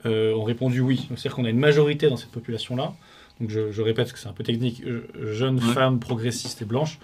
euh, 0.07 0.35
ont 0.35 0.45
répondu 0.45 0.81
oui. 0.81 1.07
C'est-à-dire 1.09 1.35
qu'on 1.35 1.45
a 1.45 1.51
une 1.51 1.59
majorité 1.59 2.09
dans 2.09 2.17
cette 2.17 2.31
population-là. 2.31 2.95
Donc 3.41 3.51
je, 3.51 3.71
je 3.71 3.83
répète 3.83 4.13
que 4.13 4.19
c'est 4.19 4.29
un 4.29 4.33
peu 4.33 4.45
technique. 4.45 4.83
Jeunes 5.21 5.61
femmes 5.61 6.01
progressistes 6.01 6.63
et 6.63 6.65
blanches 6.65 6.99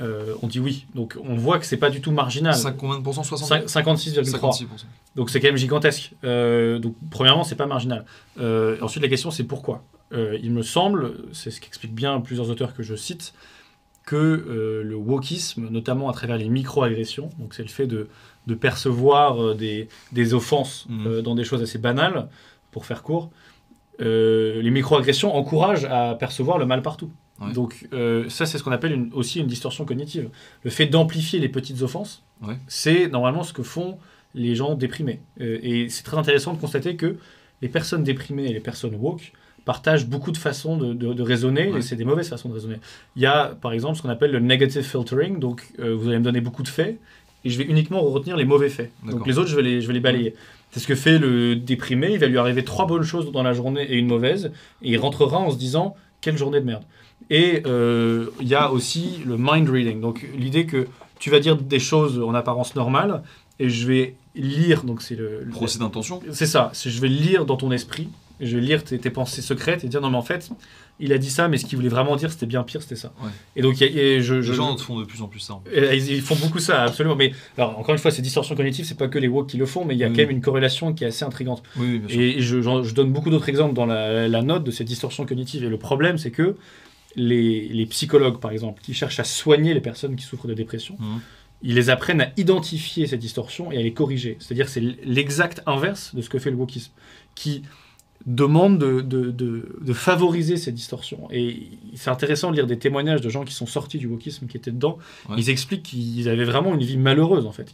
euh, 0.00 0.34
ont 0.42 0.46
dit 0.46 0.60
oui. 0.60 0.86
Donc 0.94 1.16
on 1.24 1.34
voit 1.34 1.58
que 1.58 1.66
c'est 1.66 1.76
pas 1.76 1.90
du 1.90 2.00
tout 2.00 2.12
marginal. 2.12 2.54
Cinq- 2.54 2.76
combien 2.76 2.98
de 2.98 3.02
pourcents 3.02 3.22
60 3.24 3.48
Cin- 3.48 3.66
56,3. 3.66 4.24
56%. 4.24 4.66
Donc 5.16 5.30
c'est 5.30 5.40
quand 5.40 5.48
même 5.48 5.56
gigantesque. 5.56 6.12
Euh, 6.24 6.78
donc 6.78 6.94
premièrement, 7.10 7.42
c'est 7.44 7.56
pas 7.56 7.66
marginal. 7.66 8.04
Euh, 8.38 8.76
ensuite, 8.82 9.02
la 9.02 9.08
question 9.08 9.30
c'est 9.30 9.44
pourquoi? 9.44 9.82
Il 10.12 10.50
me 10.52 10.62
semble, 10.62 11.14
c'est 11.32 11.50
ce 11.52 11.60
qu'expliquent 11.60 11.94
bien 11.94 12.20
plusieurs 12.20 12.50
auteurs 12.50 12.74
que 12.74 12.82
je 12.82 12.96
cite, 12.96 13.32
que 14.04 14.82
le 14.84 14.96
wokisme, 14.96 15.68
notamment 15.70 16.08
à 16.08 16.12
travers 16.12 16.36
les 16.36 16.48
micro-agressions, 16.48 17.30
donc 17.38 17.54
c'est 17.54 17.62
le 17.62 17.68
fait 17.68 17.86
de, 17.86 18.08
de 18.48 18.54
percevoir 18.54 19.54
des, 19.54 19.88
des 20.10 20.34
offenses 20.34 20.86
Mhm. 20.88 21.20
dans 21.22 21.36
des 21.36 21.44
choses 21.44 21.62
assez 21.62 21.78
banales, 21.78 22.28
pour 22.72 22.86
faire 22.86 23.04
court, 23.04 23.30
les 24.00 24.70
micro-agressions 24.70 25.34
encouragent 25.34 25.84
à 25.84 26.14
percevoir 26.14 26.58
le 26.58 26.66
mal 26.66 26.82
partout. 26.82 27.10
Ouais. 27.40 27.52
Donc 27.52 27.88
euh, 27.92 28.28
ça, 28.28 28.44
c'est 28.46 28.58
ce 28.58 28.62
qu'on 28.62 28.72
appelle 28.72 28.92
une- 28.92 29.10
aussi 29.14 29.40
une 29.40 29.46
distorsion 29.46 29.84
cognitive. 29.84 30.28
Le 30.62 30.70
fait 30.70 30.86
d'amplifier 30.86 31.38
les 31.40 31.48
petites 31.48 31.82
offenses, 31.82 32.22
Ouais. 32.42 32.56
c'est 32.68 33.08
normalement 33.08 33.42
ce 33.42 33.52
que 33.52 33.62
font 33.62 33.98
les 34.34 34.54
gens 34.54 34.74
déprimés. 34.74 35.20
Euh, 35.40 35.58
et 35.62 35.88
c'est 35.88 36.02
très 36.02 36.16
intéressant 36.18 36.52
de 36.54 36.58
constater 36.60 36.96
que 36.96 37.16
les 37.62 37.68
personnes 37.68 38.04
déprimées 38.04 38.44
et 38.46 38.52
les 38.52 38.60
personnes 38.60 38.94
woke 38.94 39.32
partagent 39.64 40.06
beaucoup 40.06 40.32
de 40.32 40.36
façons 40.38 40.76
de, 40.76 40.94
de- 40.94 41.12
de 41.12 41.22
raisonner, 41.22 41.70
Ouais. 41.70 41.78
et 41.78 41.82
c'est 41.82 41.96
des 41.96 42.04
mauvaises 42.04 42.28
façons 42.28 42.48
de 42.48 42.54
raisonner. 42.54 42.76
Il 43.16 43.22
y 43.22 43.26
a 43.26 43.56
par 43.60 43.72
exemple 43.72 43.96
ce 43.96 44.02
qu'on 44.02 44.08
appelle 44.08 44.30
le 44.32 44.40
negative 44.40 44.82
filtering, 44.82 45.38
donc 45.38 45.62
euh, 45.78 45.94
vous 45.94 46.08
allez 46.08 46.18
me 46.18 46.24
donner 46.24 46.40
beaucoup 46.40 46.62
de 46.62 46.68
faits, 46.68 46.98
et 47.44 47.50
je 47.50 47.56
vais 47.58 47.64
uniquement 47.64 48.00
retenir 48.02 48.36
les 48.36 48.44
mauvais 48.44 48.68
faits. 48.68 48.90
Donc 49.10 49.26
les 49.26 49.38
autres, 49.38 49.48
je 49.48 49.56
vais 49.56 49.62
les, 49.62 49.80
je 49.80 49.86
vais 49.86 49.94
les 49.94 50.00
balayer. 50.00 50.34
C'est 50.72 50.80
ce 50.80 50.86
que 50.86 50.94
fait 50.94 51.18
le 51.18 51.56
déprimé, 51.56 52.12
il 52.12 52.18
va 52.18 52.26
lui 52.26 52.38
arriver 52.38 52.64
trois 52.64 52.86
bonnes 52.86 53.02
choses 53.02 53.32
dans 53.32 53.42
la 53.42 53.52
journée 53.54 53.82
et 53.82 53.96
une 53.96 54.06
mauvaise, 54.06 54.52
et 54.82 54.90
il 54.90 54.98
rentrera 54.98 55.38
en 55.38 55.50
se 55.50 55.56
disant 55.58 55.96
quelle 56.20 56.36
journée 56.38 56.60
de 56.60 56.66
merde. 56.66 56.84
Et 57.28 57.62
euh, 57.66 58.26
il 58.40 58.48
y 58.48 58.54
a 58.54 58.72
aussi 58.72 59.20
le 59.26 59.36
mind 59.38 59.68
reading, 59.68 60.00
donc 60.00 60.26
l'idée 60.36 60.66
que 60.66 60.86
tu 61.18 61.30
vas 61.30 61.38
dire 61.40 61.56
des 61.56 61.78
choses 61.78 62.18
en 62.20 62.34
apparence 62.34 62.74
normales, 62.74 63.22
et 63.58 63.68
je 63.68 63.86
vais 63.86 64.14
lire, 64.34 64.84
donc 64.84 65.02
c'est 65.02 65.16
le, 65.16 65.42
le- 65.44 65.50
Procès 65.50 65.78
d'intention 65.78 66.20
c'est 66.32 66.46
ça, 66.46 66.72
je 66.74 67.00
vais 67.00 67.08
lire 67.08 67.44
dans 67.44 67.56
ton 67.56 67.70
esprit, 67.72 68.08
et 68.40 68.46
je 68.46 68.56
vais 68.56 68.62
lire 68.62 68.82
tes, 68.82 68.98
tes 68.98 69.10
pensées 69.10 69.42
secrètes 69.42 69.84
et 69.84 69.88
dire 69.88 70.00
non 70.00 70.08
mais 70.10 70.16
en 70.16 70.22
fait, 70.22 70.50
il 70.98 71.12
a 71.12 71.18
dit 71.18 71.30
ça, 71.30 71.46
mais 71.46 71.56
ce 71.58 71.66
qu'il 71.66 71.76
voulait 71.76 71.88
vraiment 71.90 72.16
dire 72.16 72.30
c'était 72.32 72.46
bien 72.46 72.62
pire, 72.62 72.80
c'était 72.82 72.96
ça. 72.96 73.12
Ouais. 73.22 73.28
Et 73.54 73.60
donc 73.62 73.80
et 73.82 74.22
je, 74.22 74.40
je- 74.42 74.50
Les 74.52 74.56
gens 74.56 74.76
font 74.78 74.98
de 74.98 75.04
plus 75.04 75.20
en 75.22 75.28
plus 75.28 75.40
ça. 75.40 75.54
en 75.54 75.60
fait. 75.64 75.94
et 75.94 75.96
ils, 75.98 76.10
ils 76.12 76.20
font 76.22 76.36
beaucoup 76.36 76.58
ça, 76.58 76.82
absolument. 76.84 77.16
Mais 77.16 77.32
alors 77.58 77.78
encore 77.78 77.94
une 77.94 78.00
fois, 78.00 78.10
ces 78.10 78.22
distorsions 78.22 78.54
cognitives, 78.56 78.86
c'est 78.86 78.96
pas 78.96 79.08
que 79.08 79.18
les 79.18 79.28
woke 79.28 79.46
qui 79.48 79.56
le 79.58 79.66
font, 79.66 79.84
mais 79.84 79.94
il 79.94 79.98
y 79.98 80.04
a 80.04 80.08
Oui. 80.08 80.14
quand 80.16 80.22
même 80.22 80.30
une 80.30 80.40
corrélation 80.40 80.94
qui 80.94 81.04
est 81.04 81.08
assez 81.08 81.24
intrigante. 81.24 81.62
Oui, 81.76 81.86
oui, 81.92 81.98
bien 81.98 82.08
sûr. 82.08 82.20
Et 82.20 82.40
je, 82.40 82.92
donne 82.94 83.12
beaucoup 83.12 83.28
d'autres 83.30 83.48
exemples 83.50 83.74
dans 83.74 83.86
la, 83.86 84.26
la 84.26 84.42
note 84.42 84.64
de 84.64 84.70
ces 84.70 84.84
distorsions 84.84 85.26
cognitives. 85.26 85.62
Et 85.64 85.68
le 85.68 85.78
problème, 85.78 86.16
c'est 86.18 86.30
que 86.30 86.56
les, 87.16 87.68
les 87.68 87.86
psychologues, 87.86 88.38
par 88.40 88.52
exemple, 88.52 88.80
qui 88.82 88.94
cherchent 88.94 89.20
à 89.20 89.24
soigner 89.24 89.74
les 89.74 89.80
personnes 89.80 90.16
qui 90.16 90.24
souffrent 90.24 90.46
de 90.46 90.54
dépression, 90.54 90.96
Mhm. 91.00 91.20
ils 91.62 91.74
les 91.74 91.90
apprennent 91.90 92.20
à 92.20 92.30
identifier 92.36 93.06
ces 93.06 93.16
distorsions 93.18 93.70
et 93.72 93.78
à 93.78 93.82
les 93.82 93.92
corriger. 93.92 94.36
C'est-à-dire 94.38 94.66
que 94.66 94.70
c'est 94.72 94.80
l'exact 95.04 95.62
inverse 95.66 96.14
de 96.14 96.22
ce 96.22 96.28
que 96.28 96.38
fait 96.38 96.50
le 96.50 96.56
wokisme, 96.56 96.92
qui 97.34 97.62
demande 98.26 98.78
de, 98.78 99.00
de, 99.00 99.30
de, 99.30 99.92
favoriser 99.94 100.58
ces 100.58 100.72
distorsions. 100.72 101.26
Et 101.30 101.70
c'est 101.94 102.10
intéressant 102.10 102.50
de 102.50 102.56
lire 102.56 102.66
des 102.66 102.78
témoignages 102.78 103.22
de 103.22 103.30
gens 103.30 103.44
qui 103.44 103.54
sont 103.54 103.64
sortis 103.66 103.96
du 103.96 104.06
wokisme, 104.06 104.46
qui 104.46 104.58
étaient 104.58 104.70
dedans. 104.70 104.98
Ils 105.38 105.48
expliquent 105.48 105.84
qu'ils 105.84 106.28
avaient 106.28 106.44
vraiment 106.44 106.74
une 106.74 106.82
vie 106.84 106.98
malheureuse, 106.98 107.46
en 107.46 107.52
fait. 107.52 107.72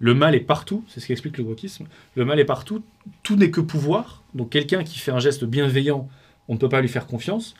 Le 0.00 0.14
mal 0.14 0.34
est 0.34 0.40
partout, 0.40 0.82
c'est 0.88 0.98
ce 0.98 1.06
qu'explique 1.06 1.38
le 1.38 1.44
wokisme. 1.44 1.86
Le 2.16 2.24
mal 2.24 2.40
est 2.40 2.44
partout, 2.44 2.82
tout 3.22 3.36
n'est 3.36 3.52
que 3.52 3.60
pouvoir. 3.60 4.24
Donc 4.34 4.50
quelqu'un 4.50 4.82
qui 4.82 4.98
fait 4.98 5.12
un 5.12 5.20
geste 5.20 5.44
bienveillant, 5.44 6.08
on 6.48 6.54
ne 6.54 6.58
peut 6.58 6.68
pas 6.68 6.80
lui 6.80 6.88
faire 6.88 7.06
confiance. 7.06 7.54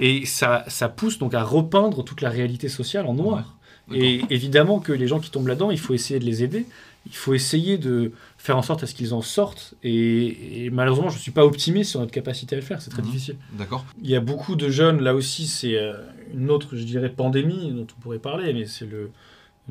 Et 0.00 0.24
ça, 0.26 0.64
ça 0.68 0.88
pousse 0.88 1.18
donc 1.18 1.34
à 1.34 1.42
repeindre 1.42 2.04
toute 2.04 2.20
la 2.20 2.30
réalité 2.30 2.68
sociale 2.68 3.06
en 3.06 3.14
noir. 3.14 3.56
Et 3.92 4.22
évidemment 4.30 4.78
que 4.78 4.92
les 4.92 5.08
gens 5.08 5.18
qui 5.18 5.30
tombent 5.30 5.48
là-dedans, 5.48 5.72
il 5.72 5.78
faut 5.78 5.94
essayer 5.94 6.20
de 6.20 6.24
les 6.24 6.44
aider. 6.44 6.66
Il 7.06 7.16
faut 7.16 7.34
essayer 7.34 7.78
de 7.78 8.12
faire 8.38 8.56
en 8.56 8.62
sorte 8.62 8.82
à 8.82 8.86
ce 8.86 8.94
qu'ils 8.94 9.14
en 9.14 9.22
sortent. 9.22 9.74
Et, 9.82 10.68
malheureusement, 10.70 11.08
je 11.08 11.16
ne 11.16 11.20
suis 11.20 11.32
pas 11.32 11.44
optimiste 11.44 11.90
sur 11.90 12.00
notre 12.00 12.12
capacité 12.12 12.54
à 12.54 12.58
le 12.58 12.64
faire. 12.64 12.80
C'est 12.82 12.90
très 12.90 13.02
mhm. 13.02 13.08
difficile. 13.08 13.36
D'accord. 13.54 13.84
Il 14.02 14.10
y 14.10 14.14
a 14.14 14.20
beaucoup 14.20 14.54
de 14.54 14.68
jeunes, 14.68 15.00
là 15.02 15.14
aussi, 15.14 15.46
c'est 15.46 15.76
euh, 15.76 15.94
une 16.34 16.50
autre, 16.50 16.76
je 16.76 16.84
dirais, 16.84 17.08
pandémie 17.08 17.72
dont 17.72 17.86
on 17.96 18.00
pourrait 18.00 18.18
parler, 18.18 18.52
mais 18.52 18.66
c'est 18.66 18.86
le, 18.86 19.10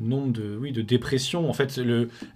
nombre 0.00 0.32
de, 0.32 0.56
oui, 0.60 0.72
de 0.72 0.82
dépressions. 0.82 1.48
En 1.48 1.52
fait, 1.52 1.80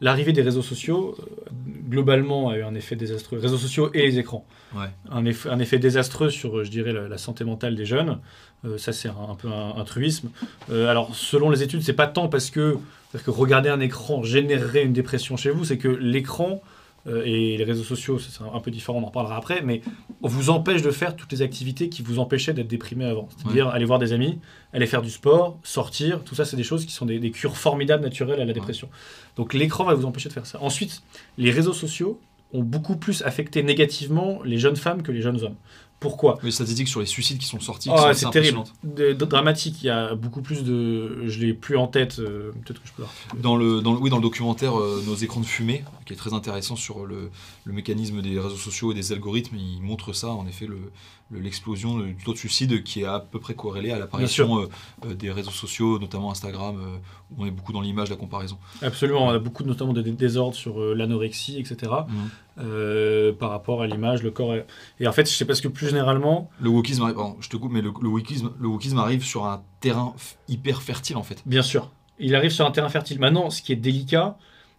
l'arrivée 0.00 0.32
des 0.32 0.42
réseaux 0.42 0.62
sociaux, 0.62 1.16
euh, 1.18 1.50
globalement, 1.88 2.50
a 2.50 2.58
eu 2.58 2.62
un 2.62 2.74
effet 2.74 2.96
désastreux. 2.96 3.38
Réseaux 3.38 3.58
sociaux 3.58 3.90
et 3.94 4.02
les 4.02 4.18
écrans. 4.18 4.46
Ouais. 4.74 4.86
Un, 5.10 5.24
effet, 5.24 5.48
un 5.48 5.58
effet 5.58 5.78
désastreux 5.78 6.30
sur, 6.30 6.64
je 6.64 6.70
dirais, 6.70 6.92
la, 6.92 7.18
santé 7.18 7.44
mentale 7.44 7.74
des 7.74 7.86
jeunes. 7.86 8.18
Euh, 8.64 8.78
ça, 8.78 8.92
c'est 8.92 9.08
un, 9.08 9.34
peu 9.36 9.48
un, 9.48 9.84
truisme. 9.84 10.30
Euh, 10.70 10.88
alors, 10.88 11.14
selon 11.14 11.50
les 11.50 11.62
études, 11.62 11.82
c'est 11.82 11.92
pas 11.92 12.06
tant 12.06 12.28
parce 12.28 12.50
que, 12.50 12.76
que 13.24 13.30
regarder 13.30 13.68
un 13.68 13.80
écran 13.80 14.22
générerait 14.22 14.84
une 14.84 14.92
dépression 14.92 15.36
chez 15.36 15.50
vous, 15.50 15.64
c'est 15.64 15.78
que 15.78 15.88
l'écran 15.88 16.62
euh, 16.62 16.68
et 17.06 17.56
les 17.56 17.64
réseaux 17.64 17.84
sociaux, 17.84 18.18
c'est 18.18 18.42
un 18.42 18.60
peu 18.60 18.70
différent, 18.70 18.98
on 18.98 19.02
en 19.02 19.06
reparlera 19.06 19.36
après, 19.36 19.60
mais 19.62 19.82
on 20.22 20.28
vous 20.28 20.48
empêche 20.48 20.80
de 20.80 20.90
faire 20.90 21.16
toutes 21.16 21.30
les 21.32 21.42
activités 21.42 21.88
qui 21.90 22.02
vous 22.02 22.18
empêchaient 22.18 22.54
d'être 22.54 22.68
déprimé 22.68 23.04
avant. 23.04 23.28
C'est-à-dire 23.36 23.68
aller 23.68 23.84
voir 23.84 23.98
des 23.98 24.12
amis, 24.12 24.38
aller 24.72 24.86
faire 24.86 25.02
du 25.02 25.10
sport, 25.10 25.58
sortir, 25.62 26.24
tout 26.24 26.34
ça, 26.34 26.44
c'est 26.44 26.56
des 26.56 26.62
choses 26.62 26.86
qui 26.86 26.92
sont 26.92 27.04
des, 27.06 27.30
cures 27.30 27.56
formidables 27.56 28.02
naturelles 28.02 28.40
à 28.40 28.44
la 28.44 28.52
dépression. 28.52 28.88
Donc 29.36 29.52
l'écran 29.52 29.84
va 29.84 29.94
vous 29.94 30.06
empêcher 30.06 30.28
de 30.28 30.34
faire 30.34 30.46
ça. 30.46 30.62
Ensuite, 30.62 31.02
les 31.36 31.50
réseaux 31.50 31.72
sociaux 31.72 32.20
ont 32.52 32.62
beaucoup 32.62 32.96
plus 32.96 33.22
affecté 33.22 33.62
négativement 33.62 34.40
les 34.44 34.58
jeunes 34.58 34.76
femmes 34.76 35.02
que 35.02 35.12
les 35.12 35.20
jeunes 35.20 35.42
hommes. 35.42 35.56
Pourquoi 36.04 36.38
Les 36.42 36.50
statistiques 36.50 36.88
sur 36.88 37.00
les 37.00 37.06
suicides 37.06 37.38
qui 37.38 37.46
sont 37.46 37.60
sortis, 37.60 37.88
ah, 37.90 38.12
c'est 38.12 38.28
terrible, 38.28 38.62
dramatique. 38.84 39.82
Il 39.82 39.86
y 39.86 39.90
a 39.90 40.14
beaucoup 40.14 40.42
plus 40.42 40.62
de, 40.62 41.26
je 41.26 41.40
l'ai 41.40 41.54
plus 41.54 41.78
en 41.78 41.86
tête. 41.86 42.18
Euh, 42.18 42.52
peut-être 42.62 42.82
que 42.82 42.88
je 42.88 42.92
peux. 42.92 43.04
Dans 43.40 43.56
le, 43.56 43.80
dans 43.80 43.94
le, 43.94 43.98
oui, 44.00 44.10
dans 44.10 44.18
le 44.18 44.22
documentaire 44.22 44.78
euh, 44.78 45.02
Nos 45.06 45.14
écrans 45.14 45.40
de 45.40 45.46
fumée, 45.46 45.82
qui 46.04 46.12
est 46.12 46.16
très 46.16 46.34
intéressant 46.34 46.76
sur 46.76 47.06
le, 47.06 47.30
le, 47.64 47.72
mécanisme 47.72 48.20
des 48.20 48.38
réseaux 48.38 48.58
sociaux 48.58 48.92
et 48.92 48.94
des 48.94 49.12
algorithmes, 49.12 49.56
il 49.56 49.80
montre 49.80 50.12
ça, 50.12 50.28
en 50.28 50.46
effet, 50.46 50.66
le, 50.66 50.92
l'explosion 51.40 51.98
du 51.98 52.16
taux 52.16 52.32
de 52.32 52.38
suicide 52.38 52.82
qui 52.82 53.02
est 53.02 53.06
à 53.06 53.20
peu 53.20 53.38
près 53.38 53.54
corrélé 53.54 53.90
à 53.90 53.98
l'apparition 53.98 54.60
euh, 54.60 54.68
euh, 55.06 55.14
des 55.14 55.30
réseaux 55.30 55.50
sociaux, 55.50 55.98
notamment 55.98 56.30
Instagram, 56.30 56.76
euh, 56.78 56.96
où 57.30 57.42
on 57.42 57.46
est 57.46 57.50
beaucoup 57.50 57.72
dans 57.72 57.80
l'image, 57.80 58.10
la 58.10 58.16
comparaison. 58.16 58.58
Absolument, 58.82 59.26
on 59.26 59.30
a 59.30 59.38
beaucoup 59.38 59.64
notamment 59.64 59.92
de 59.92 60.02
désordres 60.02 60.54
sur 60.54 60.78
l'anorexie, 60.94 61.58
etc. 61.58 61.92
Mhm. 62.08 63.34
par 63.34 63.50
rapport 63.50 63.82
à 63.82 63.86
l'image, 63.86 64.22
le 64.22 64.30
corps. 64.30 64.54
Et 65.00 65.06
en 65.06 65.12
fait, 65.12 65.28
je 65.28 65.34
sais 65.34 65.44
pas 65.44 65.54
ce 65.54 65.62
que 65.62 65.68
plus 65.68 65.88
généralement. 65.88 66.50
Le 66.60 66.68
wokisme, 66.70 67.02
arrive, 67.02 67.16
je 67.40 67.48
te 67.48 67.56
coupe, 67.56 67.72
mais 67.72 67.82
le, 67.82 67.92
le, 68.00 68.08
wokisme, 68.08 68.52
le 68.58 68.68
wokisme 68.68 68.98
arrive 68.98 69.24
sur 69.24 69.46
un 69.46 69.62
terrain 69.80 70.14
hyper 70.48 70.82
fertile 70.82 71.16
en 71.16 71.22
fait. 71.22 71.42
Bien 71.46 71.62
sûr, 71.62 71.90
il 72.18 72.34
arrive 72.34 72.50
sur 72.50 72.66
un 72.66 72.70
terrain 72.70 72.88
fertile. 72.88 73.18
Maintenant, 73.18 73.50
ce 73.50 73.62
qui 73.62 73.72
est 73.72 73.76
délicat, 73.76 74.36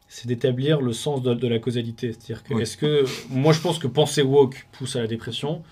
c'est 0.07 0.27
d'établir 0.27 0.81
le 0.81 0.93
sens 0.93 1.21
de, 1.21 1.47
la 1.47 1.59
causalité. 1.59 2.13
C'est-à-dire 2.13 2.43
que, 2.43 2.53
est-ce 2.55 2.77
que. 2.77 3.05
Moi, 3.29 3.53
je 3.53 3.59
pense 3.59 3.79
que 3.79 3.87
penser 3.87 4.21
woke 4.21 4.67
pousse 4.71 4.95
à 4.95 5.01
la 5.01 5.07
dépression. 5.07 5.63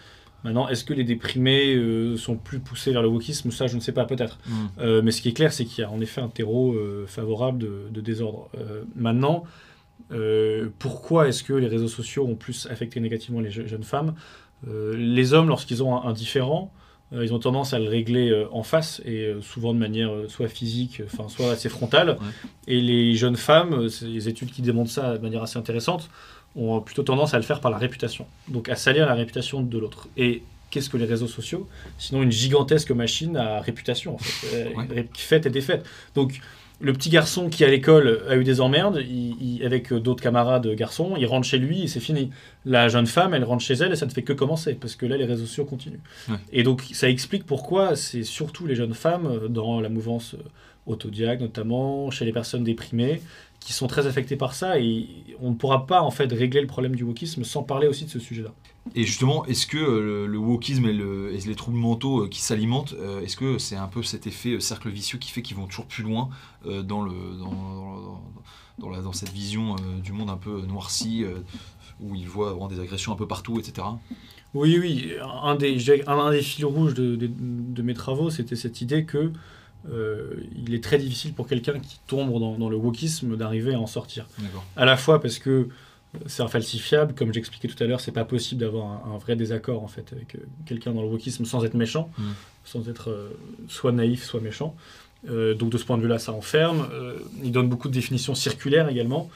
Maintenant, 0.43 0.67
est-ce 0.67 0.83
que 0.83 0.93
les 0.93 1.03
déprimés 1.03 1.75
euh, 1.75 2.17
sont 2.17 2.35
plus 2.35 2.59
poussés 2.59 2.91
vers 2.91 3.01
le 3.01 3.07
wokisme? 3.07 3.51
Ça, 3.51 3.67
je 3.67 3.75
ne 3.75 3.81
sais 3.81 3.93
pas, 3.93 4.05
peut-être. 4.05 4.39
Mm. 4.45 4.53
Euh, 4.79 5.01
mais 5.01 5.11
ce 5.11 5.21
qui 5.21 5.29
est 5.29 5.33
clair, 5.33 5.53
c'est 5.53 5.65
qu'il 5.65 5.81
y 5.81 5.85
a 5.85 5.89
en 5.89 6.01
effet 6.01 6.21
un 6.21 6.27
terreau 6.27 6.73
euh, 6.73 7.05
favorable 7.07 7.59
de, 7.91 8.01
désordre. 8.01 8.49
maintenant, 8.95 9.45
pourquoi 10.77 11.27
est-ce 11.29 11.41
que 11.43 11.53
les 11.53 11.67
réseaux 11.67 11.87
sociaux 11.87 12.25
ont 12.25 12.35
plus 12.35 12.67
affecté 12.69 12.99
négativement 12.99 13.39
les 13.39 13.49
jeunes 13.49 13.83
femmes? 13.83 14.13
Les 14.67 15.33
hommes, 15.33 15.47
lorsqu'ils 15.47 15.81
ont 15.81 16.03
un, 16.03 16.11
différent, 16.11 16.71
ils 17.13 17.33
ont 17.33 17.39
tendance 17.39 17.73
à 17.73 17.79
le 17.79 17.87
régler 17.87 18.45
en 18.51 18.61
face 18.61 19.01
et 19.05 19.33
souvent 19.41 19.73
de 19.73 19.79
manière 19.79 20.11
soit 20.27 20.49
physique, 20.49 21.01
enfin 21.05 21.29
soit 21.29 21.51
assez 21.51 21.69
frontale. 21.69 22.17
Et 22.67 22.81
les 22.81 23.15
jeunes 23.15 23.37
femmes, 23.37 23.87
c'est 23.87 24.05
les 24.05 24.27
études 24.27 24.51
qui 24.51 24.61
démontrent 24.61 24.91
ça 24.91 25.17
de 25.17 25.23
manière 25.23 25.41
assez 25.41 25.57
intéressante, 25.57 26.09
ont 26.55 26.81
plutôt 26.81 27.03
tendance 27.03 27.33
à 27.33 27.37
le 27.37 27.43
faire 27.43 27.61
par 27.61 27.71
la 27.71 27.77
réputation, 27.77 28.25
donc 28.47 28.69
à 28.69 28.75
salir 28.75 29.05
la 29.05 29.15
réputation 29.15 29.61
de 29.61 29.77
l'autre. 29.77 30.07
Et 30.17 30.43
qu'est-ce 30.69 30.89
que 30.89 30.97
les 30.97 31.05
réseaux 31.05 31.27
sociaux? 31.27 31.67
Sinon 31.97 32.23
une 32.23 32.31
gigantesque 32.31 32.91
machine 32.91 33.37
à 33.37 33.59
réputation, 33.61 34.15
en 34.15 34.17
fait, 34.17 34.67
euh, 34.75 35.03
faite 35.13 35.45
et 35.45 35.49
défaite. 35.49 35.85
Donc 36.15 36.39
le 36.79 36.91
petit 36.91 37.09
garçon 37.09 37.49
qui 37.49 37.63
à 37.63 37.69
l'école 37.69 38.23
a 38.27 38.35
eu 38.35 38.43
des 38.43 38.59
emmerdes, 38.59 39.01
avec 39.63 39.93
d'autres 39.93 40.21
camarades 40.21 40.67
garçons, 40.75 41.15
il 41.17 41.25
rentre 41.25 41.47
chez 41.47 41.57
lui 41.57 41.83
et 41.83 41.87
c'est 41.87 41.99
fini. 41.99 42.31
La 42.65 42.89
jeune 42.89 43.07
femme, 43.07 43.33
elle 43.33 43.45
rentre 43.45 43.63
chez 43.63 43.75
elle 43.75 43.93
et 43.93 43.95
ça 43.95 44.05
ne 44.05 44.11
fait 44.11 44.23
que 44.23 44.33
commencer, 44.33 44.73
parce 44.73 44.95
que 44.95 45.05
là, 45.05 45.15
les 45.15 45.25
réseaux 45.25 45.45
sociaux 45.45 45.65
continuent. 45.65 46.01
Et 46.51 46.63
donc 46.63 46.83
ça 46.91 47.09
explique 47.09 47.45
pourquoi 47.45 47.95
c'est 47.95 48.23
surtout 48.23 48.65
les 48.65 48.75
jeunes 48.75 48.93
femmes, 48.93 49.27
euh, 49.27 49.47
dans 49.47 49.79
la 49.79 49.89
mouvance 49.89 50.33
euh, 50.33 50.43
autodiag 50.85 51.39
notamment, 51.39 52.11
chez 52.11 52.25
les 52.25 52.33
personnes 52.33 52.63
déprimées, 52.63 53.21
qui 53.63 53.73
sont 53.73 53.87
très 53.87 54.07
affectés 54.07 54.35
par 54.35 54.53
ça 54.53 54.79
et 54.79 55.07
on 55.39 55.51
ne 55.51 55.55
pourra 55.55 55.85
pas 55.85 56.01
en 56.01 56.11
fait 56.11 56.31
régler 56.31 56.61
le 56.61 56.67
problème 56.67 56.95
du 56.95 57.03
wokisme 57.03 57.43
sans 57.43 57.63
parler 57.63 57.87
aussi 57.87 58.05
de 58.05 58.09
ce 58.09 58.19
sujet-là. 58.19 58.53
Et 58.95 59.05
justement, 59.05 59.45
est-ce 59.45 59.65
que 59.65 59.77
euh, 59.77 60.27
le, 60.27 60.37
wokisme 60.37 60.85
et, 60.85 60.93
le, 60.93 61.33
et, 61.33 61.39
les 61.39 61.55
troubles 61.55 61.77
mentaux 61.77 62.23
euh, 62.23 62.27
qui 62.27 62.41
s'alimentent, 62.41 62.93
euh, 62.99 63.21
est-ce 63.21 63.37
que 63.37 63.57
c'est 63.57 63.77
un 63.77 63.87
peu 63.87 64.03
cet 64.03 64.27
effet 64.27 64.59
cercle 64.59 64.89
vicieux 64.89 65.17
qui 65.17 65.31
fait 65.31 65.41
qu'ils 65.41 65.55
vont 65.55 65.67
toujours 65.67 65.85
plus 65.85 66.03
loin 66.03 66.29
dans, 66.65 67.01
le, 67.01 67.11
dans, 67.39 68.21
dans, 68.79 68.89
la, 68.89 69.01
dans, 69.01 69.13
cette 69.13 69.31
vision 69.31 69.75
du 70.01 70.11
monde 70.11 70.29
un 70.29 70.37
peu 70.37 70.61
noirci, 70.61 71.25
où 71.99 72.15
ils 72.15 72.27
voient 72.27 72.51
avoir 72.51 72.69
des 72.69 72.79
agressions 72.79 73.11
un 73.11 73.17
peu 73.17 73.27
partout, 73.27 73.59
etc. 73.59 73.85
Oui, 74.53 74.77
oui. 74.79 75.13
Un 75.21 75.55
des, 75.55 75.77
un, 76.07 76.31
des 76.31 76.41
fils 76.41 76.63
rouges 76.63 76.93
de, 76.93 77.15
de, 77.15 77.29
de 77.29 77.81
mes 77.81 77.93
travaux, 77.93 78.29
c'était 78.29 78.55
cette 78.55 78.79
idée 78.79 79.03
que 79.03 79.33
euh, 79.91 80.35
il 80.55 80.73
est 80.73 80.83
très 80.83 80.97
difficile 80.97 81.33
pour 81.33 81.47
quelqu'un 81.47 81.79
qui 81.79 81.99
tombe 82.07 82.31
dans, 82.57 82.69
le 82.69 82.75
wokisme 82.75 83.35
d'arriver 83.35 83.73
à 83.73 83.79
en 83.79 83.87
sortir. 83.87 84.27
À 84.75 84.85
la 84.85 84.95
fois 84.95 85.21
parce 85.21 85.39
que 85.39 85.49
euh, 85.49 85.67
c'est 86.25 86.43
infalsifiable, 86.43 87.13
comme 87.13 87.33
j'expliquais 87.33 87.67
tout 87.67 87.81
à 87.83 87.87
l'heure, 87.87 87.99
c'est 87.99 88.11
pas 88.11 88.23
possible 88.23 88.61
d'avoir 88.61 89.05
un, 89.07 89.17
vrai 89.17 89.35
désaccord 89.35 89.83
en 89.83 89.87
fait 89.87 90.13
avec 90.13 90.35
euh, 90.35 90.39
quelqu'un 90.65 90.91
dans 90.93 91.01
le 91.01 91.09
wokisme 91.09 91.45
sans 91.45 91.65
être 91.65 91.73
méchant, 91.73 92.09
mm. 92.17 92.23
sans 92.63 92.89
être 92.89 93.31
soit 93.67 93.91
naïf, 93.91 94.23
soit 94.23 94.41
méchant. 94.41 94.75
donc 95.27 95.69
de 95.69 95.77
ce 95.77 95.85
point 95.85 95.97
de 95.97 96.03
vue-là, 96.03 96.19
ça 96.19 96.31
enferme. 96.31 96.87
il 97.43 97.51
donne 97.51 97.67
beaucoup 97.67 97.89
de 97.89 97.93
définitions 97.93 98.35
circulaires 98.35 98.89
également. 98.89 99.29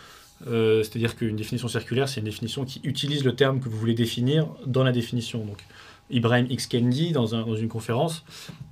C'est-à-dire 0.45 1.15
qu'une 1.15 1.35
définition 1.35 1.67
circulaire, 1.67 2.07
c'est 2.07 2.19
une 2.19 2.27
définition 2.27 2.63
qui 2.63 2.79
utilise 2.83 3.23
le 3.23 3.35
terme 3.35 3.59
que 3.59 3.69
vous 3.69 3.77
voulez 3.77 3.95
définir 3.95 4.47
dans 4.65 4.83
la 4.83 4.91
définition. 4.91 5.43
Donc, 5.43 5.65
Ibrahim 6.09 6.47
X. 6.49 6.67
Kendi, 6.67 7.11
dans, 7.11 7.25
dans 7.25 7.55
une 7.55 7.67
conférence, 7.67 8.23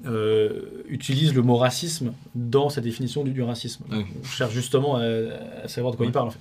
euh, 0.06 0.84
utilise 0.88 1.34
le 1.34 1.42
mot 1.42 1.56
racisme 1.58 2.14
dans 2.34 2.70
sa 2.70 2.82
définition 2.82 3.24
du, 3.24 3.42
racisme. 3.42 3.84
On 3.92 4.26
cherche 4.26 4.54
justement 4.54 4.98
à, 4.98 5.68
savoir 5.68 5.92
de 5.92 5.98
quoi 5.98 6.06
il 6.06 6.12
parle. 6.12 6.32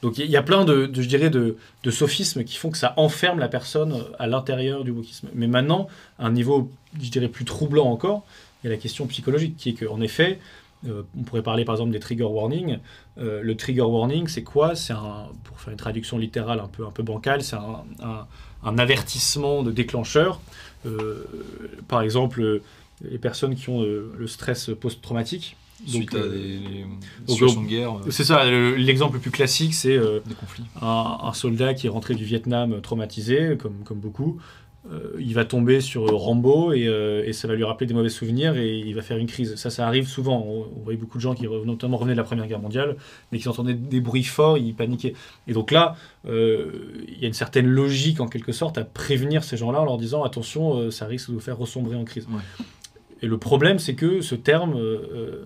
Donc 0.00 0.18
il 0.18 0.30
y, 0.30 0.36
a 0.36 0.42
plein 0.42 0.64
de, 0.64 0.90
je 0.92 1.08
dirais, 1.08 1.30
de, 1.30 1.56
sophismes 1.90 2.44
qui 2.44 2.56
font 2.56 2.70
que 2.70 2.78
ça 2.78 2.94
enferme 2.96 3.38
la 3.38 3.48
personne 3.48 4.04
à 4.18 4.26
l'intérieur 4.26 4.84
du 4.84 4.90
wokisme. 4.90 5.28
Mais 5.34 5.48
maintenant, 5.48 5.88
à 6.18 6.26
un 6.26 6.32
niveau, 6.32 6.70
je 7.00 7.10
dirais, 7.10 7.28
plus 7.28 7.44
troublant 7.44 7.90
encore, 7.90 8.24
il 8.62 8.68
y 8.68 8.70
a 8.70 8.72
la 8.72 8.80
question 8.80 9.06
psychologique, 9.06 9.56
qui 9.56 9.70
est 9.70 9.74
qu'en 9.74 10.00
effet, 10.00 10.38
euh, 10.86 11.02
on 11.18 11.22
pourrait 11.22 11.42
parler 11.42 11.64
par 11.64 11.74
exemple 11.74 11.90
des 11.90 12.00
trigger 12.00 12.24
warnings. 12.24 12.78
Euh, 13.18 13.42
le 13.42 13.56
trigger 13.56 13.82
warning, 13.82 14.28
c'est 14.28 14.44
quoi? 14.44 14.76
C'est 14.76 14.92
un, 14.92 15.26
pour 15.44 15.60
faire 15.60 15.72
une 15.72 15.78
traduction 15.78 16.18
littérale 16.18 16.60
un 16.60 16.68
peu, 16.68 16.86
un 16.86 16.90
peu 16.90 17.02
bancale, 17.02 17.42
c'est 17.42 17.56
un 17.56 17.84
un 18.00 18.26
avertissement 18.78 19.62
de 19.62 19.70
déclencheur. 19.70 20.40
Euh, 20.86 21.24
par 21.88 22.02
exemple, 22.02 22.60
les 23.02 23.18
personnes 23.18 23.54
qui 23.54 23.68
ont 23.68 23.82
euh, 23.82 24.12
le 24.18 24.26
stress 24.26 24.70
post-traumatique. 24.80 25.56
Suite 25.86 26.12
à 26.14 26.26
des, 26.26 26.58
situations 27.28 27.62
de 27.62 27.68
guerre. 27.68 27.96
C'est 28.10 28.24
ça, 28.24 28.44
l'exemple 28.44 29.14
le 29.14 29.20
plus 29.20 29.30
classique, 29.30 29.74
c'est 29.74 29.96
un, 30.82 31.18
un, 31.22 31.32
soldat 31.32 31.72
qui 31.74 31.86
est 31.86 31.90
rentré 31.90 32.16
du 32.16 32.24
Vietnam 32.24 32.80
traumatisé, 32.80 33.56
comme, 33.56 33.84
comme 33.84 33.98
beaucoup, 33.98 34.40
euh, 34.90 35.16
il 35.18 35.34
va 35.34 35.44
tomber 35.44 35.80
sur 35.80 36.06
Rambo 36.06 36.72
euh, 36.72 37.22
et, 37.24 37.32
ça 37.32 37.46
va 37.46 37.54
lui 37.54 37.64
rappeler 37.64 37.86
des 37.86 37.94
mauvais 37.94 38.08
souvenirs 38.08 38.56
et 38.56 38.78
il 38.78 38.94
va 38.94 39.02
faire 39.02 39.18
une 39.18 39.26
crise. 39.26 39.56
Ça, 39.56 39.70
ça 39.70 39.86
arrive 39.86 40.08
souvent. 40.08 40.42
On, 40.46 40.82
voyait 40.82 40.98
beaucoup 40.98 41.18
de 41.18 41.22
gens 41.22 41.34
qui, 41.34 41.46
notamment, 41.46 41.96
revenaient 41.96 42.14
de 42.14 42.18
la 42.18 42.24
Première 42.24 42.46
Guerre 42.46 42.60
mondiale, 42.60 42.96
mais 43.30 43.38
qui 43.38 43.48
entendaient 43.48 43.74
des 43.74 44.00
bruits 44.00 44.24
forts, 44.24 44.56
ils 44.56 44.74
paniquaient. 44.74 45.14
Et 45.46 45.52
donc 45.52 45.70
là, 45.70 45.96
euh, 46.26 47.04
il 47.08 47.20
y 47.20 47.24
a 47.24 47.28
une 47.28 47.34
certaine 47.34 47.66
logique, 47.66 48.20
en 48.20 48.28
quelque 48.28 48.52
sorte, 48.52 48.78
à 48.78 48.84
prévenir 48.84 49.44
ces 49.44 49.56
gens-là 49.56 49.80
en 49.80 49.84
leur 49.84 49.98
disant 49.98 50.22
attention, 50.24 50.90
ça 50.90 51.06
risque 51.06 51.28
de 51.28 51.34
vous 51.34 51.40
faire 51.40 51.58
ressombrer 51.58 51.96
en 51.96 52.04
crise. 52.04 52.26
Et 53.22 53.26
le 53.26 53.38
problème, 53.38 53.78
c'est 53.78 53.94
que 53.94 54.20
ce 54.20 54.34
terme, 54.34 54.74
euh, 54.76 55.44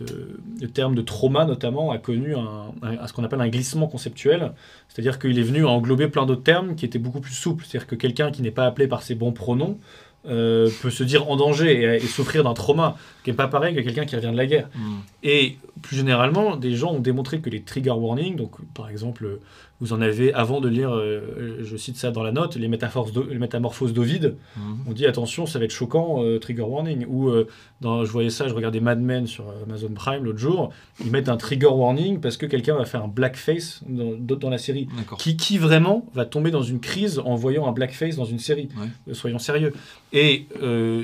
de, 0.00 0.38
le 0.60 0.68
terme 0.68 0.94
de 0.94 1.02
trauma 1.02 1.44
notamment, 1.44 1.90
a 1.90 1.98
connu 1.98 2.34
un, 2.34 2.72
un- 2.82 3.06
ce 3.06 3.12
qu'on 3.12 3.24
appelle 3.24 3.40
un 3.40 3.48
glissement 3.48 3.86
conceptuel. 3.86 4.52
C'est-à-dire 4.88 5.18
qu'il 5.18 5.38
est 5.38 5.42
venu 5.42 5.64
englober 5.64 6.08
plein 6.08 6.26
d'autres 6.26 6.42
termes 6.42 6.74
qui 6.74 6.84
étaient 6.84 6.98
beaucoup 6.98 7.20
plus 7.20 7.34
souples. 7.34 7.64
C'est-à-dire 7.64 7.86
que 7.86 7.94
quelqu'un 7.94 8.30
qui 8.30 8.42
n'est 8.42 8.50
pas 8.50 8.66
appelé 8.66 8.88
par 8.88 9.02
ses 9.02 9.14
bons 9.14 9.32
pronoms 9.32 9.78
euh, 10.26 10.68
peut 10.82 10.90
se 10.90 11.02
dire 11.02 11.28
en 11.30 11.36
danger 11.36 11.72
et, 11.82 11.96
et 11.96 12.00
souffrir 12.00 12.44
d'un 12.44 12.54
trauma, 12.54 12.96
qui 13.24 13.30
n'est 13.30 13.36
pas 13.36 13.48
pareil 13.48 13.74
que 13.74 13.80
quelqu'un 13.80 14.04
qui 14.04 14.14
revient 14.14 14.30
de 14.30 14.36
la 14.36 14.46
guerre. 14.46 14.68
Hmm. 14.74 14.98
Et 15.24 15.58
plus 15.82 15.96
généralement, 15.96 16.56
des 16.56 16.74
gens 16.76 16.92
ont 16.92 17.00
démontré 17.00 17.40
que 17.40 17.50
les 17.50 17.62
trigger 17.62 17.90
warnings, 17.90 18.36
donc 18.36 18.52
par 18.74 18.88
exemple, 18.88 19.40
vous 19.82 19.92
en 19.92 20.00
avez, 20.00 20.32
avant 20.32 20.60
de 20.60 20.68
lire, 20.68 20.92
euh, 20.94 21.58
je 21.62 21.76
cite 21.76 21.96
ça 21.96 22.12
dans 22.12 22.22
la 22.22 22.30
note, 22.30 22.54
les 22.56 22.68
métamorphoses, 22.68 23.12
d'O- 23.12 23.26
les 23.28 23.38
métamorphoses 23.38 23.92
d'Ovide, 23.92 24.36
Hmm. 24.56 24.76
on 24.88 24.92
dit 24.92 25.06
attention, 25.06 25.44
ça 25.44 25.58
va 25.58 25.64
être 25.64 25.72
choquant, 25.72 26.22
euh, 26.22 26.38
trigger 26.38 26.62
warning. 26.62 27.04
Ou 27.08 27.28
euh, 27.28 27.48
dans, 27.80 28.04
je 28.04 28.12
voyais 28.12 28.30
ça, 28.30 28.46
je 28.46 28.54
regardais 28.54 28.78
Mad 28.80 29.00
Men 29.00 29.26
sur 29.26 29.44
Amazon 29.66 29.90
Prime 29.92 30.22
l'autre 30.24 30.38
jour, 30.38 30.70
ils 31.04 31.10
mettent 31.10 31.28
un 31.28 31.36
trigger 31.36 31.66
warning 31.66 32.20
parce 32.20 32.36
que 32.36 32.46
quelqu'un 32.46 32.76
va 32.76 32.84
faire 32.84 33.02
un 33.02 33.08
blackface 33.08 33.82
dans, 33.88 34.36
dans 34.36 34.50
la 34.50 34.58
série. 34.58 34.86
Qui, 35.18 35.36
qui 35.36 35.58
vraiment 35.58 36.06
va 36.14 36.24
tomber 36.26 36.50
dans 36.52 36.62
une 36.62 36.78
crise 36.78 37.18
en 37.18 37.34
voyant 37.34 37.66
un 37.66 37.72
blackface 37.72 38.14
dans 38.16 38.24
une 38.24 38.38
série? 38.38 38.68
Ouais. 39.06 39.14
Soyons 39.14 39.38
sérieux. 39.40 39.72
Et 40.12 40.46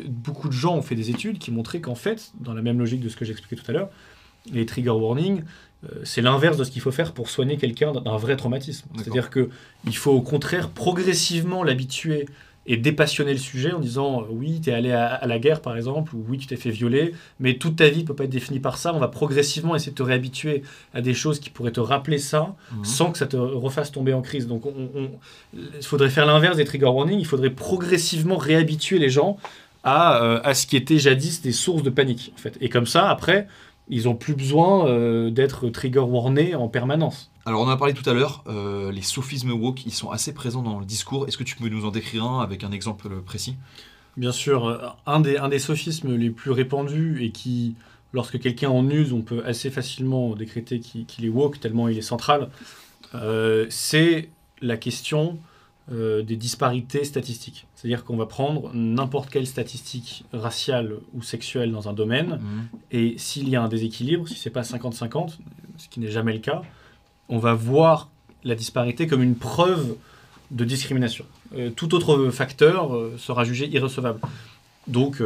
beaucoup 0.08 0.48
de 0.48 0.52
gens 0.54 0.76
ont 0.76 0.82
fait 0.82 0.94
des 0.94 1.10
études 1.10 1.38
qui 1.38 1.50
montraient 1.50 1.80
qu'en 1.80 1.94
fait, 1.96 2.30
dans 2.40 2.54
la 2.54 2.62
même 2.62 2.78
logique 2.78 3.00
de 3.00 3.08
ce 3.08 3.16
que 3.16 3.24
j'expliquais 3.24 3.56
tout 3.60 3.68
à 3.70 3.74
l'heure, 3.74 3.88
les 4.52 4.64
trigger 4.66 4.90
warnings, 4.90 5.42
c'est 6.02 6.22
l'inverse 6.22 6.56
de 6.56 6.64
ce 6.64 6.70
qu'il 6.70 6.82
faut 6.82 6.90
faire 6.90 7.12
pour 7.12 7.30
soigner 7.30 7.56
quelqu'un 7.56 7.92
d'un- 7.92 8.16
vrai 8.16 8.36
traumatisme. 8.36 8.88
C'est-à-dire 8.96 9.30
que 9.30 9.48
il 9.86 9.96
faut 9.96 10.10
au 10.12 10.22
contraire 10.22 10.70
progressivement 10.70 11.62
l'habituer 11.62 12.26
et 12.70 12.76
dépassionner 12.76 13.32
le 13.32 13.38
sujet 13.38 13.72
en 13.72 13.78
disant 13.78 14.20
euh, 14.20 14.24
oui, 14.30 14.60
tu 14.62 14.68
es 14.68 14.74
allé 14.74 14.92
à, 14.92 15.06
à 15.06 15.26
la 15.26 15.38
guerre 15.38 15.62
par 15.62 15.74
exemple, 15.76 16.14
ou 16.14 16.22
oui, 16.28 16.36
tu 16.36 16.46
t'es 16.46 16.56
fait 16.56 16.70
violer, 16.70 17.14
mais 17.40 17.54
toute 17.54 17.76
ta 17.76 17.88
vie 17.88 18.02
ne 18.02 18.06
peut 18.06 18.14
pas 18.14 18.24
être 18.24 18.30
définie 18.30 18.60
par 18.60 18.76
ça. 18.76 18.92
On 18.92 18.98
va 18.98 19.08
progressivement 19.08 19.74
essayer 19.74 19.92
de 19.92 19.96
te 19.96 20.02
réhabituer 20.02 20.62
à 20.92 21.00
des 21.00 21.14
choses 21.14 21.38
qui 21.40 21.48
pourraient 21.48 21.70
te 21.72 21.80
rappeler 21.80 22.18
ça 22.18 22.56
Hmm. 22.72 22.84
sans 22.84 23.10
que 23.12 23.16
ça 23.18 23.26
te 23.26 23.36
refasse 23.36 23.90
tomber 23.92 24.12
en 24.12 24.20
crise. 24.20 24.46
Donc, 24.48 24.66
on- 24.66 24.90
on- 24.94 25.10
il 25.54 25.82
faudrait 25.82 26.10
faire 26.10 26.26
l'inverse 26.26 26.56
des 26.58 26.64
trigger 26.66 26.86
warnings. 26.86 27.18
Il 27.20 27.24
faudrait 27.26 27.48
progressivement 27.50 28.36
réhabituer 28.36 28.98
les 28.98 29.08
gens 29.08 29.38
à, 29.84 30.22
euh, 30.22 30.40
à 30.44 30.52
ce 30.54 30.66
qui 30.66 30.76
était 30.76 30.98
jadis 30.98 31.40
des 31.40 31.52
sources 31.52 31.82
de 31.84 31.90
panique. 31.90 32.32
En 32.34 32.38
fait. 32.38 32.58
Et 32.60 32.68
comme 32.68 32.86
ça, 32.86 33.08
après, 33.08 33.46
ils 33.89 34.09
ont 34.09 34.14
plus 34.14 34.34
besoin 34.34 34.86
euh, 34.86 35.30
d'être 35.30 35.68
trigger 35.68 36.01
warnés 36.01 36.55
en 36.55 36.68
permanence. 36.68 37.30
Alors, 37.47 37.62
on 37.62 37.64
en 37.64 37.70
a 37.70 37.76
parlé 37.76 37.95
tout 37.95 38.09
à 38.09 38.12
l'heure, 38.12 38.45
euh, 38.47 38.93
les 38.93 39.03
sophismes 39.03 39.53
woke, 39.53 39.86
ils 39.86 39.93
sont 39.93 40.11
assez 40.11 40.34
présents 40.34 40.62
dans 40.62 40.78
le 40.78 40.84
discours. 40.84 41.26
Est-ce 41.26 41.39
que 41.39 41.45
tu 41.45 41.57
peux 41.57 41.68
nous 41.68 41.86
en 41.86 41.91
décrire 41.91 42.24
un 42.24 42.41
avec 42.41 42.62
un 42.62 42.72
exemple 42.72 43.09
précis? 43.22 43.57
Bien 44.18 44.32
sûr, 44.32 44.66
euh, 44.66 44.78
un 45.07 45.20
des, 45.20 45.39
un 45.39 45.49
des 45.49 45.59
sophismes 45.59 46.14
les 46.16 46.30
plus 46.30 46.51
répandus 46.51 47.24
et 47.24 47.30
qui, 47.30 47.76
lorsque 48.12 48.39
quelqu'un 48.39 48.68
en 48.68 48.89
use, 48.91 49.12
on 49.12 49.22
peut 49.22 49.43
assez 49.47 49.70
facilement 49.70 50.34
décréter 50.34 50.80
qu'il 50.80 51.24
est 51.24 51.28
woke, 51.28 51.61
tellement 51.61 51.89
il 51.89 51.97
est 51.97 52.03
central, 52.03 52.51
euh, 53.14 53.66
c'est 53.70 54.28
la 54.61 54.76
question 54.76 55.39
euh, 55.93 56.22
des 56.22 56.36
disparités 56.36 57.05
statistiques. 57.05 57.66
C'est-à-dire 57.74 58.05
qu'on 58.05 58.16
va 58.16 58.26
prendre 58.26 58.70
n'importe 58.74 59.30
quelle 59.30 59.47
statistique 59.47 60.24
raciale 60.32 60.95
ou 61.14 61.22
sexuelle 61.22 61.72
dans 61.72 61.89
un 61.89 61.93
domaine, 61.93 62.39
Hmm. 62.41 62.66
et 62.91 63.14
s'il 63.16 63.49
y 63.49 63.57
a 63.57 63.62
un 63.62 63.68
déséquilibre, 63.68 64.28
si 64.28 64.34
c'est 64.34 64.51
pas 64.51 64.62
50-50, 64.62 65.39
ce 65.76 65.89
qui 65.89 66.01
n'est 66.01 66.11
jamais 66.11 66.32
le 66.32 66.41
cas, 66.41 66.62
on 67.28 67.39
va 67.39 67.55
voir 67.55 68.11
la 68.45 68.55
disparité 68.55 69.07
comme 69.07 69.22
une 69.22 69.34
preuve 69.36 69.97
de 70.51 70.64
discrimination. 70.64 71.24
Euh, 71.57 71.70
tout 71.70 71.95
autre 71.95 72.30
facteur 72.30 72.95
euh, 72.95 73.14
sera 73.18 73.45
jugé 73.45 73.68
irrecevable. 73.68 74.20
Donc, 74.86 75.22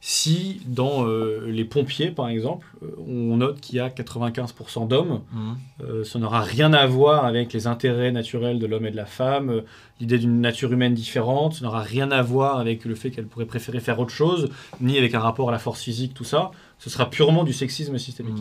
si 0.00 0.60
dans 0.66 1.06
euh, 1.08 1.46
les 1.50 1.64
pompiers, 1.64 2.10
par 2.12 2.28
exemple, 2.28 2.66
euh, 2.84 2.90
on 2.98 3.36
note 3.38 3.60
qu'il 3.60 3.76
y 3.76 3.80
a 3.80 3.88
95% 3.90 4.86
d'hommes, 4.86 5.22
Hmm. 5.32 5.54
euh, 5.82 6.04
ça 6.04 6.20
n'aura 6.20 6.40
rien 6.40 6.72
à 6.72 6.86
voir 6.86 7.24
avec 7.24 7.52
les 7.52 7.66
intérêts 7.66 8.12
naturels 8.12 8.60
de 8.60 8.66
l'homme 8.66 8.86
et 8.86 8.92
de 8.92 8.96
la 8.96 9.06
femme, 9.06 9.50
euh, 9.50 9.60
l'idée 9.98 10.18
d'une 10.18 10.40
nature 10.40 10.72
humaine 10.72 10.94
différente, 10.94 11.54
ça 11.54 11.64
n'aura 11.64 11.80
rien 11.82 12.12
à 12.12 12.22
voir 12.22 12.58
avec 12.60 12.84
le 12.84 12.94
fait 12.94 13.10
qu'elle 13.10 13.26
pourrait 13.26 13.44
préférer 13.46 13.80
faire 13.80 13.98
autre 13.98 14.12
chose, 14.12 14.50
ni 14.80 14.96
avec 14.96 15.14
un 15.14 15.20
rapport 15.20 15.48
à 15.48 15.52
la 15.52 15.58
force 15.58 15.82
physique, 15.82 16.14
tout 16.14 16.24
ça. 16.24 16.52
Ce 16.78 16.90
sera 16.90 17.10
purement 17.10 17.42
du 17.42 17.52
sexisme 17.52 17.98
systémique. 17.98 18.38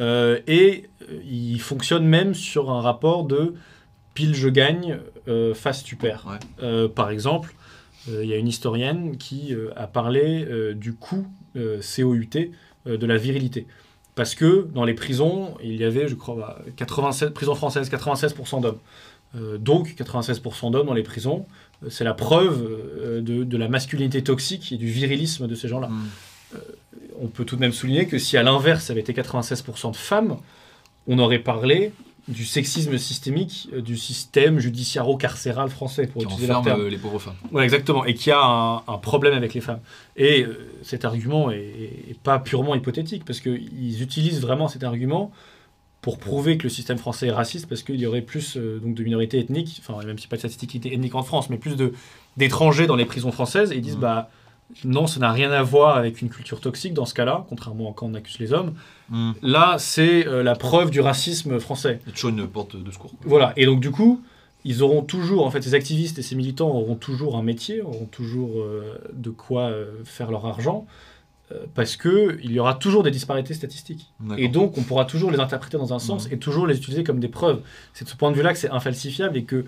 Euh, 0.00 0.38
et 0.46 0.88
il 1.24 1.60
fonctionne 1.60 2.06
même 2.06 2.32
sur 2.32 2.70
un 2.70 2.80
rapport 2.80 3.24
de 3.24 3.54
pile 4.14 4.34
je 4.34 4.48
gagne, 4.48 4.98
face 5.54 5.84
tu 5.84 5.96
perds. 5.96 6.26
Ouais. 6.60 6.88
Par 6.88 7.10
exemple, 7.10 7.54
il 8.06 8.26
y 8.26 8.32
a 8.32 8.36
une 8.36 8.48
historienne 8.48 9.16
qui 9.18 9.54
euh, 9.54 9.70
a 9.76 9.86
parlé 9.86 10.44
euh, 10.44 10.74
du 10.74 10.94
coût 10.94 11.26
euh, 11.56 11.80
COUT 11.80 12.50
euh, 12.86 12.96
de 12.96 13.06
la 13.06 13.16
virilité. 13.16 13.66
Parce 14.14 14.34
que 14.34 14.68
dans 14.74 14.84
les 14.84 14.94
prisons, 14.94 15.54
il 15.62 15.76
y 15.76 15.84
avait, 15.84 16.08
je 16.08 16.14
crois, 16.14 16.34
bah, 16.34 16.58
87, 16.76 17.34
prisons 17.34 17.54
françaises, 17.54 17.90
96% 17.90 18.60
d'hommes. 18.60 18.78
Euh, 19.36 19.58
donc 19.58 19.94
96% 19.96 20.70
d'hommes 20.70 20.86
dans 20.86 20.94
les 20.94 21.02
prisons, 21.02 21.46
euh, 21.84 21.90
c'est 21.90 22.04
la 22.04 22.14
preuve 22.14 22.66
euh, 22.66 23.20
de, 23.20 23.44
de 23.44 23.56
la 23.58 23.68
masculinité 23.68 24.22
toxique 24.22 24.72
et 24.72 24.76
du 24.76 24.86
virilisme 24.86 25.46
de 25.46 25.54
ces 25.54 25.68
gens-là 25.68 25.88
Hmm. 25.88 26.58
on 27.20 27.26
peut 27.26 27.44
tout 27.44 27.56
de 27.56 27.60
même 27.60 27.72
souligner 27.72 28.06
que 28.06 28.18
si 28.18 28.38
à 28.38 28.42
l'inverse 28.42 28.84
ça 28.84 28.92
avait 28.94 29.02
été 29.02 29.12
96% 29.12 29.90
de 29.90 29.96
femmes, 29.96 30.38
on 31.06 31.18
aurait 31.18 31.40
parlé 31.40 31.92
du 32.28 32.44
sexisme 32.44 32.98
systémique 32.98 33.68
euh, 33.72 33.80
du 33.80 33.96
système 33.96 34.58
judiciaro-carcéral 34.58 35.70
français, 35.70 36.06
pour 36.06 36.20
Qui 36.22 36.28
utiliser 36.32 36.52
enferme 36.52 36.82
euh, 36.82 36.90
les 36.90 36.98
pauvres 36.98 37.18
femmes. 37.18 37.36
Ouais, 37.52 37.64
exactement, 37.64 38.04
et 38.04 38.14
qui 38.14 38.30
a 38.30 38.40
un, 38.40 38.76
un 38.86 38.98
problème 38.98 39.34
avec 39.34 39.54
les 39.54 39.60
femmes. 39.60 39.80
Et 40.16 40.42
euh, 40.44 40.70
cet 40.82 41.04
argument 41.04 41.50
est, 41.50 41.56
est 42.10 42.18
pas 42.22 42.38
purement 42.38 42.74
hypothétique, 42.74 43.24
parce 43.24 43.40
qu'ils 43.40 44.02
utilisent 44.02 44.40
vraiment 44.40 44.68
cet 44.68 44.84
argument 44.84 45.30
pour 46.00 46.18
prouver 46.18 46.58
que 46.58 46.62
le 46.64 46.68
système 46.68 46.98
français 46.98 47.26
est 47.26 47.32
raciste, 47.32 47.66
parce 47.66 47.82
qu'il 47.82 47.96
y 47.96 48.06
aurait 48.06 48.22
plus 48.22 48.56
euh, 48.56 48.78
donc 48.78 48.94
de 48.94 49.02
minorités 49.02 49.38
ethniques, 49.38 49.80
enfin 49.84 50.04
même 50.06 50.18
si 50.18 50.28
pas 50.28 50.36
de 50.36 50.40
statistiques 50.40 50.86
ethniques 50.86 51.14
en 51.14 51.22
France, 51.22 51.50
mais 51.50 51.56
plus 51.56 51.76
d'étrangers 52.36 52.86
dans 52.86 52.94
les 52.96 53.04
prisons 53.04 53.32
françaises, 53.32 53.72
et 53.72 53.76
ils 53.76 53.82
disent 53.82 53.94
Mhm. 53.96 54.00
bah 54.02 54.30
non, 54.84 55.06
ça 55.06 55.18
n'a 55.20 55.32
rien 55.32 55.50
à 55.50 55.62
voir 55.62 55.96
avec 55.96 56.20
une 56.20 56.28
culture 56.28 56.60
toxique 56.60 56.94
dans 56.94 57.06
ce 57.06 57.14
cas-là, 57.14 57.46
contrairement 57.48 57.90
à 57.90 57.94
quand 57.94 58.06
on 58.06 58.14
accuse 58.14 58.38
les 58.38 58.52
hommes. 58.52 58.74
Hmm. 59.08 59.32
Là, 59.42 59.76
c'est 59.78 60.26
euh, 60.26 60.42
la 60.42 60.54
preuve 60.54 60.90
du 60.90 61.00
racisme 61.00 61.58
français. 61.58 62.00
Toujours 62.14 62.30
une 62.30 62.46
porte 62.46 62.76
de 62.76 62.90
secours. 62.90 63.12
Voilà, 63.24 63.52
et 63.56 63.64
donc 63.64 63.80
du 63.80 63.90
coup, 63.90 64.20
ils 64.64 64.82
auront 64.82 65.02
toujours, 65.02 65.46
en 65.46 65.50
fait, 65.50 65.62
ces 65.62 65.74
activistes 65.74 66.18
et 66.18 66.22
ces 66.22 66.36
militants 66.36 66.68
auront 66.68 66.96
toujours 66.96 67.36
un 67.36 67.42
métier, 67.42 67.80
auront 67.80 68.06
toujours 68.06 68.60
euh, 68.60 68.98
de 69.12 69.30
quoi 69.30 69.62
euh, 69.62 69.86
faire 70.04 70.30
leur 70.30 70.44
argent, 70.46 70.86
parce 71.74 71.96
que 71.96 72.38
il 72.42 72.52
y 72.52 72.60
aura 72.60 72.74
toujours 72.74 73.02
des 73.02 73.10
disparités 73.10 73.54
statistiques. 73.54 74.12
Et 74.36 74.48
donc, 74.48 74.76
on 74.76 74.82
pourra 74.82 75.06
toujours 75.06 75.30
les 75.30 75.40
interpréter 75.40 75.78
dans 75.78 75.94
un 75.94 75.98
sens 75.98 76.26
Mhm. 76.26 76.34
et 76.34 76.38
toujours 76.38 76.66
les 76.66 76.76
utiliser 76.76 77.04
comme 77.04 77.20
des 77.20 77.28
preuves. 77.28 77.62
C'est 77.94 78.04
de 78.04 78.10
ce 78.10 78.16
point 78.16 78.30
de 78.30 78.36
vue-là 78.36 78.52
que 78.52 78.58
c'est 78.58 78.68
infalsifiable 78.68 79.34
et 79.38 79.44
que, 79.44 79.64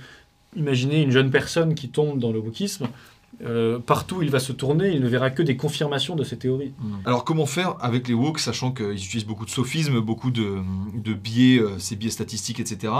imaginez 0.54 1.00
une 1.00 1.10
jeune 1.10 1.30
personne 1.30 1.74
qui 1.74 1.88
tombe 1.88 2.18
dans 2.18 2.32
le 2.32 2.38
wokisme, 2.38 2.86
euh, 3.42 3.78
partout 3.78 4.16
où 4.16 4.22
il 4.22 4.30
va 4.30 4.38
se 4.38 4.52
tourner, 4.52 4.90
il 4.90 5.00
ne 5.00 5.08
verra 5.08 5.30
que 5.30 5.42
des 5.42 5.56
confirmations 5.56 6.16
de 6.16 6.24
ces 6.24 6.36
théories. 6.36 6.72
Hmm. 6.78 6.96
Alors 7.04 7.24
comment 7.24 7.46
faire 7.46 7.76
avec 7.80 8.08
les 8.08 8.14
woke, 8.14 8.38
sachant 8.38 8.72
qu'ils 8.72 8.92
utilisent 8.92 9.26
beaucoup 9.26 9.44
de 9.44 9.50
sophismes, 9.50 10.00
beaucoup 10.00 10.30
de, 10.30 10.58
de 10.94 11.14
biais, 11.14 11.58
euh, 11.58 11.78
ces 11.78 11.96
biais 11.96 12.10
statistiques, 12.10 12.60
etc. 12.60 12.92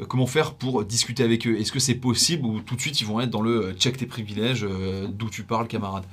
Euh, 0.00 0.06
comment 0.06 0.26
faire 0.26 0.54
pour 0.54 0.84
discuter 0.84 1.22
avec 1.22 1.46
eux? 1.46 1.58
Est-ce 1.58 1.72
que 1.72 1.80
c'est 1.80 1.94
possible 1.94 2.46
ou 2.46 2.60
tout 2.60 2.76
de 2.76 2.80
suite 2.80 3.00
ils 3.00 3.06
vont 3.06 3.20
être 3.20 3.30
dans 3.30 3.42
le 3.42 3.72
check 3.78 3.96
tes 3.96 4.06
privilèges, 4.06 4.66
euh, 4.68 5.06
d'où 5.08 5.30
tu 5.30 5.44
parles 5.44 5.68
camarade? 5.68 6.04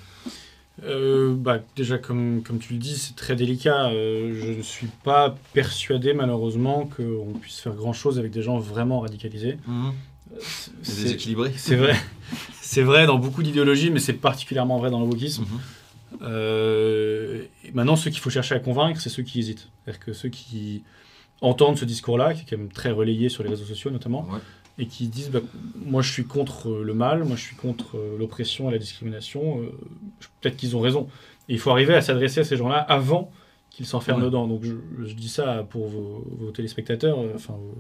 Euh, 0.84 1.36
bah, 1.36 1.60
déjà, 1.76 1.98
comme, 1.98 2.42
comme 2.44 2.60
tu 2.60 2.74
le 2.74 2.80
dis, 2.80 2.98
c'est 2.98 3.16
très 3.16 3.36
délicat. 3.36 3.90
Euh, 3.90 4.34
je 4.40 4.52
ne 4.52 4.62
suis 4.62 4.88
pas 5.04 5.36
persuadé, 5.54 6.14
malheureusement, 6.14 6.90
qu'on 6.96 7.34
puisse 7.40 7.60
faire 7.60 7.74
grand-chose 7.74 8.18
avec 8.18 8.32
des 8.32 8.42
gens 8.42 8.58
vraiment 8.60 9.00
radicalisés. 9.02 9.58
Hmm. 9.68 9.92
C'est 10.82 11.04
déséquilibré 11.04 11.52
c'est 11.58 11.76
vrai. 11.76 11.96
C'est 12.74 12.84
vrai 12.84 13.06
dans 13.06 13.18
beaucoup 13.20 13.44
d'idéologies, 13.44 13.92
mais 13.92 14.00
c'est 14.00 14.14
particulièrement 14.14 14.78
vrai 14.80 14.90
dans 14.92 15.00
le 15.02 15.06
wokisme. 15.06 15.44
Mhm. 15.44 15.60
Euh, 16.22 17.44
maintenant, 17.74 17.96
ceux 17.96 18.10
qu'il 18.12 18.20
faut 18.20 18.30
chercher 18.30 18.56
à 18.56 18.60
convaincre, 18.60 19.02
c'est 19.02 19.10
ceux 19.10 19.24
qui 19.24 19.40
hésitent. 19.40 19.68
C'est-à-dire 19.84 20.00
que 20.06 20.14
ceux 20.14 20.30
qui 20.30 20.84
entendent 21.42 21.78
ce 21.78 21.84
discours-là, 21.86 22.34
qui 22.34 22.42
est 22.42 22.46
quand 22.50 22.58
même 22.58 22.72
très 22.72 22.92
relayé 22.92 23.28
sur 23.30 23.44
les 23.44 23.50
réseaux 23.50 23.66
sociaux 23.66 23.92
notamment, 23.92 24.24
Ouais. 24.32 24.40
et 24.78 24.86
qui 24.86 25.08
disent 25.08 25.32
bah, 25.32 25.42
Moi, 25.86 26.02
je 26.02 26.12
suis 26.14 26.24
contre 26.26 26.70
euh, 26.70 26.84
le 26.84 26.94
mal, 26.94 27.24
moi, 27.26 27.36
je 27.36 27.42
suis 27.42 27.56
contre 27.56 27.98
euh, 27.98 28.18
l'oppression 28.18 28.70
et 28.70 28.72
la 28.72 28.78
discrimination. 28.80 29.60
euh, 29.62 29.72
Peut-être 30.40 30.56
qu'ils 30.58 30.76
ont 30.78 30.82
raison. 30.82 31.08
Et 31.50 31.54
il 31.54 31.60
faut 31.60 31.72
arriver 31.72 31.94
à 31.94 32.02
s'adresser 32.02 32.40
à 32.40 32.44
ces 32.46 32.56
gens-là 32.56 32.78
avant 32.78 33.32
qu'ils 33.70 33.86
s'enferment 33.86 34.20
Ouais. 34.20 34.26
dedans. 34.28 34.48
Donc, 34.48 34.64
je, 34.64 34.76
je 35.06 35.14
dis 35.14 35.30
ça 35.30 35.66
pour 35.70 35.88
vos, 35.88 36.24
vos 36.40 36.52
téléspectateurs, 36.52 37.18
enfin, 37.36 37.54
vos, 37.54 37.76
vos 37.76 37.80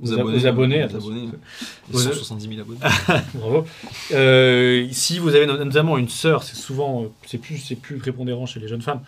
Aux 0.00 0.12
ab- 0.12 0.20
abonnés, 0.20 0.36
aux 0.42 0.46
abonnés. 0.46 0.82
aux 0.92 0.96
abonnés. 0.96 1.28
Les 1.90 1.96
Aux- 1.96 1.98
170 2.00 2.48
000 2.48 2.60
abonnés. 2.60 2.80
Bravo. 3.34 3.66
Euh, 4.12 4.86
si 4.92 5.18
vous 5.18 5.34
avez 5.34 5.46
notamment 5.46 5.98
une 5.98 6.08
sœur, 6.08 6.42
c'est 6.42 6.56
souvent, 6.56 7.02
euh, 7.04 7.06
c'est 7.26 7.38
plus, 7.38 7.58
c'est 7.58 7.76
plus 7.76 7.98
prépondérant 7.98 8.46
chez 8.46 8.60
les 8.60 8.68
jeunes 8.68 8.82
femmes, 8.82 9.00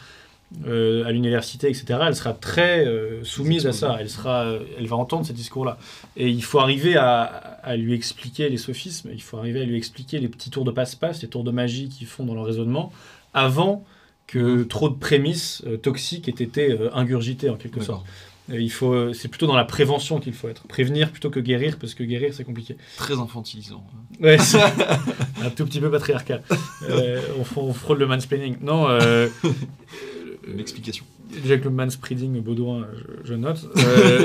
euh, 0.67 1.05
à 1.05 1.11
l'université, 1.13 1.69
etc. 1.69 1.99
Elle 2.07 2.15
sera 2.17 2.33
très 2.33 2.87
euh, 2.87 3.25
soumise 3.25 3.67
à 3.67 3.73
ça. 3.73 3.97
Elle 3.99 4.11
sera, 4.11 4.53
elle 4.79 4.87
va 4.87 4.97
entendre 4.97 5.27
ces 5.27 5.33
discours-là. 5.33 5.79
Et 6.17 6.29
il 6.29 6.45
faut 6.45 6.61
arriver 6.61 6.97
à, 6.97 7.23
à 7.23 7.77
lui 7.77 7.95
expliquer 7.95 8.49
les 8.49 8.59
sophismes. 8.59 9.11
Il 9.13 9.23
faut 9.23 9.39
arriver 9.39 9.63
à 9.63 9.65
lui 9.65 9.77
expliquer 9.77 10.19
les 10.19 10.29
petits 10.29 10.51
tours 10.51 10.65
de 10.65 10.71
passe-passe, 10.71 11.23
les 11.23 11.29
tours 11.29 11.45
de 11.45 11.51
magie 11.51 11.89
qu'ils 11.89 12.07
font 12.07 12.25
dans 12.25 12.35
leur 12.35 12.45
raisonnement, 12.45 12.93
avant 13.33 13.85
que 14.27 14.63
trop 14.63 14.89
de 14.89 14.95
prémices 14.95 15.63
toxiques 15.83 16.29
aient 16.29 16.43
été 16.45 16.77
ingurgitées 16.95 17.51
en 17.51 17.57
quelque 17.57 17.83
sorte. 17.83 18.07
Euh, 18.51 18.61
il 18.61 18.71
faut, 18.71 18.93
euh, 18.93 19.13
c'est 19.15 19.29
plutôt 19.29 19.47
dans 19.47 19.57
la 19.57 19.65
prévention 19.65 20.21
qu'il 20.21 20.35
faut 20.35 20.49
être. 20.49 20.67
Prévenir 20.67 21.11
plutôt 21.11 21.31
que 21.31 21.41
guérir, 21.41 21.79
parce 21.79 21.95
que 21.95 22.05
guérir 22.05 22.35
c'est 22.35 22.45
compliqué. 22.45 22.77
Très 22.97 23.15
infantilisant. 23.19 23.87
Ouais, 24.21 24.37
c'est 24.39 24.61
un 25.43 25.51
tout 25.57 25.65
petit 25.65 25.81
peu 25.81 25.91
patriarcal. 25.91 26.43
Euh, 26.91 27.21
on, 27.57 27.61
on 27.61 27.73
frôle 27.73 27.99
le 27.99 28.07
mansplaining. 28.07 28.57
Non, 28.61 28.87
euh, 28.89 29.29
Une 30.47 30.61
explication. 30.61 31.07
déjà 31.43 31.57
que 31.57 31.65
le 31.65 31.71
manspreading 31.71 32.43
Baudouin, 32.43 32.87
je, 33.23 33.29
je 33.29 33.35
note. 33.35 33.67
Euh, 33.79 34.23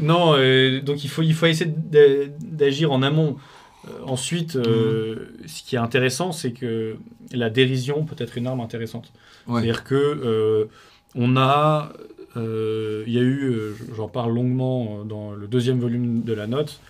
non, 0.00 0.32
donc 0.82 1.04
il 1.04 1.08
faut, 1.08 1.22
il 1.22 1.34
faut 1.34 1.46
essayer 1.46 1.70
d'a- 1.74 2.26
d'agir 2.40 2.92
en 2.92 3.02
amont. 3.02 3.36
Ensuite, 4.06 4.54
euh, 4.56 5.34
ce 5.46 5.62
qui 5.62 5.74
est 5.76 5.78
intéressant, 5.78 6.30
c'est 6.30 6.52
que 6.52 6.96
la 7.32 7.50
dérision 7.50 8.04
peut 8.04 8.14
être 8.18 8.38
une 8.38 8.46
arme 8.46 8.60
intéressante. 8.60 9.12
Ouais. 9.46 9.54
C'est-à-dire 9.62 9.82
que 9.84 10.68
on 11.14 11.36
a, 11.36 11.92
il 12.36 13.12
y 13.12 13.18
a 13.18 13.22
eu, 13.22 13.50
euh, 13.50 13.74
j'en 13.96 14.08
parle 14.08 14.32
longuement 14.34 15.00
euh, 15.00 15.04
dans 15.04 15.32
le 15.32 15.46
deuxième 15.46 15.80
volume 15.80 16.22
de 16.22 16.32
la 16.32 16.46
note, 16.46 16.80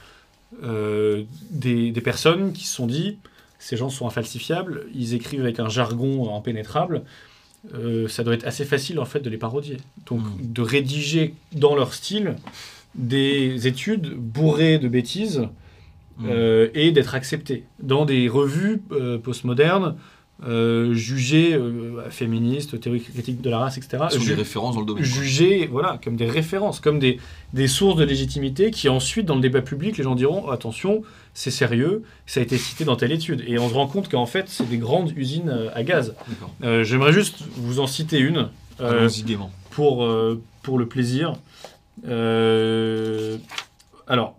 euh, 0.62 1.24
des, 1.50 1.90
des 1.90 2.00
personnes 2.00 2.52
qui 2.52 2.66
se 2.66 2.74
sont 2.74 2.86
dit, 2.86 3.18
ces 3.58 3.76
gens 3.76 3.90
sont 3.90 4.06
infalsifiables, 4.06 4.86
ils 4.94 5.14
écrivent 5.14 5.40
avec 5.40 5.58
un 5.60 5.68
jargon 5.68 6.36
impénétrable, 6.36 7.02
euh, 7.74 8.08
ça 8.08 8.24
doit 8.24 8.34
être 8.34 8.46
assez 8.46 8.64
facile 8.64 8.98
en 8.98 9.04
fait 9.04 9.20
de 9.20 9.30
les 9.30 9.36
parodier. 9.38 9.78
Donc 10.06 10.20
Mm. 10.20 10.52
de 10.52 10.62
rédiger 10.62 11.34
dans 11.52 11.74
leur 11.76 11.94
style 11.94 12.34
des 12.94 13.66
études 13.66 14.14
bourrées 14.14 14.78
de 14.78 14.88
bêtises 14.88 15.42
Mm. 16.18 16.26
euh, 16.28 16.68
et 16.74 16.92
d'être 16.92 17.14
accepté 17.14 17.64
dans 17.82 18.04
des 18.04 18.28
revues 18.28 18.82
euh, 18.92 19.16
postmodernes 19.18 19.96
euh, 20.46 20.92
jugées 20.94 21.54
euh, 21.54 22.08
féministes, 22.10 22.80
théorie 22.80 23.00
critique 23.00 23.40
de 23.40 23.48
la 23.50 23.58
race, 23.58 23.78
etc. 23.78 24.04
Ju- 24.18 24.28
des 24.30 24.34
références 24.34 24.74
dans 24.74 24.80
le 24.80 24.86
domaine. 24.86 25.04
quoi. 25.04 25.12
jugées 25.12 25.66
voilà, 25.70 25.98
comme 26.02 26.16
des 26.16 26.28
références, 26.28 26.80
comme 26.80 26.98
des, 26.98 27.18
des 27.52 27.68
sources 27.68 27.96
de 27.96 28.04
légitimité 28.04 28.70
qui 28.70 28.88
ensuite, 28.88 29.26
dans 29.26 29.36
le 29.36 29.40
débat 29.40 29.62
public, 29.62 29.96
les 29.98 30.04
gens 30.04 30.14
diront 30.14 30.48
attention, 30.50 31.02
c'est 31.34 31.50
sérieux, 31.50 32.02
ça 32.26 32.40
a 32.40 32.42
été 32.42 32.58
cité 32.58 32.84
dans 32.84 32.96
telle 32.96 33.12
étude. 33.12 33.44
Et 33.46 33.58
on 33.58 33.68
se 33.68 33.74
rend 33.74 33.86
compte 33.86 34.08
qu'en 34.10 34.26
fait, 34.26 34.46
c'est 34.48 34.68
des 34.68 34.78
grandes 34.78 35.12
usines 35.16 35.48
euh, 35.48 35.68
à 35.74 35.82
gaz. 35.84 36.14
Euh, 36.64 36.82
J'aimerais 36.84 37.12
juste 37.12 37.44
vous 37.56 37.78
en 37.80 37.86
citer 37.86 38.18
une. 38.18 38.48
euh, 38.80 39.08
pour, 39.70 40.04
euh, 40.04 40.40
pour 40.62 40.76
le 40.78 40.86
plaisir. 40.86 41.34
Euh, 42.08 43.36
alors, 44.06 44.36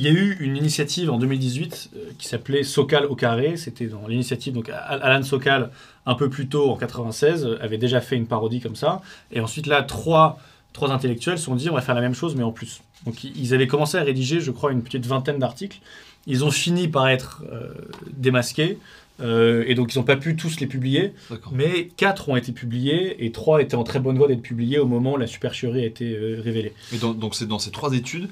il 0.00 0.04
y 0.06 0.08
a 0.08 0.12
eu 0.18 0.36
une 0.40 0.56
initiative 0.56 1.10
en 1.10 1.18
2018 1.18 1.90
euh, 1.94 1.98
qui 2.18 2.26
s'appelait 2.26 2.62
Sokal 2.62 3.04
au 3.06 3.14
carré. 3.14 3.56
C'était 3.56 3.86
dans 3.86 4.06
l'initiative, 4.08 4.52
donc 4.54 4.68
Al- 4.70 5.00
Alan 5.02 5.22
Sokal, 5.22 5.70
un 6.06 6.14
peu 6.14 6.30
plus 6.30 6.48
tôt, 6.48 6.70
en 6.70 6.76
96, 6.76 7.44
euh, 7.44 7.58
avait 7.62 7.78
déjà 7.78 8.00
fait 8.00 8.16
une 8.16 8.26
parodie 8.26 8.60
comme 8.60 8.76
ça. 8.76 9.02
Et 9.30 9.40
ensuite, 9.40 9.66
là, 9.66 9.82
trois, 9.82 10.38
trois 10.72 10.90
intellectuels 10.90 11.38
se 11.38 11.44
sont 11.44 11.54
dit 11.54 11.68
on 11.70 11.74
va 11.74 11.82
faire 11.82 11.94
la 11.94 12.00
même 12.00 12.14
chose, 12.14 12.34
mais 12.34 12.42
en 12.44 12.52
plus. 12.52 12.80
Donc, 13.04 13.24
ils 13.24 13.54
avaient 13.54 13.66
commencé 13.66 13.98
à 13.98 14.02
rédiger, 14.02 14.40
je 14.40 14.50
crois, 14.50 14.72
une 14.72 14.82
petite 14.82 15.06
vingtaine 15.06 15.38
d'articles. 15.38 15.80
Ils 16.26 16.44
ont 16.44 16.50
fini 16.50 16.88
par 16.88 17.08
être 17.08 17.42
euh, 17.52 17.68
démasqués. 18.16 18.78
euh, 19.20 19.64
et 19.66 19.74
donc, 19.74 19.94
ils 19.94 19.98
n'ont 19.98 20.04
pas 20.04 20.16
pu 20.16 20.36
tous 20.36 20.60
les 20.60 20.66
publier. 20.66 21.12
Mais 21.52 21.88
quatre 21.96 22.28
ont 22.28 22.36
été 22.36 22.52
publiés 22.52 23.24
et 23.24 23.32
trois 23.32 23.60
étaient 23.62 23.74
en 23.76 23.84
très 23.84 24.00
bonne 24.00 24.16
voie 24.18 24.28
d'être 24.28 24.42
publiés 24.42 24.78
au 24.78 24.86
moment 24.86 25.14
où 25.14 25.16
la 25.18 25.26
supercherie 25.26 25.82
a 25.82 25.86
été 25.86 26.16
révélée. 26.42 26.72
Dans- 27.00 27.12
donc 27.14 27.34
c'est 27.34 27.46
dans 27.46 27.58
ces 27.58 27.70
trois 27.70 27.92
études, 27.94 28.28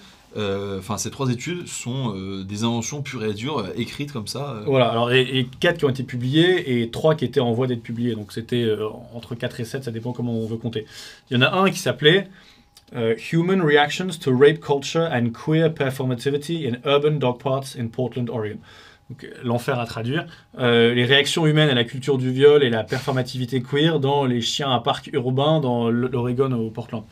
enfin 0.78 0.98
ces 0.98 1.10
trois 1.10 1.30
études 1.30 1.66
sont 1.66 2.14
euh, 2.16 2.44
des 2.44 2.64
inventions 2.64 3.02
pures 3.02 3.24
et 3.24 3.34
dures, 3.34 3.58
euh, 3.58 3.72
écrites 3.76 4.12
comme 4.12 4.26
ça. 4.26 4.56
euh. 4.56 4.62
Voilà, 4.66 4.88
alors 4.88 5.12
et, 5.12 5.22
et 5.22 5.46
quatre 5.60 5.78
qui 5.78 5.84
ont 5.84 5.88
été 5.90 6.02
publiés 6.02 6.80
et 6.80 6.90
trois 6.90 7.14
qui 7.14 7.24
étaient 7.24 7.40
en 7.40 7.52
voie 7.52 7.66
d'être 7.66 7.82
publiés. 7.82 8.14
Donc 8.14 8.32
c'était 8.32 8.62
euh, 8.62 8.86
entre 9.14 9.34
4 9.34 9.60
et 9.60 9.64
7, 9.64 9.84
ça 9.84 9.90
dépend 9.90 10.12
comment 10.12 10.32
on 10.32 10.46
veut 10.46 10.56
compter. 10.56 10.86
Il 11.30 11.36
y 11.36 11.38
en 11.38 11.42
a 11.42 11.52
un 11.52 11.70
qui 11.70 11.78
s'appelait 11.78 12.28
euh, 12.94 13.14
Human 13.32 13.60
Reactions 13.60 14.08
to 14.20 14.36
Rape 14.36 14.60
Culture 14.60 15.08
and 15.12 15.30
Queer 15.30 15.72
Performativity 15.74 16.66
in 16.68 16.76
Urban 16.90 17.12
Dog 17.18 17.40
Parks 17.42 17.76
in 17.78 17.88
Portland, 17.88 18.30
Oregon. 18.30 18.58
Donc, 19.10 19.24
euh, 19.24 19.28
l'enfer 19.42 19.78
à 19.80 19.86
traduire. 19.86 20.26
Euh, 20.58 20.94
les 20.94 21.04
réactions 21.04 21.46
humaines 21.46 21.70
à 21.70 21.74
la 21.74 21.84
culture 21.84 22.18
du 22.18 22.30
viol 22.30 22.62
et 22.62 22.70
la 22.70 22.84
performativité 22.84 23.62
queer 23.62 24.00
dans 24.00 24.24
les 24.26 24.40
chiens 24.40 24.70
à 24.70 24.80
parc 24.80 25.08
urbain 25.12 25.60
dans 25.60 25.90
l'Oregon 25.90 26.52
au 26.52 26.70
Portland. 26.70 27.04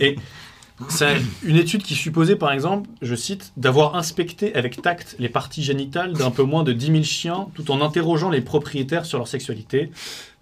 Et 0.00 0.16
c'est 0.88 1.16
une 1.44 1.56
étude 1.56 1.82
qui 1.82 1.94
supposait, 1.94 2.36
par 2.36 2.52
exemple, 2.52 2.88
je 3.02 3.14
cite, 3.14 3.52
d'avoir 3.56 3.96
inspecté 3.96 4.54
avec 4.54 4.80
tact 4.82 5.16
les 5.18 5.28
parties 5.28 5.62
génitales 5.62 6.12
d'un 6.14 6.30
peu 6.30 6.42
moins 6.42 6.64
de 6.64 6.72
10 6.72 6.86
000 6.86 7.02
chiens 7.02 7.46
tout 7.54 7.70
en 7.70 7.80
interrogeant 7.80 8.30
les 8.30 8.40
propriétaires 8.40 9.04
sur 9.06 9.18
leur 9.18 9.28
sexualité. 9.28 9.90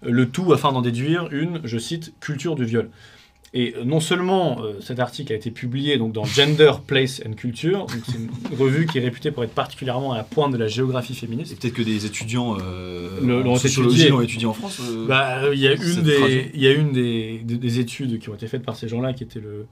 Euh, 0.05 0.09
Le 0.11 0.29
tout 0.29 0.51
afin 0.53 0.71
d'en 0.71 0.81
déduire 0.81 1.27
une, 1.31 1.61
je 1.63 1.77
cite, 1.77 2.13
culture 2.19 2.55
du 2.55 2.65
viol. 2.65 2.89
Et 3.53 3.73
euh, 3.75 3.83
non 3.83 3.99
seulement 3.99 4.61
euh, 4.63 4.75
cet 4.79 4.99
article 5.01 5.33
a 5.33 5.35
été 5.35 5.51
publié 5.51 5.97
donc, 5.97 6.13
dans 6.13 6.23
Gender, 6.23 6.71
Place 6.87 7.21
and 7.27 7.33
Culture, 7.33 7.85
c'est 8.07 8.15
une 8.15 8.29
revue 8.57 8.85
qui 8.85 8.97
est 8.97 9.01
réputée 9.01 9.29
pour 9.29 9.43
être 9.43 9.53
particulièrement 9.53 10.13
à 10.13 10.17
la 10.17 10.23
pointe 10.23 10.53
de 10.53 10.57
la 10.57 10.69
géographie 10.69 11.13
féministe. 11.15 11.51
Et 11.51 11.55
peut-être 11.57 11.73
que 11.73 11.81
des 11.81 12.05
étudiants 12.05 12.55
euh, 12.61 13.19
Le- 13.21 13.45
en 13.49 13.55
sociologie 13.57 14.07
l'ont 14.07 14.21
étudié 14.21 14.47
en 14.47 14.53
France. 14.53 14.79
euh. 14.89 15.05
Bah, 15.05 15.41
il 15.53 15.59
y 15.59 15.67
a 15.67 15.73
une, 15.73 15.81
cette 15.83 16.03
des, 16.03 16.15
traduit. 16.15 16.45
il 16.53 16.61
y 16.61 16.67
a 16.67 16.71
une 16.71 16.93
des, 16.93 17.41
des- 17.43 17.57
des 17.57 17.79
études 17.79 18.19
qui 18.19 18.29
ont 18.29 18.35
été 18.35 18.47
faites 18.47 18.63
par 18.63 18.77
ces 18.77 18.87
gens-là, 18.87 19.11
qui 19.11 19.23
était 19.25 19.41
le, 19.41 19.65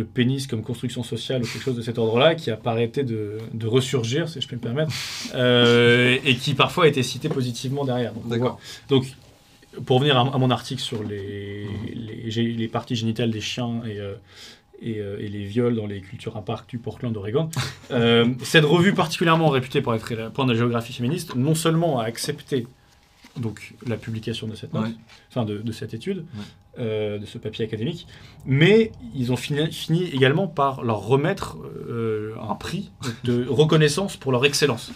le 0.00 0.04
pénis 0.04 0.46
comme 0.48 0.62
construction 0.62 1.02
sociale 1.04 1.40
ou 1.42 1.46
quelque 1.46 1.62
chose 1.62 1.76
de 1.76 1.82
cet 1.88 1.98
ordre-là, 1.98 2.34
qui 2.34 2.50
a 2.50 2.56
pas 2.56 2.72
arrêté 2.72 3.04
de, 3.04 3.38
de 3.52 3.66
ressurgir, 3.76 4.28
si 4.28 4.40
je 4.40 4.48
peux 4.48 4.56
me 4.56 4.60
permettre, 4.60 4.92
euh, 5.34 6.18
et 6.24 6.34
qui 6.36 6.54
parfois 6.54 6.84
a 6.84 6.88
été 6.88 7.02
cité 7.02 7.28
positivement 7.28 7.84
derrière. 7.84 8.12
Donc. 8.12 8.42
Donc, 8.88 9.04
pour 9.86 9.96
revenir 9.98 10.16
à, 10.16 10.20
à 10.20 10.38
mon 10.38 10.50
article 10.50 10.82
sur 10.90 11.02
les, 11.02 11.66
les, 11.94 12.30
gé- 12.30 12.56
les 12.56 12.68
parties 12.68 12.96
génitales 12.96 13.30
des 13.30 13.40
chiens 13.40 13.82
et, 13.86 13.98
euh, 13.98 14.14
et, 14.80 14.98
euh, 15.00 15.18
et 15.24 15.28
les 15.28 15.44
viols 15.44 15.76
dans 15.76 15.86
les 15.86 16.00
cultures 16.00 16.36
à 16.36 16.44
parc 16.44 16.68
du 16.70 16.78
Portland, 16.78 17.16
Oregon, 17.16 17.48
cette 18.42 18.64
revue 18.64 18.94
particulièrement 18.94 19.48
réputée 19.48 19.80
pour 19.80 19.94
être 19.94 20.12
de 20.12 20.52
la 20.52 20.58
géographie 20.58 20.92
féministe, 20.92 21.34
non 21.36 21.54
seulement 21.54 21.98
a 22.00 22.04
accepté 22.04 22.66
donc, 23.36 23.74
la 23.86 23.96
publication 23.96 24.46
de 24.46 24.54
cette 24.54 24.72
note, 24.74 24.84
Ouais. 24.84 24.90
enfin 25.30 25.44
de, 25.44 25.58
de 25.58 25.72
cette 25.72 25.92
étude, 25.94 26.24
euh, 26.78 27.18
de 27.18 27.26
ce 27.26 27.38
papier 27.38 27.64
académique, 27.64 28.06
mais 28.46 28.92
ils 29.14 29.32
ont 29.32 29.36
fini, 29.36 29.70
fini 29.72 30.04
également 30.04 30.46
par 30.46 30.82
leur 30.84 31.00
remettre 31.06 31.56
euh, 31.88 32.34
un 32.48 32.54
prix 32.54 32.90
de 33.24 33.46
reconnaissance 33.48 34.16
pour 34.16 34.30
leur 34.32 34.44
excellence. 34.44 34.92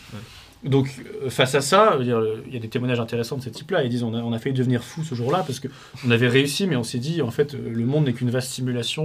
Donc 0.65 0.89
euh, 1.23 1.31
face 1.31 1.55
à 1.55 1.61
ça, 1.61 1.97
il 2.01 2.07
y 2.07 2.57
a 2.57 2.59
des 2.59 2.69
témoignages 2.69 2.99
intéressants 2.99 3.37
de 3.37 3.43
ce 3.43 3.49
type-là. 3.49 3.85
Ils 3.85 3.91
disent 3.91 4.03
on 4.03 4.13
a, 4.15 4.19
on 4.23 4.33
a 4.33 4.39
failli 4.41 4.55
devenir 4.57 4.83
fou 4.83 5.05
ce 5.05 5.15
jour-là 5.15 5.45
parce 5.47 5.61
que 5.61 5.69
on 6.05 6.11
avait 6.11 6.27
réussi, 6.29 6.67
mais 6.67 6.75
on 6.75 6.83
s'est 6.83 6.99
dit 6.99 7.23
en 7.23 7.31
fait 7.31 7.53
le 7.55 7.85
monde 7.87 8.07
n'est 8.07 8.13
qu'une 8.13 8.31
vaste 8.31 8.51
simulation, 8.51 9.05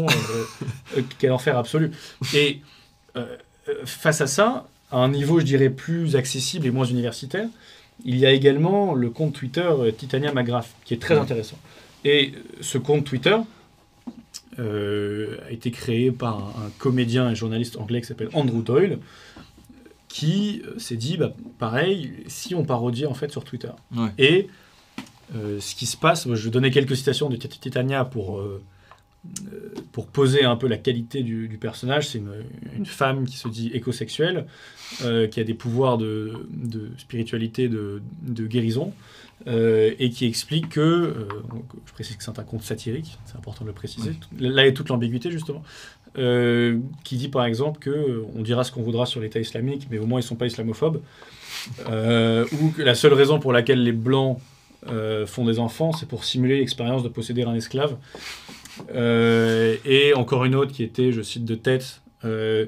euh, 0.98 1.02
quel 1.20 1.32
enfer 1.32 1.56
absolu. 1.58 1.92
Et 2.34 2.62
face 3.86 4.22
à 4.22 4.28
ça, 4.28 4.68
à 4.92 4.98
un 4.98 5.10
niveau 5.10 5.40
je 5.40 5.46
dirais 5.46 5.70
plus 5.70 6.16
accessible 6.16 6.66
et 6.66 6.72
moins 6.72 6.86
universitaire, 6.86 7.48
il 8.06 8.18
y 8.18 8.26
a 8.26 8.32
également 8.32 8.94
le 8.94 9.10
compte 9.10 9.34
Twitter 9.34 9.62
euh, 9.68 9.92
Titania 9.92 10.34
McGrath 10.34 10.70
qui 10.86 10.94
est 10.94 11.02
très 11.02 11.16
Ouais. 11.16 11.22
intéressant. 11.22 11.58
Et 12.06 12.34
ce 12.62 12.78
compte 12.78 13.06
Twitter 13.06 13.38
euh, 14.60 15.38
a 15.48 15.52
été 15.52 15.72
créé 15.72 16.12
par 16.12 16.38
un, 16.40 16.66
un 16.68 16.70
comédien 16.78 17.32
et 17.32 17.36
journaliste 17.36 17.78
anglais 17.78 18.02
qui 18.02 18.08
s'appelle 18.08 18.30
Andrew 18.34 18.62
Doyle, 18.62 19.00
qui 20.10 20.62
euh, 20.68 20.78
s'est 20.78 20.96
dit, 20.98 21.18
bah, 21.18 21.34
pareil, 21.60 22.12
si 22.28 22.54
on 22.56 22.64
parodiait 22.64 23.08
en 23.08 23.14
fait 23.14 23.32
sur 23.32 23.44
Twitter. 23.44 23.72
Ouais. 23.96 24.10
Et 24.18 24.48
euh, 25.36 25.60
ce 25.60 25.74
qui 25.76 25.86
se 25.86 25.98
passe, 25.98 26.28
je 26.32 26.44
vais 26.46 26.50
donner 26.52 26.70
quelques 26.72 26.96
citations 26.96 27.30
de 27.30 27.36
Tit- 27.36 27.60
Titania 27.60 28.06
pour, 28.06 28.38
euh, 28.40 28.62
pour 29.92 30.08
poser 30.08 30.44
un 30.44 30.56
peu 30.56 30.68
la 30.68 30.78
qualité 30.78 31.24
du, 31.24 31.48
du 31.48 31.58
personnage. 31.58 32.10
C'est 32.10 32.18
une, 32.18 32.44
une 32.76 32.86
femme 32.86 33.26
qui 33.26 33.38
se 33.38 33.48
dit 33.48 33.72
écosexuelle, 33.74 34.46
euh, 35.04 35.28
qui 35.28 35.40
a 35.40 35.44
des 35.44 35.54
pouvoirs 35.54 35.98
de, 35.98 36.48
de 36.50 36.92
spiritualité, 36.98 37.70
de, 37.70 38.02
de 38.22 38.46
guérison, 38.46 38.94
euh, 39.48 39.94
et 40.00 40.10
qui 40.10 40.26
explique 40.26 40.70
que, 40.70 40.80
euh, 40.80 41.28
donc, 41.50 41.66
je 41.86 41.94
précise 41.94 42.16
que 42.18 42.24
c'est 42.24 42.38
un 42.38 42.44
conte 42.44 42.64
satirique, 42.64 43.18
c'est 43.26 43.38
important 43.38 43.64
de 43.64 43.70
le 43.70 43.76
préciser, 43.76 44.12
là 44.40 44.66
est 44.66 44.74
toute 44.74 44.90
l'ambiguïté 44.90 45.32
justement, 45.32 45.64
euh, 46.18 46.80
qui 47.04 47.18
dit 47.18 47.30
par 47.30 47.46
exemple 47.46 47.80
que 47.80 47.90
euh, 47.90 48.26
on 48.36 48.42
dira 48.42 48.64
ce 48.64 48.72
qu'on 48.72 48.84
voudra 48.84 49.06
sur 49.06 49.20
l'État 49.22 49.40
islamique, 49.40 49.88
mais 49.90 49.98
au 50.00 50.06
moins 50.06 50.20
ils 50.20 50.24
sont 50.24 50.36
pas 50.36 50.48
islamophobes, 50.48 51.02
euh, 51.90 52.46
ou 52.62 52.70
que 52.70 52.82
la 52.82 52.96
seule 52.96 53.14
raison 53.14 53.40
pour 53.40 53.54
laquelle 53.54 53.84
les 53.84 53.92
blancs 53.94 54.38
euh, 54.88 55.26
font 55.26 55.46
des 55.46 55.60
enfants, 55.60 55.92
c'est 55.94 56.08
pour 56.08 56.24
simuler 56.24 56.60
l'expérience 56.60 57.04
de 57.04 57.10
posséder 57.10 57.44
un 57.44 57.56
esclave. 57.56 57.98
Euh, 58.94 59.76
et 59.86 60.14
encore 60.14 60.46
une 60.46 60.56
autre 60.56 60.72
qui 60.72 60.84
était, 60.84 61.12
je 61.12 61.22
cite 61.22 61.46
de 61.46 61.56
tête, 61.56 62.02
euh, 62.26 62.66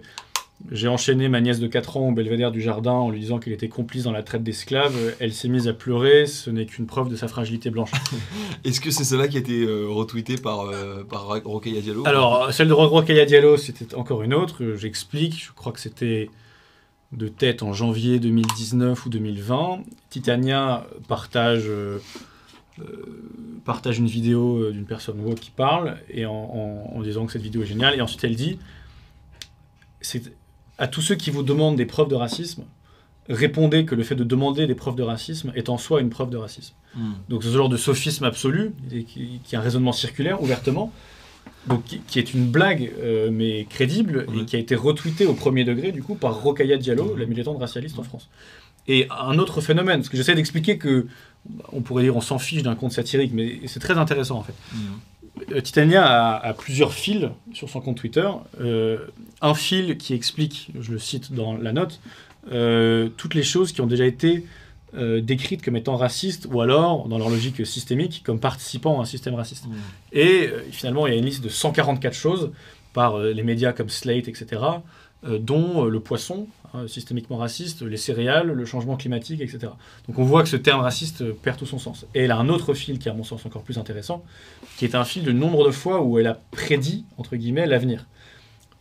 j'ai 0.71 0.87
enchaîné 0.87 1.29
ma 1.29 1.41
nièce 1.41 1.59
de 1.59 1.67
4 1.67 1.97
ans 1.97 2.09
au 2.09 2.11
belvédère 2.11 2.51
du 2.51 2.61
jardin 2.61 2.91
en 2.91 3.09
lui 3.09 3.19
disant 3.19 3.39
qu'elle 3.39 3.53
était 3.53 3.67
complice 3.67 4.03
dans 4.03 4.11
la 4.11 4.23
traite 4.23 4.43
d'esclaves. 4.43 4.95
Elle 5.19 5.33
s'est 5.33 5.47
mise 5.47 5.67
à 5.67 5.73
pleurer, 5.73 6.25
ce 6.25 6.49
n'est 6.49 6.65
qu'une 6.65 6.87
preuve 6.87 7.09
de 7.09 7.15
sa 7.15 7.27
fragilité 7.27 7.69
blanche. 7.69 7.91
Est-ce 8.63 8.81
que 8.81 8.89
c'est 8.89 9.03
celle-là 9.03 9.27
qui 9.27 9.37
a 9.37 9.39
été 9.41 9.63
euh, 9.63 9.87
retweetée 9.87 10.37
par, 10.37 10.61
euh, 10.61 11.03
par 11.03 11.27
Rokhaya 11.43 11.81
Diallo 11.81 12.03
Alors, 12.07 12.51
celle 12.51 12.67
de 12.67 12.73
Rokhaya 12.73 13.25
Diallo, 13.25 13.57
c'était 13.57 13.93
encore 13.95 14.23
une 14.23 14.33
autre. 14.33 14.75
J'explique, 14.75 15.43
je 15.45 15.51
crois 15.51 15.71
que 15.71 15.79
c'était 15.79 16.29
de 17.11 17.27
tête 17.27 17.61
en 17.61 17.73
janvier 17.73 18.19
2019 18.19 19.05
ou 19.05 19.09
2020. 19.09 19.81
Titania 20.09 20.87
partage 21.07 21.65
euh, 21.67 21.99
partage 23.63 23.99
une 23.99 24.07
vidéo 24.07 24.71
d'une 24.71 24.85
personne 24.85 25.19
woke 25.21 25.39
qui 25.39 25.51
parle 25.51 25.97
et 26.09 26.25
en, 26.25 27.01
disant 27.03 27.25
que 27.25 27.31
cette 27.31 27.41
vidéo 27.41 27.63
est 27.63 27.67
géniale. 27.67 27.95
Et 27.95 28.01
ensuite, 28.01 28.23
elle 28.23 28.35
dit 28.35 28.59
c'est 30.01 30.33
à 30.77 30.87
tous 30.87 31.01
ceux 31.01 31.15
qui 31.15 31.31
vous 31.31 31.43
demandent 31.43 31.77
des 31.77 31.85
preuves 31.85 32.09
de 32.09 32.15
racisme, 32.15 32.63
répondez 33.29 33.85
que 33.85 33.95
le 33.95 34.03
fait 34.03 34.15
de 34.15 34.23
demander 34.23 34.67
des 34.67 34.75
preuves 34.75 34.95
de 34.95 35.03
racisme 35.03 35.51
est 35.55 35.69
en 35.69 35.77
soi 35.77 36.01
une 36.01 36.09
preuve 36.09 36.29
de 36.29 36.37
racisme. 36.37 36.75
Hmm. 36.95 37.13
Donc 37.29 37.43
ce 37.43 37.49
genre 37.49 37.69
de 37.69 37.77
sophisme 37.77 38.25
absolu, 38.25 38.73
qui, 38.89 39.39
qui, 39.43 39.55
est 39.55 39.57
un 39.57 39.61
raisonnement 39.61 39.93
circulaire 39.93 40.41
ouvertement, 40.41 40.91
donc, 41.67 41.83
qui, 41.83 42.19
est 42.19 42.33
une 42.33 42.45
blague 42.45 42.91
euh, 42.99 43.29
mais 43.31 43.65
crédible 43.67 44.27
et 44.35 44.45
qui 44.45 44.55
a 44.55 44.59
été 44.59 44.75
retweeté 44.75 45.25
au 45.25 45.33
premier 45.33 45.63
degré 45.63 45.91
du 45.91 46.03
coup 46.03 46.13
par 46.13 46.41
Rokaya 46.41 46.77
Diallo, 46.77 47.15
la 47.15 47.25
militante 47.25 47.57
racialiste 47.57 47.97
en 47.97 48.03
France. 48.03 48.29
Et 48.87 49.07
un 49.09 49.39
autre 49.39 49.61
phénomène, 49.61 49.99
parce 49.99 50.09
que 50.09 50.17
j'essaie 50.17 50.35
d'expliquer 50.35 50.77
que 50.77 51.07
on 51.71 51.81
pourrait 51.81 52.03
dire 52.03 52.15
on 52.15 52.21
s'en 52.21 52.39
fiche 52.39 52.63
d'un 52.63 52.75
compte 52.75 52.91
satirique, 52.91 53.31
mais 53.33 53.59
c'est 53.67 53.79
très 53.79 53.97
intéressant 53.97 54.37
en 54.37 54.43
fait. 54.43 54.55
Hmm. 54.73 55.59
Titania 55.61 56.35
a, 56.35 56.53
plusieurs 56.53 56.93
fils 56.93 57.27
sur 57.53 57.69
son 57.69 57.81
compte 57.81 57.97
Twitter. 57.97 58.27
Euh, 58.61 58.99
un 59.41 59.53
fil 59.53 59.97
qui 59.97 60.13
explique, 60.13 60.71
je 60.79 60.91
le 60.91 60.99
cite 60.99 61.33
dans 61.33 61.57
la 61.57 61.73
note, 61.73 61.99
euh, 62.51 63.09
toutes 63.17 63.33
les 63.33 63.43
choses 63.43 63.71
qui 63.71 63.81
ont 63.81 63.87
déjà 63.87 64.05
été 64.05 64.45
euh, 64.95 65.19
décrites 65.19 65.61
comme 65.61 65.75
étant 65.75 65.97
racistes 65.97 66.47
ou 66.51 66.61
alors, 66.61 67.07
dans 67.09 67.17
leur 67.17 67.29
logique 67.29 67.65
systémique, 67.65 68.23
comme 68.25 68.39
participant 68.39 68.99
à 68.99 69.01
un 69.03 69.05
système 69.05 69.35
raciste. 69.35 69.67
Mmh. 69.67 69.73
Et 70.13 70.49
finalement, 70.71 71.05
il 71.05 71.13
y 71.13 71.15
a 71.15 71.19
une 71.19 71.25
liste 71.25 71.43
de 71.43 71.49
144 71.49 72.13
choses 72.13 72.51
par 72.93 73.19
les 73.19 73.43
médias 73.43 73.73
comme 73.73 73.89
Slate, 73.89 74.29
etc., 74.29 74.61
dont 75.27 75.85
le 75.85 75.99
poisson, 75.99 76.47
hein, 76.75 76.87
systémiquement 76.87 77.37
raciste, 77.37 77.81
les 77.81 77.97
céréales, 77.97 78.47
le 78.47 78.65
changement 78.65 78.97
climatique, 78.97 79.41
etc. 79.41 79.71
Donc 80.07 80.19
on 80.19 80.23
voit 80.23 80.43
que 80.43 80.49
ce 80.49 80.57
terme 80.57 80.81
raciste 80.81 81.31
perd 81.31 81.57
tout 81.57 81.65
son 81.65 81.79
sens. 81.79 82.05
Et 82.13 82.23
elle 82.23 82.31
a 82.31 82.37
un 82.37 82.49
autre 82.49 82.73
fil 82.73 82.99
qui 82.99 83.09
à 83.09 83.13
mon 83.13 83.23
sens 83.23 83.45
encore 83.45 83.63
plus 83.63 83.77
intéressant, 83.77 84.23
qui 84.77 84.85
est 84.85 84.95
un 84.95 85.05
fil 85.05 85.23
de 85.23 85.31
nombre 85.31 85.65
de 85.65 85.71
fois 85.71 86.01
où 86.01 86.19
elle 86.19 86.27
a 86.27 86.39
prédit, 86.51 87.05
entre 87.17 87.35
guillemets, 87.35 87.65
l'avenir. 87.65 88.05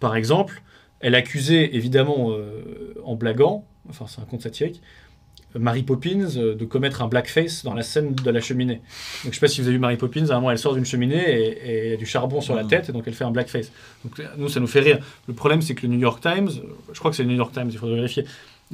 Par 0.01 0.17
exemple, 0.17 0.63
elle 1.01 1.15
accusait 1.15 1.75
évidemment, 1.75 2.31
euh, 2.31 2.95
en 3.05 3.15
blaguant, 3.15 3.65
enfin 3.89 4.07
c'est 4.09 4.21
un 4.21 4.25
conte 4.25 4.43
satirique, 4.43 4.81
Mary 5.59 5.83
Poppins 5.83 6.37
euh, 6.37 6.55
de 6.55 6.65
commettre 6.65 7.03
un 7.03 7.09
blackface 7.09 7.65
dans 7.65 7.75
la 7.75 7.83
scène 7.83 8.15
de 8.15 8.31
la 8.31 8.41
cheminée. 8.41 8.81
Donc 9.25 9.33
je 9.33 9.35
sais 9.35 9.41
pas 9.41 9.49
si 9.49 9.61
vous 9.61 9.69
avez 9.69 9.77
vu 9.77 9.81
Mary 9.81 9.97
Poppins, 9.97 10.29
à 10.29 10.33
un 10.33 10.37
moment 10.37 10.51
elle 10.51 10.59
sort 10.59 10.75
d'une 10.75 10.85
cheminée 10.85 11.17
et, 11.17 11.87
il 11.87 11.91
y 11.91 11.95
a 11.95 11.97
du 11.97 12.07
charbon 12.07 12.41
sur 12.41 12.55
la 12.55 12.65
tête 12.65 12.89
et 12.89 12.93
donc 12.93 13.05
elle 13.07 13.15
fait 13.15 13.25
un 13.25 13.31
blackface. 13.31 13.71
Donc 14.05 14.21
nous 14.37 14.49
ça 14.49 14.61
nous 14.61 14.67
fait 14.67 14.81
rire. 14.81 14.99
Le 15.29 15.35
problème 15.35 15.63
c'est 15.63 15.75
que 15.75 15.87
le 15.87 15.93
New 15.93 16.01
York 16.01 16.21
Times, 16.21 16.51
je 16.93 16.99
crois 16.99 17.11
que 17.11 17.17
c'est 17.17 17.23
le 17.23 17.31
New 17.31 17.37
York 17.37 17.53
Times, 17.53 17.69
il 17.71 17.79
faudrait 17.79 17.97
vérifier, 17.97 18.25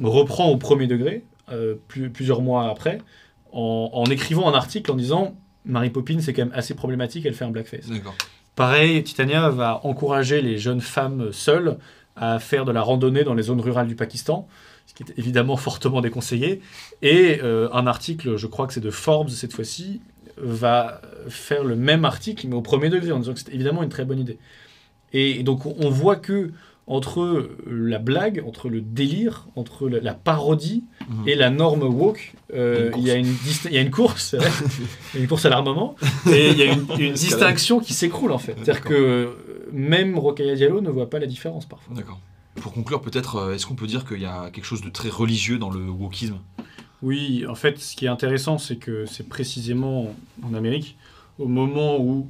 reprend 0.01 0.49
au 0.49 0.57
premier 0.57 0.87
degré, 0.87 1.23
euh, 1.51 1.75
plusieurs 2.13 2.41
mois 2.41 2.69
après, 2.69 2.99
en, 3.51 3.89
en, 3.93 4.05
écrivant 4.05 4.49
un 4.49 4.53
article 4.53 4.91
en 4.91 4.95
disant 4.95 5.35
Mary 5.65 5.89
Poppins 5.89 6.19
c'est 6.19 6.33
quand 6.33 6.45
même 6.45 6.53
assez 6.55 6.73
problématique, 6.73 7.25
elle 7.25 7.33
fait 7.33 7.45
un 7.45 7.51
blackface. 7.51 7.87
Pareil, 8.55 9.03
Titania 9.03 9.49
va 9.49 9.79
encourager 9.85 10.41
les 10.41 10.57
jeunes 10.57 10.81
femmes 10.81 11.31
seules 11.31 11.77
à 12.15 12.39
faire 12.39 12.65
de 12.65 12.71
la 12.71 12.81
randonnée 12.81 13.23
dans 13.23 13.33
les 13.33 13.43
zones 13.43 13.61
rurales 13.61 13.87
du 13.87 13.95
Pakistan, 13.95 14.47
qui 15.03 15.11
est 15.11 15.19
évidemment 15.19 15.57
fortement 15.57 16.01
déconseillé. 16.01 16.61
Et 17.01 17.39
euh, 17.43 17.69
un 17.73 17.87
article, 17.87 18.37
je 18.37 18.47
crois 18.47 18.67
que 18.67 18.73
c'est 18.73 18.81
de 18.81 18.91
Forbes 18.91 19.29
cette 19.29 19.53
fois-ci, 19.53 20.01
va 20.37 21.01
faire 21.29 21.63
le 21.63 21.75
même 21.75 22.05
article, 22.05 22.47
mais 22.47 22.55
au 22.55 22.61
premier 22.61 22.89
degré, 22.89 23.11
en 23.11 23.19
disant 23.19 23.33
que 23.33 23.39
c'est 23.39 23.53
évidemment 23.53 23.83
une 23.83 23.89
très 23.89 24.05
bonne 24.05 24.19
idée. 24.19 24.39
Et 25.13 25.43
donc 25.43 25.65
on 25.65 25.89
voit 25.89 26.15
que 26.15 26.51
entre 26.87 27.49
la 27.67 27.99
blague, 27.99 28.43
entre 28.45 28.67
le 28.67 28.81
délire, 28.81 29.47
entre 29.55 29.87
la 29.87 30.13
parodie 30.13 30.83
mhm. 31.09 31.27
et 31.27 31.35
la 31.35 31.49
norme 31.49 31.83
woke, 31.83 32.33
euh, 32.53 32.91
il 32.97 33.03
y, 33.03 33.11
a 33.11 33.15
une 33.15 33.33
il 33.65 33.71
y 33.71 33.77
a 33.77 33.81
une 33.81 33.91
course, 33.91 34.35
une 35.15 35.27
course 35.27 35.45
à 35.45 35.49
l'armement, 35.49 35.95
et 36.31 36.49
il 36.49 36.57
y 36.57 36.63
a 36.63 36.65
une, 36.65 37.13
distinction 37.13 37.79
qui 37.79 37.93
s'écroule 37.93 38.31
en 38.31 38.37
fait. 38.37 38.55
C'est-à-dire 38.57 38.83
que 38.83 39.29
même 39.71 40.17
Rokhaya 40.17 40.55
Diallo 40.55 40.81
ne 40.81 40.89
voit 40.89 41.09
pas 41.09 41.19
la 41.19 41.27
différence 41.27 41.65
parfois. 41.65 41.95
D'accord. 41.95 42.19
Pour 42.55 42.73
conclure, 42.73 43.01
peut-être, 43.01 43.37
euh, 43.37 43.53
est-ce 43.53 43.65
qu'on 43.65 43.75
peut 43.75 43.87
dire 43.87 44.05
qu'il 44.05 44.21
y 44.21 44.25
a 44.25 44.49
quelque 44.51 44.65
chose 44.65 44.81
de 44.81 44.89
très 44.89 45.09
religieux 45.09 45.57
dans 45.57 45.69
le 45.69 45.89
wokisme? 45.89 46.39
Oui, 47.01 47.45
en 47.47 47.55
fait, 47.55 47.79
ce 47.79 47.95
qui 47.95 48.05
est 48.05 48.09
intéressant, 48.09 48.57
c'est 48.57 48.75
que 48.75 49.05
c'est 49.05 49.27
précisément 49.27 50.13
en 50.43 50.53
Amérique, 50.53 50.97
au 51.39 51.47
moment 51.47 51.99
où 51.99 52.29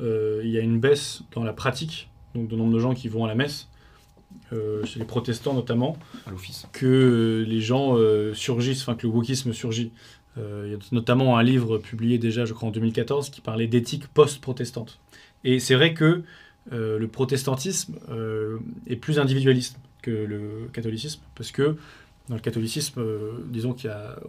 euh, 0.00 0.42
il 0.44 0.50
y 0.50 0.58
a 0.58 0.60
une 0.60 0.78
baisse 0.78 1.22
dans 1.32 1.44
la 1.44 1.52
pratique, 1.52 2.10
donc 2.34 2.48
de 2.48 2.56
nombre 2.56 2.72
de 2.72 2.78
gens 2.78 2.94
qui 2.94 3.08
vont 3.08 3.24
à 3.24 3.28
la 3.28 3.34
messe, 3.34 3.68
euh, 4.52 4.84
chez 4.84 4.98
les 4.98 5.06
protestants 5.06 5.54
notamment, 5.54 5.96
à 6.26 6.30
que 6.72 7.44
les 7.48 7.60
gens 7.60 7.96
surgissent, 8.34 8.82
enfin 8.82 8.94
que 8.94 9.06
le 9.06 9.12
wokisme 9.12 9.52
surgit. 9.52 9.92
il 10.36 10.70
y 10.70 10.74
a 10.74 10.78
notamment 10.92 11.38
un 11.38 11.42
livre 11.42 11.78
publié 11.78 12.18
déjà, 12.18 12.44
je 12.44 12.52
crois, 12.52 12.68
en 12.68 12.72
2014, 12.72 13.30
qui 13.30 13.40
parlait 13.40 13.66
d'éthique 13.66 14.06
post-protestante. 14.08 14.98
Et 15.44 15.58
c'est 15.58 15.74
vrai 15.74 15.94
que 15.94 16.22
euh, 16.72 16.98
le 16.98 17.08
protestantisme 17.08 17.96
euh, 18.10 18.58
est 18.86 18.96
plus 18.96 19.18
individualiste 19.18 19.76
que 20.02 20.10
le 20.10 20.68
catholicisme, 20.72 21.20
parce 21.34 21.50
que 21.50 21.76
dans 22.28 22.36
le 22.36 22.40
catholicisme, 22.40 23.00
euh, 23.00 23.32
disons 23.46 23.72
qu'il 23.72 23.90
a, 23.90 24.20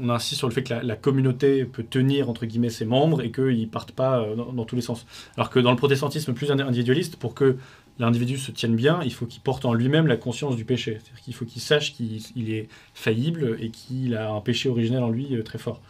on, 0.00 0.08
insiste 0.08 0.38
sur 0.38 0.48
le 0.48 0.54
fait 0.54 0.62
que 0.62 0.72
la, 0.72 0.96
communauté 0.96 1.66
peut 1.66 1.82
tenir 1.82 2.30
entre 2.30 2.46
guillemets 2.46 2.70
ses 2.70 2.86
membres 2.86 3.20
et 3.20 3.30
qu'ils 3.30 3.68
partent 3.68 3.92
pas 3.92 4.26
dans, 4.34 4.64
tous 4.64 4.74
les 4.74 4.82
sens. 4.82 5.06
Alors 5.36 5.50
que 5.50 5.58
dans 5.58 5.70
le 5.70 5.76
protestantisme 5.76 6.32
plus 6.32 6.50
individualiste, 6.50 7.16
pour 7.16 7.34
que 7.34 7.58
l'individu 7.98 8.38
se 8.38 8.50
tienne 8.52 8.74
bien, 8.74 9.00
il 9.04 9.12
faut 9.12 9.26
qu'il 9.26 9.42
porte 9.42 9.66
en 9.66 9.74
lui-même 9.74 10.06
la 10.06 10.16
conscience 10.16 10.56
du 10.56 10.64
péché. 10.64 10.98
C'est-à-dire 11.02 11.22
qu'il 11.22 11.34
faut 11.34 11.44
qu'il 11.44 11.60
sache 11.60 11.92
qu'il 11.92 12.50
est 12.50 12.68
faillible 12.94 13.58
et 13.60 13.68
qu'il 13.68 14.16
a 14.16 14.30
un 14.30 14.40
péché 14.40 14.70
originel 14.70 15.02
en 15.02 15.10
lui 15.10 15.28
très 15.44 15.58
fort. 15.58 15.82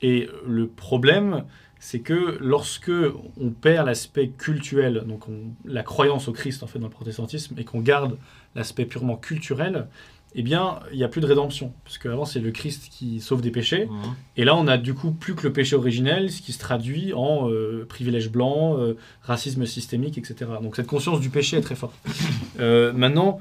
Et 0.00 0.28
le 0.46 0.66
problème, 0.66 1.44
c'est 1.80 2.00
que 2.00 2.38
lorsque 2.40 2.92
on 3.40 3.50
perd 3.50 3.86
l'aspect 3.86 4.28
cultuel, 4.28 5.04
donc 5.06 5.24
la 5.64 5.82
croyance 5.82 6.28
au 6.28 6.32
Christ 6.32 6.62
en 6.62 6.66
fait 6.66 6.78
dans 6.78 6.86
le 6.86 6.92
protestantisme, 6.92 7.54
et 7.58 7.64
qu'on 7.64 7.80
garde 7.80 8.18
l'aspect 8.54 8.84
purement 8.84 9.16
culturel, 9.16 9.88
eh 10.34 10.42
bien, 10.42 10.80
il 10.92 10.98
n'y 10.98 11.04
a 11.04 11.08
plus 11.08 11.20
de 11.20 11.26
rédemption. 11.26 11.72
Parce 11.84 11.98
qu'avant, 11.98 12.24
c'est 12.24 12.38
le 12.38 12.52
Christ 12.52 12.88
qui 12.90 13.20
sauve 13.20 13.40
des 13.40 13.50
péchés. 13.50 13.86
Mmh. 13.86 14.02
Et 14.36 14.44
là, 14.44 14.54
on 14.56 14.68
a 14.68 14.78
du 14.78 14.94
coup 14.94 15.10
plus 15.10 15.34
que 15.34 15.42
le 15.42 15.52
péché 15.52 15.74
originel, 15.74 16.30
ce 16.30 16.40
qui 16.40 16.52
se 16.52 16.58
traduit 16.58 17.12
en 17.14 17.50
euh, 17.50 17.84
privilège 17.88 18.30
blanc, 18.30 18.78
euh, 18.78 18.96
racisme 19.22 19.66
systémique, 19.66 20.18
etc. 20.18 20.50
Donc 20.62 20.76
cette 20.76 20.86
conscience 20.86 21.20
du 21.20 21.30
péché 21.30 21.56
est 21.56 21.62
très 21.62 21.76
forte. 21.76 21.94
Euh, 22.58 22.92
maintenant, 22.92 23.40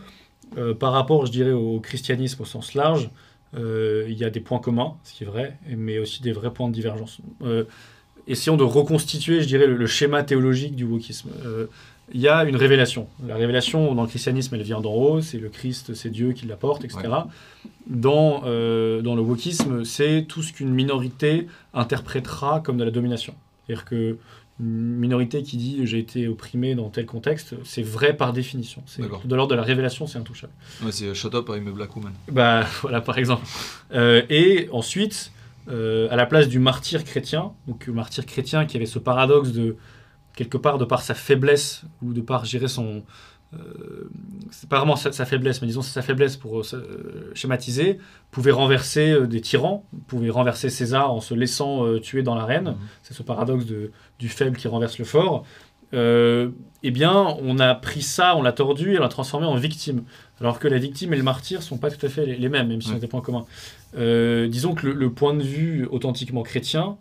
par 0.79 0.93
rapport, 0.93 1.25
je 1.25 1.31
dirais, 1.31 1.51
au 1.51 1.81
christianisme 1.81 2.41
au 2.41 2.45
sens 2.45 2.73
large, 2.73 3.09
il 3.53 4.13
y 4.13 4.23
a 4.23 4.29
des 4.29 4.39
points 4.39 4.59
communs, 4.59 4.95
ce 5.03 5.13
qui 5.13 5.23
est 5.23 5.27
vrai, 5.27 5.57
mais 5.67 5.99
aussi 5.99 6.21
des 6.21 6.31
vrais 6.31 6.53
points 6.53 6.69
de 6.69 6.73
divergence 6.73 7.19
essayons 8.29 8.57
de 8.57 8.63
reconstituer, 8.63 9.41
je 9.41 9.47
dirais, 9.47 9.67
le, 9.67 9.87
schéma 9.87 10.23
théologique 10.23 10.75
du 10.75 10.85
wokisme. 10.85 11.29
Euh, 11.45 11.65
il 12.13 12.21
y 12.21 12.27
a 12.27 12.43
une 12.45 12.55
révélation. 12.55 13.07
La 13.27 13.35
révélation 13.35 13.93
dans 13.93 14.03
le 14.03 14.07
christianisme, 14.07 14.55
elle 14.55 14.63
vient 14.63 14.81
d'en 14.81 14.93
haut, 14.93 15.21
c'est 15.21 15.37
le 15.37 15.49
Christ, 15.49 15.93
c'est 15.93 16.09
Dieu 16.09 16.31
qui 16.31 16.45
l'apporte, 16.45 16.83
etc. 16.83 17.01
Dans, 17.87 18.43
euh, 18.45 19.01
dans 19.01 19.15
le 19.15 19.21
wokisme, 19.21 19.83
c'est 19.83 20.25
tout 20.27 20.41
ce 20.41 20.53
qu'une 20.53 20.69
minorité 20.69 21.47
interprétera 21.73 22.61
comme 22.61 22.77
de 22.77 22.83
la 22.83 22.91
domination. 22.91 23.35
C'est-à-dire 23.65 23.85
que 23.85 24.17
une 24.59 24.97
minorité 24.97 25.41
qui 25.41 25.55
dit 25.55 25.79
j'ai 25.85 25.99
été 25.99 26.27
opprimé 26.27 26.75
dans 26.75 26.89
tel 26.89 27.05
contexte, 27.05 27.55
c'est 27.63 27.81
vrai 27.81 28.13
par 28.13 28.33
définition. 28.33 28.83
C'est 28.85 29.01
de 29.01 29.35
l'ordre 29.35 29.51
de 29.51 29.55
la 29.55 29.63
révélation, 29.63 30.05
c'est 30.05 30.17
intouchable. 30.17 30.51
Ouais, 30.83 30.91
c'est 30.91 31.13
Shut 31.13 31.33
Up, 31.33 31.49
I'm 31.49 31.67
a 31.67 31.71
Black 31.71 31.95
Woman. 31.95 32.13
Bah 32.29 32.65
voilà, 32.81 32.99
par 32.99 33.17
exemple. 33.17 33.45
Euh, 33.93 34.21
et 34.29 34.67
ensuite, 34.71 35.31
à 35.69 36.15
la 36.15 36.25
place 36.25 36.47
du 36.47 36.59
martyr 36.59 37.03
chrétien, 37.03 37.53
donc 37.67 37.85
le 37.87 37.93
martyr 37.93 38.25
chrétien 38.25 38.65
qui 38.65 38.75
avait 38.77 38.85
ce 38.85 38.99
paradoxe 38.99 39.51
de, 39.51 39.77
quelque 40.39 40.57
part, 40.57 40.77
de 40.77 40.85
par 40.85 41.01
sa 41.01 41.15
faiblesse, 41.15 41.83
ou 42.01 42.13
de 42.13 42.21
par, 42.21 42.45
gérer 42.45 42.69
son... 42.69 43.03
Euh, 43.53 44.09
c'est 44.51 44.69
pas 44.69 44.77
vraiment 44.77 44.95
sa, 44.95 45.25
faiblesse, 45.25 45.61
mais 45.61 45.67
disons 45.67 45.81
sa 45.81 46.03
faiblesse 46.03 46.37
pour 46.37 46.59
euh, 46.59 47.31
schématiser, 47.33 47.97
pouvait 48.31 48.51
renverser 48.51 49.27
des 49.27 49.41
tyrans, 49.41 49.85
pouvait 50.07 50.29
renverser 50.29 50.69
César 50.69 51.11
en 51.11 51.19
se 51.19 51.33
laissant 51.33 51.97
tuer 51.99 52.21
dans 52.21 52.35
l'arène. 52.35 52.69
Mhm. 52.69 52.77
C'est 53.01 53.13
ce 53.13 53.23
paradoxe 53.23 53.65
de, 53.65 53.91
du 54.19 54.29
faible 54.29 54.55
qui 54.55 54.67
renverse 54.67 54.97
le 54.97 55.05
fort. 55.05 55.45
eh 55.91 56.91
bien, 56.91 57.35
on 57.41 57.59
a 57.59 57.75
pris 57.75 58.03
ça, 58.03 58.37
on 58.37 58.43
l'a 58.43 58.53
tordu 58.53 58.93
et 58.93 58.99
on 58.99 59.01
l'a 59.01 59.09
transformé 59.09 59.45
en 59.47 59.55
victime. 59.55 60.03
Alors 60.41 60.59
que 60.59 60.67
la 60.67 60.77
victime 60.77 61.13
et 61.13 61.17
le 61.17 61.23
martyr 61.23 61.61
sont 61.61 61.77
pas 61.77 61.91
tout 61.91 62.05
à 62.05 62.09
fait 62.09 62.25
les, 62.25 62.49
mêmes, 62.49 62.67
même 62.67 62.81
s'ils 62.81 62.93
ont 62.93 62.99
des 62.99 63.07
points 63.07 63.21
communs. 63.21 63.45
Euh, 63.97 64.47
disons 64.47 64.73
que 64.73 64.87
le, 64.87 65.09
point 65.09 65.33
de 65.33 65.43
vue 65.43 65.85
authentiquement 65.91 66.43
chrétien, 66.43 66.97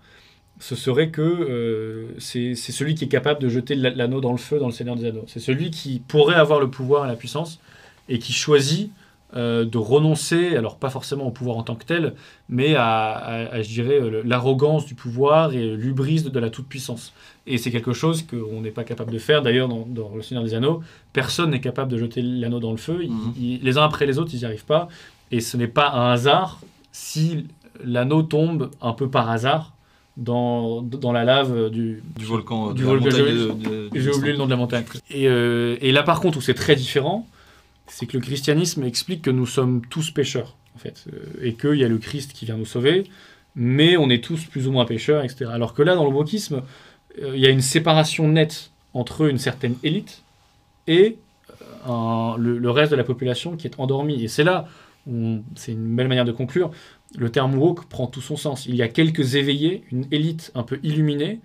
ce 0.60 0.74
serait 0.74 1.10
que 1.10 1.22
euh, 1.22 2.08
c'est 2.18 2.54
celui 2.56 2.94
qui 2.94 3.04
est 3.04 3.08
capable 3.08 3.40
de 3.40 3.48
jeter 3.48 3.76
l'anneau 3.76 4.20
dans 4.20 4.32
le 4.32 4.38
feu 4.38 4.58
dans 4.58 4.66
le 4.66 4.72
Seigneur 4.72 4.96
des 4.96 5.06
Anneaux. 5.06 5.24
C'est 5.28 5.40
celui 5.40 5.70
qui 5.70 6.00
pourrait 6.00 6.34
avoir 6.34 6.58
le 6.58 6.68
pouvoir 6.68 7.04
et 7.04 7.08
la 7.08 7.16
puissance 7.16 7.60
et 8.08 8.18
qui 8.18 8.32
choisit 8.32 8.90
euh, 9.36 9.66
de 9.66 9.76
renoncer, 9.76 10.56
alors 10.56 10.76
pas 10.78 10.88
forcément 10.88 11.26
au 11.26 11.30
pouvoir 11.30 11.58
en 11.58 11.62
tant 11.62 11.74
que 11.74 11.84
tel, 11.84 12.14
mais 12.48 12.76
à, 12.76 13.60
je 13.60 13.68
dirais, 13.68 14.00
l'arrogance 14.24 14.86
du 14.86 14.94
pouvoir 14.94 15.52
et 15.52 15.76
l'ubris 15.76 16.22
de, 16.22 16.38
la 16.38 16.48
toute-puissance. 16.48 17.12
Et 17.46 17.58
c'est 17.58 17.70
quelque 17.70 17.92
chose 17.92 18.22
qu'on 18.22 18.62
n'est 18.62 18.70
pas 18.70 18.84
capable 18.84 19.12
de 19.12 19.18
faire. 19.18 19.42
D'ailleurs, 19.42 19.68
dans, 19.68 20.12
Le 20.14 20.22
Seigneur 20.22 20.44
des 20.44 20.54
Anneaux, 20.54 20.82
personne 21.12 21.50
n'est 21.50 21.60
capable 21.60 21.92
de 21.92 21.98
jeter 21.98 22.22
l'anneau 22.22 22.58
dans 22.58 22.70
le 22.70 22.78
feu. 22.78 23.04
Mhm. 23.06 23.60
les 23.62 23.76
uns 23.76 23.84
après 23.84 24.06
les 24.06 24.18
autres, 24.18 24.30
ils 24.32 24.38
n'y 24.38 24.44
arrivent 24.46 24.64
pas. 24.64 24.88
Et 25.30 25.40
ce 25.40 25.58
n'est 25.58 25.68
pas 25.68 25.90
un 25.90 26.12
hasard 26.12 26.60
si 26.92 27.46
l'anneau 27.84 28.22
tombe 28.22 28.70
un 28.80 28.92
peu 28.92 29.10
par 29.10 29.28
hasard 29.28 29.74
dans, 30.16 30.82
dans 30.82 31.12
la 31.12 31.24
lave 31.24 31.70
du, 31.70 32.02
Du 32.18 32.24
volcan, 32.24 32.72
Du 32.72 32.82
volcan, 32.82 33.10
j'ai- 33.10 34.10
oublié 34.10 34.32
le 34.32 34.38
nom 34.38 34.46
de 34.46 34.50
la 34.50 34.56
montagne. 34.56 34.84
Et, 35.10 35.28
euh, 35.28 35.76
et 35.80 35.92
là, 35.92 36.02
par 36.02 36.20
contre, 36.20 36.38
où 36.38 36.40
c'est 36.40 36.54
très 36.54 36.74
différent, 36.74 37.26
c'est 37.88 38.06
que 38.06 38.16
le 38.16 38.22
christianisme 38.22 38.84
explique 38.84 39.22
que 39.22 39.30
nous 39.30 39.46
sommes 39.46 39.82
tous 39.88 40.10
pécheurs, 40.10 40.56
en 40.74 40.78
fait, 40.78 41.04
euh, 41.12 41.18
et 41.42 41.54
qu'il 41.54 41.74
y 41.76 41.84
a 41.84 41.88
le 41.88 41.98
Christ 41.98 42.32
qui 42.32 42.44
vient 42.46 42.56
nous 42.56 42.66
sauver, 42.66 43.04
mais 43.56 43.96
on 43.96 44.10
est 44.10 44.22
tous 44.22 44.44
plus 44.44 44.68
ou 44.68 44.72
moins 44.72 44.84
pécheurs, 44.84 45.24
etc. 45.24 45.50
Alors 45.52 45.74
que 45.74 45.82
là, 45.82 45.94
dans 45.94 46.04
le 46.04 46.10
wokisme, 46.10 46.62
euh, 47.22 47.32
il 47.34 47.40
y 47.40 47.46
a 47.46 47.50
une 47.50 47.62
séparation 47.62 48.28
nette 48.28 48.70
entre 48.94 49.28
une 49.28 49.38
certaine 49.38 49.76
élite 49.82 50.22
et 50.86 51.18
euh, 51.50 51.90
un- 51.92 52.36
le, 52.38 52.58
le 52.58 52.70
reste 52.70 52.92
de 52.92 52.96
la 52.96 53.04
population 53.04 53.56
qui 53.56 53.66
est 53.66 53.78
endormie. 53.78 54.22
Et 54.24 54.28
c'est 54.28 54.44
là, 54.44 54.68
c'est 55.56 55.72
une 55.72 55.96
belle 55.96 56.08
manière 56.08 56.26
de 56.26 56.32
conclure, 56.32 56.70
le 57.16 57.30
terme 57.30 57.54
woke 57.54 57.86
prend 57.88 58.06
tout 58.06 58.20
son 58.20 58.36
sens. 58.36 58.66
Il 58.66 58.76
y 58.76 58.82
a 58.82 58.88
quelques 58.88 59.36
éveillés, 59.36 59.84
une 59.90 60.06
élite 60.10 60.52
un 60.54 60.62
peu 60.62 60.78
illuminée, 60.82 61.40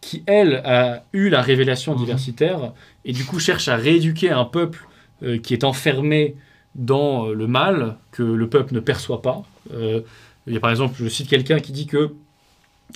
qui, 0.00 0.24
elle, 0.26 0.56
a 0.64 1.04
eu 1.12 1.28
la 1.30 1.42
révélation 1.42 1.94
Mhm. 1.94 1.98
diversitaire 1.98 2.72
et 3.04 3.12
du 3.12 3.24
coup 3.24 3.40
cherche 3.40 3.68
à 3.68 3.76
rééduquer 3.76 4.30
un 4.30 4.44
peuple 4.44 4.87
euh, 5.22 5.38
qui 5.38 5.52
est 5.54 5.64
enfermé 5.64 6.36
dans 6.74 7.28
euh, 7.28 7.34
le 7.34 7.46
mal 7.46 7.96
que 8.12 8.22
le 8.22 8.48
peuple 8.48 8.74
ne 8.74 8.80
perçoit 8.80 9.22
pas. 9.22 9.42
Euh, 9.72 10.00
il 10.46 10.54
y 10.54 10.56
a 10.56 10.60
par 10.60 10.70
exemple, 10.70 10.94
je 10.98 11.08
cite 11.08 11.28
quelqu'un 11.28 11.60
qui 11.60 11.72
dit 11.72 11.86
que 11.86 12.14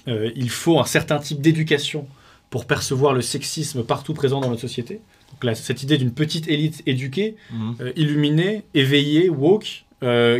il 0.06 0.48
faut 0.48 0.80
un 0.80 0.86
certain 0.86 1.18
type 1.18 1.42
d'éducation 1.42 2.08
pour 2.48 2.64
percevoir 2.64 3.12
le 3.12 3.20
sexisme 3.20 3.84
partout 3.84 4.14
présent 4.14 4.40
dans 4.40 4.48
notre 4.48 4.62
société. 4.62 5.00
Donc 5.32 5.44
là, 5.44 5.54
cette 5.54 5.82
idée 5.82 5.98
d'une 5.98 6.12
petite 6.12 6.48
élite 6.48 6.82
éduquée, 6.86 7.36
Mhm. 7.50 7.92
illuminée, 7.96 8.62
éveillée, 8.72 9.28
woke, 9.28 9.84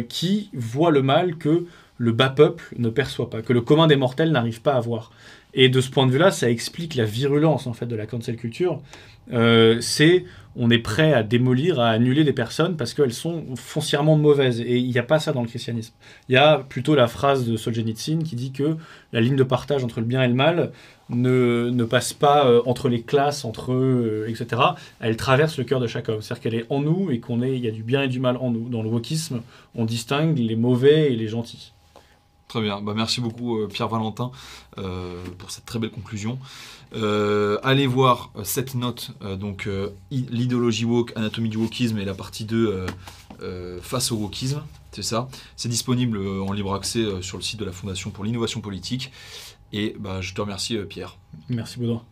qui 0.09 0.49
voit 0.55 0.91
le 0.91 1.03
mal 1.03 1.37
que 1.37 1.67
le 1.99 2.13
bas 2.13 2.31
peuple 2.31 2.65
ne 2.79 2.89
perçoit 2.89 3.29
pas, 3.29 3.43
que 3.43 3.53
le 3.53 3.61
commun 3.61 3.87
des 3.87 3.97
mortels 3.97 4.33
n'arrive 4.33 4.63
pas 4.63 4.73
à 4.73 4.81
voir. 4.81 5.13
Et 5.55 5.69
de 5.69 5.81
ce 5.81 5.91
point 5.91 6.07
de 6.07 6.13
vue-là, 6.13 6.31
ça 6.31 6.51
explique 6.51 6.95
la 6.95 7.05
virulence 7.05 7.67
en 7.67 7.75
fait 7.75 7.87
de 7.87 7.95
la 7.95 8.07
cancel 8.07 8.37
culture. 8.37 8.81
Euh, 9.33 9.81
c'est 9.81 10.25
on 10.57 10.71
est 10.71 10.79
prêt 10.79 11.13
à 11.13 11.23
démolir, 11.23 11.81
à 11.81 11.89
annuler 11.91 12.25
des 12.25 12.33
personnes 12.33 12.77
parce 12.77 12.95
qu'elles 12.95 13.13
sont 13.13 13.45
foncièrement 13.57 14.17
mauvaises. 14.17 14.61
Et 14.61 14.79
il 14.79 14.91
n'y 14.91 14.99
a 14.99 15.03
pas 15.03 15.19
ça 15.19 15.33
dans 15.33 15.43
le 15.43 15.49
christianisme. 15.49 15.95
Il 16.29 16.35
y 16.35 16.39
a 16.39 16.59
plutôt 16.59 16.95
la 16.95 17.07
phrase 17.07 17.47
de 17.47 17.57
Solzhenitsyn 17.57 18.23
qui 18.23 18.37
dit 18.37 18.53
que 18.53 18.77
la 19.13 19.21
ligne 19.21 19.37
de 19.37 19.45
partage 19.45 19.85
entre 19.85 20.01
le 20.01 20.07
bien 20.07 20.23
et 20.23 20.29
le 20.29 20.35
mal 20.35 20.73
ne, 21.09 21.71
ne 21.71 21.85
passe 21.85 22.13
pas 22.13 22.47
euh, 22.47 22.63
entre 22.67 22.89
les 22.89 23.03
classes, 23.03 23.45
entre 23.45 23.73
eux, 23.73 24.27
euh, 24.27 24.31
etc. 24.31 24.61
Elle 25.01 25.17
traverse 25.17 25.59
le 25.59 25.65
cœur 25.65 25.81
de 25.81 25.87
chaque 25.87 26.09
homme. 26.09 26.21
C'est-à-dire 26.21 26.43
qu'elle 26.43 26.55
est 26.55 26.67
en 26.71 26.81
nous 26.81 27.11
et 27.11 27.21
qu'on 27.21 27.43
est, 27.43 27.57
il 27.57 27.65
y 27.65 27.69
a 27.69 27.73
du 27.73 27.83
bien 27.83 28.03
et 28.03 28.09
du 28.09 28.21
mal 28.21 28.37
en 28.37 28.51
nous. 28.51 28.69
Dans 28.69 28.83
le 28.83 28.89
wokisme, 28.89 29.41
on 29.75 29.85
distingue 29.85 30.39
les 30.39 30.57
mauvais 30.57 31.13
et 31.13 31.17
les 31.17 31.29
gentils. 31.29 31.73
Très 32.53 32.61
bien, 32.61 32.83
bah, 32.83 32.93
merci 32.95 33.23
beaucoup 33.23 33.57
euh, 33.57 33.67
Pierre 33.67 33.89
Valentin 33.89 34.31
euh, 34.77 35.25
pour 35.39 35.51
cette 35.51 35.65
très 35.65 35.79
belle 35.79 35.91
conclusion. 35.91 36.39
Euh, 36.93 37.59
allez 37.63 37.87
voir 37.87 38.31
cette 38.45 38.75
note, 38.75 39.13
donc 39.39 39.67
l'idéologie 40.11 40.85
woke, 40.85 41.17
anatomie 41.17 41.49
du 41.49 41.57
wokisme 41.57 41.97
et 41.97 42.05
la 42.05 42.13
partie 42.13 42.45
2 42.45 42.67
euh, 42.67 42.87
euh, 43.41 43.81
face 43.81 44.13
au 44.13 44.17
wokisme, 44.17 44.63
c'est 44.91 45.01
ça. 45.01 45.29
C'est 45.57 45.71
disponible 45.71 46.19
en 46.19 46.53
libre 46.53 46.75
accès 46.75 47.23
sur 47.23 47.39
le 47.39 47.43
site 47.43 47.59
de 47.59 47.65
la 47.65 47.73
Fondation 47.73 48.11
pour 48.11 48.23
l'innovation 48.23 48.61
politique. 48.61 49.13
Et 49.73 49.97
bah, 49.99 50.21
je 50.21 50.35
te 50.35 50.41
remercie 50.43 50.77
Pierre. 50.91 51.17
Merci 51.49 51.79
Baudouin. 51.79 52.03